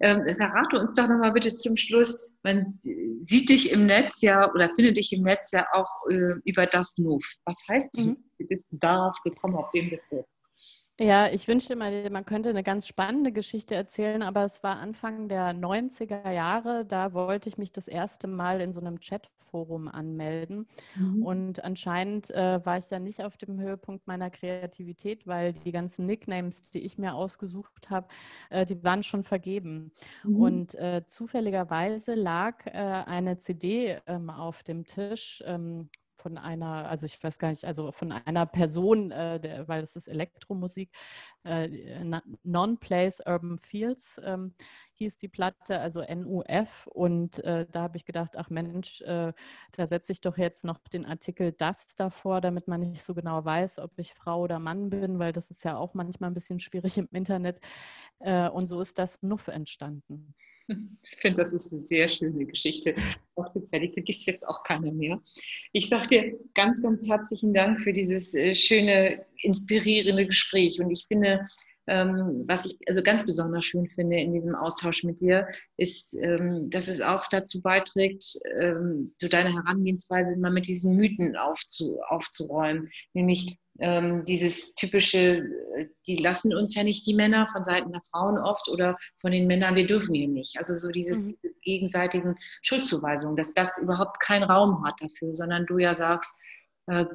Ähm, 0.00 0.22
verrate 0.36 0.78
uns 0.78 0.92
doch 0.94 1.08
nochmal 1.08 1.32
bitte 1.32 1.54
zum 1.54 1.76
Schluss, 1.76 2.32
man 2.42 2.78
sieht 3.22 3.48
dich 3.48 3.72
im 3.72 3.86
Netz 3.86 4.20
ja 4.20 4.52
oder 4.52 4.68
findet 4.74 4.96
dich 4.98 5.12
im 5.12 5.22
Netz 5.22 5.52
ja 5.52 5.66
auch 5.72 5.90
äh, 6.10 6.34
über 6.44 6.66
das 6.66 6.98
Move. 6.98 7.24
Was 7.46 7.64
heißt, 7.68 7.98
mhm. 7.98 8.16
wie 8.38 8.44
bist 8.44 8.70
du 8.72 8.76
darauf 8.78 9.16
gekommen, 9.24 9.56
auf 9.56 9.70
den 9.70 9.90
Begriff? 9.90 10.26
Ja, 11.00 11.28
ich 11.28 11.48
wünschte 11.48 11.74
mal, 11.74 12.08
man 12.10 12.24
könnte 12.24 12.50
eine 12.50 12.62
ganz 12.62 12.86
spannende 12.86 13.32
Geschichte 13.32 13.74
erzählen, 13.74 14.22
aber 14.22 14.44
es 14.44 14.62
war 14.62 14.76
Anfang 14.76 15.28
der 15.28 15.52
90er 15.52 16.30
Jahre, 16.30 16.84
da 16.86 17.12
wollte 17.14 17.48
ich 17.48 17.58
mich 17.58 17.72
das 17.72 17.88
erste 17.88 18.28
Mal 18.28 18.60
in 18.60 18.72
so 18.72 18.80
einem 18.80 19.00
Chatforum 19.54 19.88
anmelden. 19.88 20.66
Mhm. 20.96 21.22
Und 21.22 21.64
anscheinend 21.64 22.30
äh, 22.30 22.64
war 22.64 22.78
ich 22.78 22.86
dann 22.86 23.04
nicht 23.04 23.22
auf 23.24 23.36
dem 23.36 23.60
Höhepunkt 23.60 24.06
meiner 24.06 24.30
Kreativität, 24.30 25.26
weil 25.26 25.52
die 25.52 25.72
ganzen 25.72 26.06
Nicknames, 26.06 26.62
die 26.70 26.80
ich 26.80 26.98
mir 26.98 27.14
ausgesucht 27.14 27.90
habe, 27.90 28.08
äh, 28.50 28.66
die 28.66 28.82
waren 28.82 29.02
schon 29.02 29.22
vergeben. 29.22 29.92
Mhm. 30.24 30.36
Und 30.36 30.74
äh, 30.74 31.02
zufälligerweise 31.06 32.14
lag 32.14 32.66
äh, 32.66 32.70
eine 32.72 33.36
CD 33.36 33.98
ähm, 34.06 34.30
auf 34.30 34.62
dem 34.62 34.84
Tisch 34.84 35.42
ähm, 35.46 35.88
von 36.16 36.38
einer, 36.38 36.88
also 36.88 37.04
ich 37.04 37.22
weiß 37.22 37.38
gar 37.38 37.50
nicht, 37.50 37.66
also 37.66 37.92
von 37.92 38.10
einer 38.10 38.46
Person, 38.46 39.10
äh, 39.10 39.38
der, 39.38 39.68
weil 39.68 39.82
es 39.82 39.94
ist 39.94 40.08
Elektromusik, 40.08 40.90
äh, 41.44 41.68
Non-Place 42.42 43.20
Urban 43.26 43.58
Fields 43.58 44.18
ähm, 44.24 44.54
hieß 44.96 45.16
die 45.16 45.28
Platte, 45.28 45.78
also 45.80 46.02
NUF. 46.02 46.86
Und 46.86 47.42
äh, 47.44 47.66
da 47.70 47.82
habe 47.82 47.96
ich 47.96 48.04
gedacht, 48.04 48.36
ach 48.36 48.50
Mensch, 48.50 49.00
äh, 49.02 49.32
da 49.72 49.86
setze 49.86 50.12
ich 50.12 50.20
doch 50.20 50.38
jetzt 50.38 50.64
noch 50.64 50.78
den 50.88 51.04
Artikel 51.04 51.52
das 51.52 51.94
davor, 51.96 52.40
damit 52.40 52.68
man 52.68 52.80
nicht 52.80 53.02
so 53.02 53.14
genau 53.14 53.44
weiß, 53.44 53.78
ob 53.78 53.92
ich 53.98 54.14
Frau 54.14 54.42
oder 54.42 54.58
Mann 54.58 54.90
bin, 54.90 55.18
weil 55.18 55.32
das 55.32 55.50
ist 55.50 55.64
ja 55.64 55.76
auch 55.76 55.94
manchmal 55.94 56.30
ein 56.30 56.34
bisschen 56.34 56.60
schwierig 56.60 56.98
im 56.98 57.08
Internet. 57.12 57.60
Äh, 58.20 58.48
und 58.48 58.68
so 58.68 58.80
ist 58.80 58.98
das 58.98 59.22
Nuff 59.22 59.48
entstanden. 59.48 60.34
Ich 61.02 61.18
finde, 61.20 61.42
das 61.42 61.52
ist 61.52 61.72
eine 61.72 61.82
sehr 61.82 62.08
schöne 62.08 62.46
Geschichte. 62.46 62.94
Die 62.94 63.92
vergisst 63.92 64.26
jetzt 64.26 64.48
auch 64.48 64.62
keiner 64.62 64.92
mehr. 64.92 65.20
Ich 65.72 65.88
sage 65.88 66.06
dir 66.06 66.38
ganz, 66.54 66.82
ganz 66.82 67.06
herzlichen 67.06 67.52
Dank 67.52 67.82
für 67.82 67.92
dieses 67.92 68.34
äh, 68.34 68.54
schöne, 68.54 69.26
inspirierende 69.42 70.26
Gespräch. 70.26 70.80
Und 70.80 70.90
ich 70.90 71.04
finde, 71.06 71.42
ähm, 71.86 72.44
was 72.46 72.66
ich 72.66 72.78
also 72.86 73.02
ganz 73.02 73.24
besonders 73.24 73.64
schön 73.64 73.88
finde 73.88 74.16
in 74.16 74.32
diesem 74.32 74.54
Austausch 74.54 75.04
mit 75.04 75.20
dir, 75.20 75.46
ist, 75.76 76.14
ähm, 76.14 76.70
dass 76.70 76.88
es 76.88 77.00
auch 77.00 77.26
dazu 77.28 77.60
beiträgt, 77.60 78.24
ähm, 78.58 79.14
so 79.20 79.28
deine 79.28 79.52
Herangehensweise 79.52 80.36
mal 80.36 80.50
mit 80.50 80.66
diesen 80.66 80.96
Mythen 80.96 81.36
aufzu, 81.36 82.00
aufzuräumen. 82.08 82.88
Nämlich 83.12 83.58
ähm, 83.80 84.22
dieses 84.22 84.74
typische, 84.74 85.38
äh, 85.76 85.86
die 86.06 86.16
lassen 86.16 86.54
uns 86.54 86.74
ja 86.74 86.84
nicht 86.84 87.06
die 87.06 87.14
Männer 87.14 87.48
von 87.52 87.64
Seiten 87.64 87.90
der 87.90 88.02
Frauen 88.12 88.38
oft 88.38 88.68
oder 88.68 88.96
von 89.20 89.32
den 89.32 89.46
Männern, 89.46 89.74
wir 89.74 89.86
dürfen 89.86 90.14
hier 90.14 90.28
nicht. 90.28 90.56
Also 90.58 90.74
so 90.74 90.92
dieses 90.92 91.34
mhm. 91.42 91.50
gegenseitigen 91.62 92.36
Schuldzuweisungen, 92.62 93.36
dass 93.36 93.52
das 93.52 93.78
überhaupt 93.78 94.20
keinen 94.20 94.44
Raum 94.44 94.84
hat 94.86 94.94
dafür, 95.00 95.34
sondern 95.34 95.66
du 95.66 95.78
ja 95.78 95.92
sagst, 95.92 96.40
äh, 96.86 97.06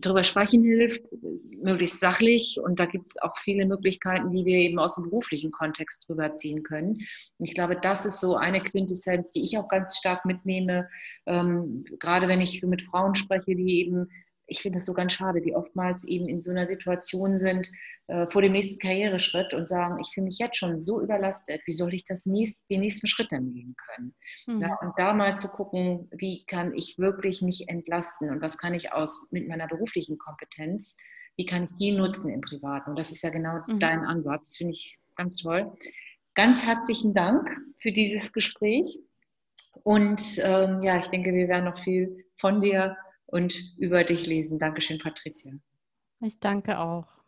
drüber 0.00 0.22
sprechen 0.22 0.62
hilft, 0.62 1.14
möglichst 1.62 2.00
sachlich. 2.00 2.58
Und 2.62 2.78
da 2.78 2.86
gibt 2.86 3.08
es 3.08 3.20
auch 3.22 3.36
viele 3.38 3.66
Möglichkeiten, 3.66 4.30
die 4.30 4.44
wir 4.44 4.56
eben 4.56 4.78
aus 4.78 4.94
dem 4.94 5.04
beruflichen 5.04 5.50
Kontext 5.50 6.08
drüber 6.08 6.34
ziehen 6.34 6.62
können. 6.62 6.90
Und 7.38 7.46
ich 7.46 7.54
glaube, 7.54 7.76
das 7.76 8.06
ist 8.06 8.20
so 8.20 8.36
eine 8.36 8.62
Quintessenz, 8.62 9.32
die 9.32 9.42
ich 9.42 9.58
auch 9.58 9.68
ganz 9.68 9.96
stark 9.96 10.24
mitnehme, 10.24 10.88
ähm, 11.26 11.84
gerade 11.98 12.28
wenn 12.28 12.40
ich 12.40 12.60
so 12.60 12.68
mit 12.68 12.82
Frauen 12.82 13.14
spreche, 13.14 13.56
die 13.56 13.80
eben 13.80 14.08
ich 14.50 14.60
finde 14.60 14.78
es 14.78 14.86
so 14.86 14.94
ganz 14.94 15.12
schade, 15.12 15.40
die 15.40 15.54
oftmals 15.54 16.04
eben 16.04 16.28
in 16.28 16.42
so 16.42 16.50
einer 16.50 16.66
Situation 16.66 17.38
sind 17.38 17.70
äh, 18.10 18.28
vor 18.28 18.42
dem 18.42 18.52
nächsten 18.52 18.80
Karriereschritt 18.80 19.54
und 19.54 19.68
sagen, 19.68 19.96
ich 20.00 20.10
fühle 20.12 20.24
mich 20.24 20.38
jetzt 20.38 20.56
schon 20.56 20.80
so 20.80 21.00
überlastet, 21.00 21.62
wie 21.64 21.72
soll 21.72 21.94
ich 21.94 22.04
das 22.04 22.26
nächst, 22.26 22.68
den 22.68 22.80
nächsten 22.80 23.06
Schritt 23.06 23.30
dann 23.30 23.52
gehen 23.52 23.76
können? 23.76 24.16
Mhm. 24.48 24.62
Ja, 24.62 24.78
und 24.82 24.92
da 24.96 25.14
mal 25.14 25.38
zu 25.38 25.46
gucken, 25.48 26.08
wie 26.10 26.44
kann 26.46 26.74
ich 26.74 26.98
wirklich 26.98 27.40
mich 27.40 27.68
entlasten 27.68 28.30
und 28.30 28.42
was 28.42 28.58
kann 28.58 28.74
ich 28.74 28.92
aus 28.92 29.28
mit 29.30 29.46
meiner 29.46 29.68
beruflichen 29.68 30.18
Kompetenz, 30.18 30.96
wie 31.36 31.46
kann 31.46 31.62
ich 31.62 31.70
die 31.76 31.92
nutzen 31.92 32.32
im 32.32 32.40
Privaten? 32.40 32.90
Und 32.90 32.98
das 32.98 33.12
ist 33.12 33.22
ja 33.22 33.30
genau 33.30 33.60
mhm. 33.68 33.78
dein 33.78 34.04
Ansatz, 34.04 34.56
finde 34.56 34.72
ich 34.72 34.98
ganz 35.14 35.36
toll. 35.36 35.72
Ganz 36.34 36.66
herzlichen 36.66 37.14
Dank 37.14 37.48
für 37.78 37.92
dieses 37.92 38.32
Gespräch. 38.32 38.98
Und 39.84 40.40
ähm, 40.42 40.82
ja, 40.82 40.98
ich 40.98 41.06
denke, 41.06 41.32
wir 41.32 41.46
werden 41.46 41.66
noch 41.66 41.78
viel 41.78 42.24
von 42.36 42.60
dir 42.60 42.96
und 43.26 43.54
über 43.78 44.02
dich 44.02 44.26
lesen. 44.26 44.58
Dankeschön, 44.58 44.98
Patricia. 44.98 45.52
Ich 46.20 46.40
danke 46.40 46.80
auch. 46.80 47.19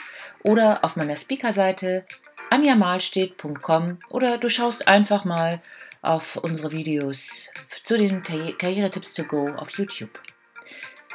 oder 0.42 0.84
auf 0.84 0.96
meiner 0.96 1.16
Speakerseite 1.16 2.04
anjamalstedt.com 2.50 3.98
oder 4.10 4.36
du 4.38 4.50
schaust 4.50 4.88
einfach 4.88 5.24
mal 5.24 5.62
auf 6.02 6.36
unsere 6.36 6.72
Videos 6.72 7.48
zu 7.82 7.96
den 7.96 8.20
Karrieretipps 8.22 9.14
to 9.14 9.24
go 9.24 9.46
auf 9.56 9.70
YouTube. 9.70 10.20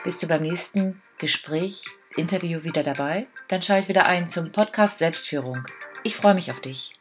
Bist 0.04 0.24
du 0.24 0.28
beim 0.28 0.42
nächsten 0.42 1.00
Gespräch, 1.20 1.84
Interview 2.16 2.64
wieder 2.64 2.82
dabei? 2.82 3.28
Dann 3.50 3.62
schalt 3.62 3.88
wieder 3.88 4.08
ein 4.08 4.28
zum 4.28 4.52
Podcast 4.52 4.98
Selbstführung. 4.98 5.64
Ich 6.04 6.16
freue 6.16 6.34
mich 6.34 6.50
auf 6.50 6.60
dich. 6.60 6.96